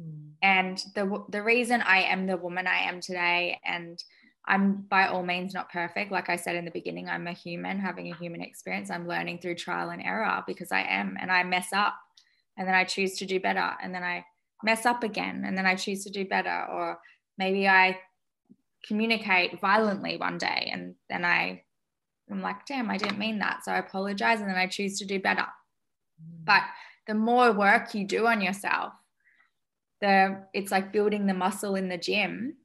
Mm. 0.00 0.30
And 0.42 0.84
the 0.94 1.24
the 1.28 1.42
reason 1.42 1.82
I 1.82 2.02
am 2.02 2.26
the 2.26 2.36
woman 2.36 2.66
I 2.66 2.88
am 2.88 3.00
today 3.00 3.60
and 3.64 4.02
I'm 4.46 4.82
by 4.88 5.06
all 5.06 5.22
means 5.22 5.54
not 5.54 5.72
perfect. 5.72 6.12
Like 6.12 6.28
I 6.28 6.36
said 6.36 6.56
in 6.56 6.64
the 6.64 6.70
beginning, 6.70 7.08
I'm 7.08 7.26
a 7.26 7.32
human 7.32 7.78
having 7.78 8.12
a 8.12 8.16
human 8.16 8.42
experience. 8.42 8.90
I'm 8.90 9.08
learning 9.08 9.38
through 9.38 9.54
trial 9.54 9.90
and 9.90 10.02
error 10.02 10.42
because 10.46 10.70
I 10.70 10.82
am, 10.82 11.16
and 11.20 11.32
I 11.32 11.42
mess 11.44 11.68
up 11.72 11.94
and 12.58 12.68
then 12.68 12.74
I 12.74 12.84
choose 12.84 13.16
to 13.18 13.26
do 13.26 13.40
better. 13.40 13.72
And 13.82 13.94
then 13.94 14.02
I 14.02 14.24
mess 14.62 14.84
up 14.84 15.02
again 15.02 15.44
and 15.46 15.56
then 15.56 15.66
I 15.66 15.76
choose 15.76 16.04
to 16.04 16.10
do 16.10 16.26
better. 16.26 16.66
Or 16.70 16.98
maybe 17.38 17.66
I 17.66 17.98
communicate 18.86 19.60
violently 19.60 20.16
one 20.16 20.38
day 20.38 20.70
and 20.72 20.94
then 21.08 21.24
I 21.24 21.62
I'm 22.30 22.40
like, 22.40 22.64
damn, 22.66 22.90
I 22.90 22.96
didn't 22.96 23.18
mean 23.18 23.38
that. 23.40 23.64
So 23.64 23.72
I 23.72 23.78
apologize 23.78 24.40
and 24.40 24.48
then 24.48 24.56
I 24.56 24.66
choose 24.66 24.98
to 24.98 25.04
do 25.04 25.20
better. 25.20 25.42
Mm. 25.42 26.44
But 26.44 26.62
the 27.06 27.14
more 27.14 27.52
work 27.52 27.94
you 27.94 28.06
do 28.06 28.26
on 28.26 28.40
yourself, 28.40 28.92
the 30.00 30.44
it's 30.52 30.72
like 30.72 30.92
building 30.92 31.26
the 31.26 31.34
muscle 31.34 31.74
in 31.76 31.88
the 31.88 31.98
gym. 31.98 32.56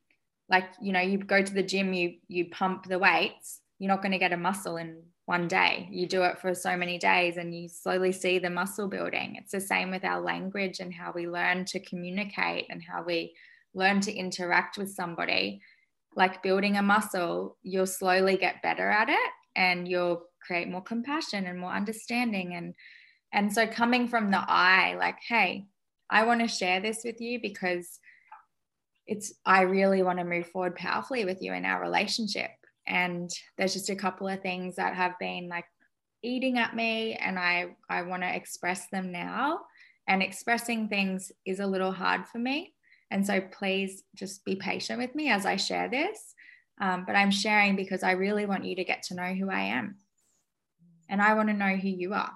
Like, 0.49 0.65
you 0.81 0.93
know, 0.93 1.01
you 1.01 1.17
go 1.19 1.41
to 1.43 1.53
the 1.53 1.63
gym, 1.63 1.93
you 1.93 2.15
you 2.27 2.49
pump 2.49 2.85
the 2.85 2.99
weights, 2.99 3.61
you're 3.79 3.89
not 3.89 4.01
going 4.01 4.13
to 4.13 4.17
get 4.17 4.33
a 4.33 4.37
muscle 4.37 4.77
in 4.77 5.03
one 5.25 5.47
day. 5.47 5.87
You 5.91 6.07
do 6.07 6.23
it 6.23 6.39
for 6.39 6.55
so 6.55 6.75
many 6.75 6.97
days 6.97 7.37
and 7.37 7.53
you 7.53 7.69
slowly 7.69 8.11
see 8.11 8.39
the 8.39 8.49
muscle 8.49 8.87
building. 8.87 9.35
It's 9.35 9.51
the 9.51 9.61
same 9.61 9.91
with 9.91 10.03
our 10.03 10.21
language 10.21 10.79
and 10.79 10.91
how 10.91 11.11
we 11.13 11.27
learn 11.27 11.65
to 11.65 11.79
communicate 11.79 12.65
and 12.71 12.81
how 12.81 13.03
we 13.03 13.35
learn 13.75 14.01
to 14.01 14.11
interact 14.11 14.79
with 14.79 14.89
somebody 14.89 15.61
like 16.15 16.43
building 16.43 16.77
a 16.77 16.81
muscle, 16.81 17.57
you'll 17.63 17.87
slowly 17.87 18.37
get 18.37 18.61
better 18.61 18.89
at 18.89 19.09
it 19.09 19.31
and 19.55 19.87
you'll 19.87 20.23
create 20.41 20.69
more 20.69 20.81
compassion 20.81 21.45
and 21.45 21.59
more 21.59 21.71
understanding. 21.71 22.55
And 22.55 22.73
and 23.31 23.53
so 23.53 23.67
coming 23.67 24.07
from 24.07 24.31
the 24.31 24.39
I 24.39 24.95
like 24.95 25.17
hey 25.27 25.67
I 26.09 26.23
want 26.23 26.41
to 26.41 26.47
share 26.47 26.79
this 26.79 27.01
with 27.03 27.21
you 27.21 27.39
because 27.39 27.99
it's 29.05 29.33
I 29.45 29.61
really 29.61 30.03
want 30.03 30.19
to 30.19 30.25
move 30.25 30.47
forward 30.47 30.75
powerfully 30.75 31.25
with 31.25 31.41
you 31.41 31.53
in 31.53 31.65
our 31.65 31.81
relationship. 31.81 32.51
And 32.87 33.29
there's 33.57 33.73
just 33.73 33.89
a 33.89 33.95
couple 33.95 34.27
of 34.27 34.41
things 34.41 34.75
that 34.77 34.95
have 34.95 35.13
been 35.19 35.47
like 35.47 35.65
eating 36.23 36.57
at 36.57 36.75
me 36.75 37.13
and 37.13 37.37
I 37.37 37.75
I 37.89 38.01
want 38.03 38.23
to 38.23 38.35
express 38.35 38.87
them 38.91 39.11
now. 39.11 39.59
And 40.07 40.23
expressing 40.23 40.87
things 40.87 41.31
is 41.45 41.59
a 41.59 41.67
little 41.67 41.91
hard 41.91 42.25
for 42.27 42.39
me 42.39 42.73
and 43.11 43.25
so 43.25 43.41
please 43.41 44.03
just 44.15 44.45
be 44.45 44.55
patient 44.55 44.99
with 44.99 45.15
me 45.15 45.29
as 45.29 45.45
I 45.45 45.55
share 45.55 45.89
this. 45.89 46.35
Um, 46.81 47.03
but 47.05 47.15
I'm 47.15 47.31
sharing 47.31 47.75
because 47.75 48.03
I 48.03 48.11
really 48.11 48.45
want 48.45 48.65
you 48.65 48.75
to 48.75 48.83
get 48.83 49.03
to 49.03 49.15
know 49.15 49.33
who 49.33 49.49
I 49.49 49.61
am. 49.61 49.97
And 51.09 51.21
I 51.21 51.33
want 51.33 51.49
to 51.49 51.53
know 51.53 51.75
who 51.75 51.89
you 51.89 52.13
are. 52.13 52.31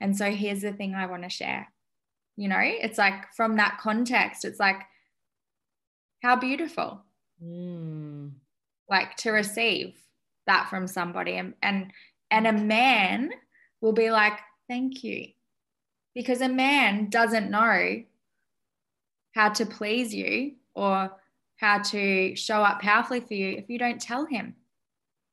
And 0.00 0.16
so 0.16 0.30
here's 0.30 0.62
the 0.62 0.72
thing 0.72 0.94
I 0.94 1.06
want 1.06 1.24
to 1.24 1.30
share. 1.30 1.68
You 2.36 2.48
know, 2.48 2.60
it's 2.60 2.98
like 2.98 3.32
from 3.34 3.56
that 3.56 3.78
context, 3.80 4.44
it's 4.44 4.60
like, 4.60 4.80
how 6.22 6.36
beautiful. 6.36 7.02
Mm. 7.42 8.32
Like 8.88 9.16
to 9.18 9.30
receive 9.30 9.94
that 10.46 10.68
from 10.68 10.86
somebody. 10.86 11.32
And, 11.32 11.54
and 11.62 11.92
and 12.30 12.46
a 12.46 12.52
man 12.52 13.30
will 13.80 13.92
be 13.92 14.10
like, 14.10 14.38
thank 14.68 15.02
you. 15.02 15.28
Because 16.14 16.40
a 16.40 16.48
man 16.48 17.08
doesn't 17.08 17.50
know 17.50 18.02
how 19.34 19.48
to 19.50 19.66
please 19.66 20.14
you 20.14 20.52
or 20.74 21.10
how 21.56 21.78
to 21.78 22.34
show 22.36 22.62
up 22.62 22.80
powerfully 22.80 23.20
for 23.20 23.34
you 23.34 23.50
if 23.58 23.68
you 23.68 23.78
don't 23.78 24.00
tell 24.00 24.26
him. 24.26 24.54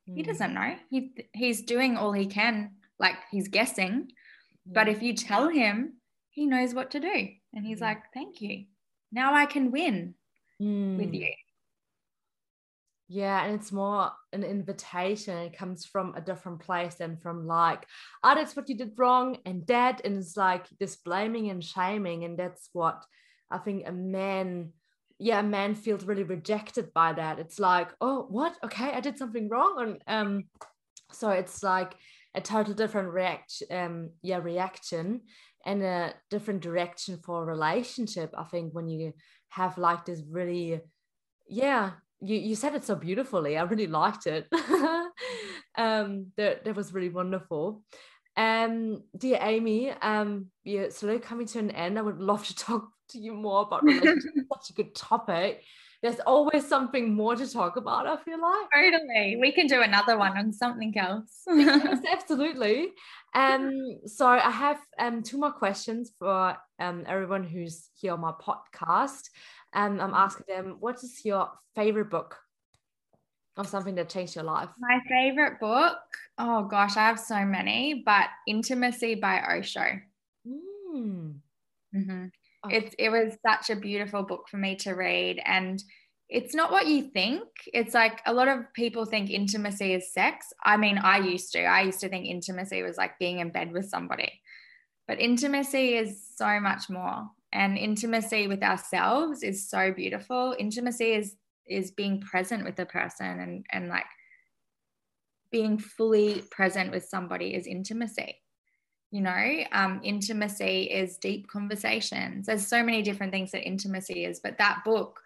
Mm. 0.09 0.15
He 0.15 0.21
hmm. 0.21 0.27
doesn't 0.27 0.53
know. 0.53 0.75
He, 0.89 1.11
he's 1.33 1.61
doing 1.63 1.97
all 1.97 2.11
he 2.11 2.25
can, 2.25 2.71
like 2.99 3.15
he's 3.31 3.47
guessing. 3.47 4.11
But 4.65 4.89
if 4.89 5.01
you 5.01 5.13
tell 5.13 5.47
him, 5.47 5.93
he 6.29 6.45
knows 6.45 6.73
what 6.73 6.91
to 6.91 6.99
do. 6.99 7.29
And 7.53 7.65
he's 7.65 7.79
mm. 7.79 7.83
like, 7.83 7.99
thank 8.13 8.41
you. 8.41 8.65
Now 9.11 9.33
I 9.33 9.45
can 9.45 9.71
win 9.71 10.15
mm. 10.61 10.97
with 10.97 11.13
you. 11.13 11.29
Yeah, 13.09 13.45
and 13.45 13.55
it's 13.55 13.71
more 13.71 14.11
an 14.33 14.43
invitation. 14.43 15.37
It 15.37 15.57
comes 15.57 15.85
from 15.85 16.13
a 16.15 16.21
different 16.21 16.59
place 16.59 16.95
than 16.95 17.15
from 17.15 17.47
like, 17.47 17.85
oh, 18.21 18.35
that's 18.35 18.55
what 18.55 18.67
you 18.67 18.75
did 18.75 18.91
wrong, 18.97 19.37
and 19.45 19.65
that, 19.67 20.01
and 20.03 20.17
it's 20.17 20.35
like 20.35 20.65
this 20.77 20.97
blaming 20.97 21.49
and 21.49 21.63
shaming, 21.63 22.25
and 22.25 22.37
that's 22.37 22.69
what 22.73 23.05
I 23.49 23.57
think 23.57 23.87
a 23.87 23.91
man, 23.91 24.73
yeah, 25.19 25.39
a 25.39 25.43
man 25.43 25.75
feels 25.75 26.05
really 26.05 26.23
rejected 26.23 26.93
by 26.93 27.13
that. 27.13 27.39
It's 27.39 27.59
like, 27.59 27.89
oh, 28.01 28.25
what? 28.29 28.55
Okay, 28.63 28.91
I 28.91 28.99
did 28.99 29.17
something 29.17 29.49
wrong, 29.49 29.97
and 30.07 30.21
um, 30.21 30.43
so 31.11 31.29
it's 31.29 31.63
like 31.63 31.95
a 32.35 32.41
total 32.41 32.73
different 32.73 33.09
reaction, 33.09 33.67
um, 33.71 34.09
yeah, 34.21 34.37
reaction, 34.37 35.21
and 35.65 35.83
a 35.83 36.13
different 36.29 36.61
direction 36.61 37.19
for 37.25 37.43
a 37.43 37.45
relationship. 37.45 38.33
I 38.37 38.43
think 38.43 38.73
when 38.73 38.87
you 38.89 39.13
have 39.49 39.77
like 39.77 40.05
this 40.05 40.21
really, 40.29 40.81
yeah 41.49 41.91
you, 42.21 42.37
you 42.37 42.55
said 42.55 42.75
it 42.75 42.83
so 42.83 42.95
beautifully. 42.95 43.57
I 43.57 43.63
really 43.63 43.87
liked 43.87 44.27
it. 44.27 44.47
um, 45.77 46.27
that, 46.37 46.65
that 46.65 46.75
was 46.75 46.93
really 46.93 47.09
wonderful. 47.09 47.83
Um, 48.37 49.01
dear 49.17 49.39
Amy, 49.41 49.89
um, 49.89 50.47
yeah, 50.63 50.89
slowly 50.89 51.19
coming 51.19 51.47
to 51.47 51.59
an 51.59 51.71
end. 51.71 51.97
I 51.97 52.03
would 52.03 52.19
love 52.19 52.45
to 52.47 52.55
talk 52.65 52.89
to 53.09 53.19
you 53.19 53.33
more 53.33 53.63
about 53.63 53.83
such 53.89 54.69
a 54.69 54.73
good 54.73 54.95
topic. 54.95 55.63
There's 56.03 56.19
always 56.19 56.67
something 56.67 57.15
more 57.15 57.35
to 57.35 57.51
talk 57.51 57.75
about, 57.75 58.05
I 58.05 58.17
feel 58.17 58.39
like. 58.39 58.67
Totally. 58.71 59.37
We 59.41 59.51
can 59.51 59.65
do 59.65 59.81
another 59.81 60.15
one 60.19 60.37
on 60.37 60.53
something 60.53 60.95
else. 60.95 61.41
yes, 61.47 61.99
absolutely. 62.11 62.89
Um, 63.33 63.71
so 64.05 64.27
I 64.27 64.51
have 64.51 64.77
um 64.99 65.23
two 65.23 65.39
more 65.39 65.51
questions 65.51 66.11
for 66.19 66.55
um 66.79 67.03
everyone 67.07 67.43
who's 67.43 67.89
here 67.95 68.13
on 68.13 68.21
my 68.21 68.31
podcast. 68.31 69.29
Um, 69.73 69.99
I'm 69.99 70.13
asking 70.13 70.45
them, 70.47 70.77
what 70.79 71.03
is 71.03 71.25
your 71.25 71.49
favorite 71.75 72.11
book 72.11 72.37
or 73.57 73.65
something 73.65 73.95
that 73.95 74.09
changed 74.09 74.35
your 74.35 74.43
life? 74.43 74.69
My 74.79 74.99
favorite 75.09 75.59
book, 75.59 75.97
oh 76.37 76.63
gosh, 76.63 76.97
I 76.97 77.07
have 77.07 77.19
so 77.19 77.45
many, 77.45 78.03
but 78.05 78.27
Intimacy 78.47 79.15
by 79.15 79.41
Osho. 79.41 79.99
Mm. 80.47 81.35
Mm-hmm. 81.95 82.25
Okay. 82.65 82.77
It, 82.77 82.95
it 82.99 83.09
was 83.09 83.37
such 83.45 83.69
a 83.69 83.79
beautiful 83.79 84.23
book 84.23 84.47
for 84.49 84.57
me 84.57 84.75
to 84.77 84.91
read. 84.91 85.41
And 85.45 85.81
it's 86.29 86.53
not 86.53 86.71
what 86.71 86.87
you 86.87 87.09
think. 87.09 87.43
It's 87.73 87.93
like 87.93 88.19
a 88.25 88.33
lot 88.33 88.47
of 88.47 88.71
people 88.73 89.05
think 89.05 89.29
intimacy 89.29 89.93
is 89.93 90.11
sex. 90.11 90.47
I 90.63 90.77
mean, 90.77 90.97
I 90.97 91.19
used 91.19 91.53
to. 91.53 91.63
I 91.63 91.81
used 91.81 92.01
to 92.01 92.09
think 92.09 92.25
intimacy 92.25 92.83
was 92.83 92.97
like 92.97 93.17
being 93.19 93.39
in 93.39 93.49
bed 93.49 93.71
with 93.71 93.89
somebody. 93.89 94.41
But 95.07 95.21
intimacy 95.21 95.95
is 95.95 96.21
so 96.35 96.59
much 96.59 96.89
more 96.89 97.29
and 97.53 97.77
intimacy 97.77 98.47
with 98.47 98.61
ourselves 98.61 99.43
is 99.43 99.69
so 99.69 99.91
beautiful 99.91 100.55
intimacy 100.59 101.13
is 101.13 101.35
is 101.69 101.91
being 101.91 102.21
present 102.21 102.63
with 102.63 102.79
a 102.79 102.85
person 102.85 103.39
and 103.39 103.65
and 103.71 103.89
like 103.89 104.05
being 105.51 105.77
fully 105.77 106.43
present 106.51 106.91
with 106.91 107.05
somebody 107.05 107.53
is 107.53 107.67
intimacy 107.67 108.35
you 109.11 109.21
know 109.21 109.63
um, 109.71 110.01
intimacy 110.03 110.83
is 110.83 111.17
deep 111.17 111.47
conversations 111.47 112.47
there's 112.47 112.67
so 112.67 112.83
many 112.83 113.01
different 113.01 113.31
things 113.31 113.51
that 113.51 113.65
intimacy 113.65 114.25
is 114.25 114.39
but 114.41 114.57
that 114.57 114.81
book 114.83 115.19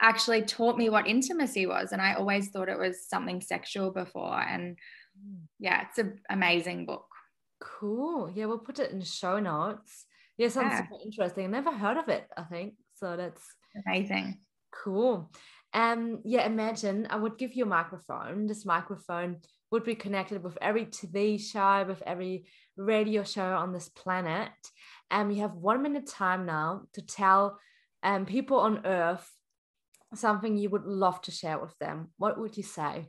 actually 0.00 0.42
taught 0.42 0.76
me 0.76 0.90
what 0.90 1.06
intimacy 1.06 1.64
was 1.64 1.92
and 1.92 2.02
i 2.02 2.14
always 2.14 2.48
thought 2.50 2.68
it 2.68 2.78
was 2.78 3.08
something 3.08 3.40
sexual 3.40 3.90
before 3.90 4.40
and 4.40 4.76
yeah 5.58 5.86
it's 5.88 5.98
an 5.98 6.18
amazing 6.28 6.84
book 6.84 7.06
cool 7.60 8.30
yeah 8.34 8.44
we'll 8.44 8.58
put 8.58 8.78
it 8.78 8.90
in 8.90 9.00
show 9.00 9.38
notes 9.38 10.06
yeah, 10.38 10.48
sounds 10.48 10.72
yeah. 10.72 10.82
super 10.82 11.02
interesting. 11.04 11.44
I 11.44 11.48
never 11.48 11.72
heard 11.72 11.96
of 11.96 12.08
it, 12.08 12.26
I 12.36 12.42
think. 12.42 12.74
So 12.94 13.16
that's 13.16 13.42
amazing. 13.86 14.40
Cool. 14.72 15.30
Um, 15.74 16.20
yeah, 16.24 16.44
imagine 16.46 17.06
I 17.08 17.16
would 17.16 17.38
give 17.38 17.54
you 17.54 17.64
a 17.64 17.68
microphone. 17.68 18.46
This 18.46 18.66
microphone 18.66 19.38
would 19.70 19.84
be 19.84 19.94
connected 19.94 20.42
with 20.42 20.58
every 20.60 20.86
TV 20.86 21.40
show, 21.40 21.84
with 21.86 22.02
every 22.06 22.46
radio 22.76 23.24
show 23.24 23.56
on 23.56 23.72
this 23.72 23.88
planet. 23.88 24.50
And 25.10 25.28
um, 25.28 25.30
you 25.30 25.42
have 25.42 25.54
one 25.54 25.82
minute 25.82 26.06
time 26.06 26.46
now 26.46 26.82
to 26.92 27.02
tell 27.02 27.58
um, 28.02 28.26
people 28.26 28.58
on 28.58 28.84
Earth 28.86 29.30
something 30.14 30.56
you 30.56 30.70
would 30.70 30.84
love 30.84 31.20
to 31.22 31.30
share 31.30 31.58
with 31.58 31.76
them. 31.78 32.08
What 32.18 32.38
would 32.38 32.56
you 32.56 32.62
say? 32.62 33.08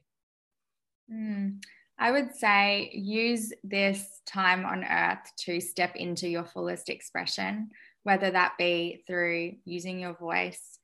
Mm, 1.11 1.61
I 1.99 2.11
would 2.11 2.35
say 2.35 2.91
use 2.93 3.51
this 3.63 4.21
time 4.25 4.65
on 4.65 4.83
earth 4.83 5.31
to 5.39 5.59
step 5.59 5.95
into 5.95 6.27
your 6.27 6.45
fullest 6.45 6.89
expression, 6.89 7.69
whether 8.03 8.31
that 8.31 8.53
be 8.57 9.03
through 9.05 9.53
using 9.65 9.99
your 9.99 10.13
voice, 10.13 10.79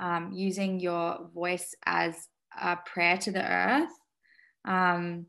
um, 0.00 0.32
using 0.32 0.80
your 0.80 1.28
voice 1.32 1.74
as 1.84 2.26
a 2.60 2.76
prayer 2.76 3.18
to 3.18 3.30
the 3.30 3.44
earth, 3.44 3.92
um, 4.64 5.26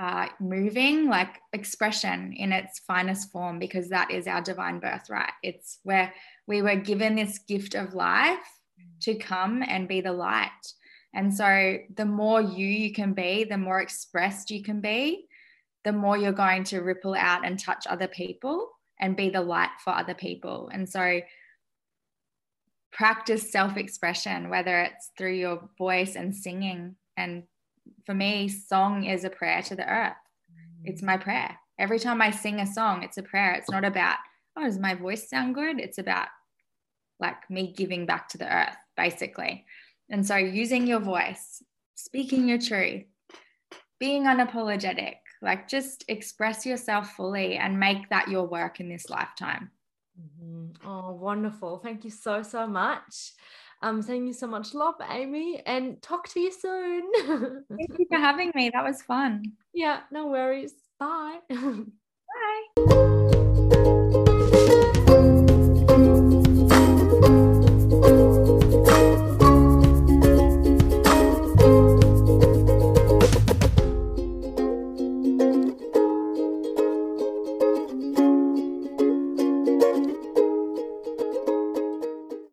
uh, 0.00 0.28
moving 0.40 1.08
like 1.08 1.40
expression 1.52 2.32
in 2.32 2.52
its 2.52 2.78
finest 2.80 3.30
form, 3.30 3.58
because 3.58 3.88
that 3.90 4.10
is 4.10 4.26
our 4.26 4.40
divine 4.40 4.78
birthright. 4.78 5.32
It's 5.42 5.80
where 5.82 6.14
we 6.46 6.62
were 6.62 6.76
given 6.76 7.16
this 7.16 7.38
gift 7.40 7.74
of 7.74 7.94
life 7.94 8.38
to 9.02 9.14
come 9.16 9.62
and 9.66 9.88
be 9.88 10.00
the 10.00 10.12
light. 10.12 10.50
And 11.14 11.32
so 11.32 11.78
the 11.94 12.06
more 12.06 12.40
you 12.40 12.66
you 12.66 12.92
can 12.92 13.12
be, 13.12 13.44
the 13.44 13.58
more 13.58 13.80
expressed 13.80 14.50
you 14.50 14.62
can 14.62 14.80
be, 14.80 15.26
the 15.84 15.92
more 15.92 16.16
you're 16.16 16.32
going 16.32 16.64
to 16.64 16.80
ripple 16.80 17.14
out 17.14 17.44
and 17.44 17.58
touch 17.58 17.86
other 17.88 18.08
people 18.08 18.68
and 19.00 19.16
be 19.16 19.30
the 19.30 19.40
light 19.40 19.70
for 19.84 19.90
other 19.90 20.14
people. 20.14 20.70
And 20.72 20.88
so 20.88 21.20
practice 22.94 23.50
self-expression, 23.50 24.48
whether 24.48 24.80
it's 24.80 25.10
through 25.18 25.34
your 25.34 25.68
voice 25.76 26.14
and 26.14 26.34
singing. 26.34 26.96
And 27.16 27.42
for 28.06 28.14
me, 28.14 28.48
song 28.48 29.04
is 29.04 29.24
a 29.24 29.30
prayer 29.30 29.60
to 29.62 29.74
the 29.74 29.86
earth. 29.86 30.16
It's 30.84 31.02
my 31.02 31.16
prayer. 31.16 31.58
Every 31.78 31.98
time 31.98 32.22
I 32.22 32.30
sing 32.30 32.60
a 32.60 32.66
song, 32.66 33.02
it's 33.02 33.18
a 33.18 33.22
prayer. 33.22 33.52
It's 33.54 33.70
not 33.70 33.84
about, 33.84 34.16
oh, 34.56 34.62
does 34.62 34.78
my 34.78 34.94
voice 34.94 35.28
sound 35.28 35.56
good? 35.56 35.80
It's 35.80 35.98
about 35.98 36.28
like 37.18 37.50
me 37.50 37.74
giving 37.76 38.06
back 38.06 38.28
to 38.28 38.38
the 38.38 38.52
earth, 38.52 38.76
basically. 38.96 39.66
And 40.08 40.24
so 40.24 40.36
using 40.36 40.86
your 40.86 41.00
voice, 41.00 41.62
speaking 41.96 42.48
your 42.48 42.58
truth, 42.58 43.04
being 43.98 44.24
unapologetic, 44.24 45.16
like 45.42 45.66
just 45.66 46.04
express 46.08 46.64
yourself 46.64 47.12
fully 47.12 47.56
and 47.56 47.80
make 47.80 48.08
that 48.10 48.28
your 48.28 48.46
work 48.46 48.78
in 48.78 48.88
this 48.88 49.10
lifetime. 49.10 49.70
Mm-hmm. 50.20 50.88
Oh, 50.88 51.12
wonderful. 51.12 51.78
Thank 51.78 52.04
you 52.04 52.10
so, 52.10 52.42
so 52.42 52.66
much. 52.66 53.32
Um, 53.82 54.02
thank 54.02 54.26
you 54.26 54.32
so 54.32 54.46
much, 54.46 54.72
love, 54.72 54.94
Amy, 55.10 55.60
and 55.66 56.00
talk 56.00 56.28
to 56.28 56.40
you 56.40 56.52
soon. 56.52 57.10
thank 57.68 57.98
you 57.98 58.06
for 58.10 58.18
having 58.18 58.50
me. 58.54 58.70
That 58.72 58.84
was 58.84 59.02
fun. 59.02 59.42
Yeah, 59.72 60.00
no 60.10 60.28
worries. 60.28 60.72
Bye. 60.98 61.40
Bye. 61.50 63.10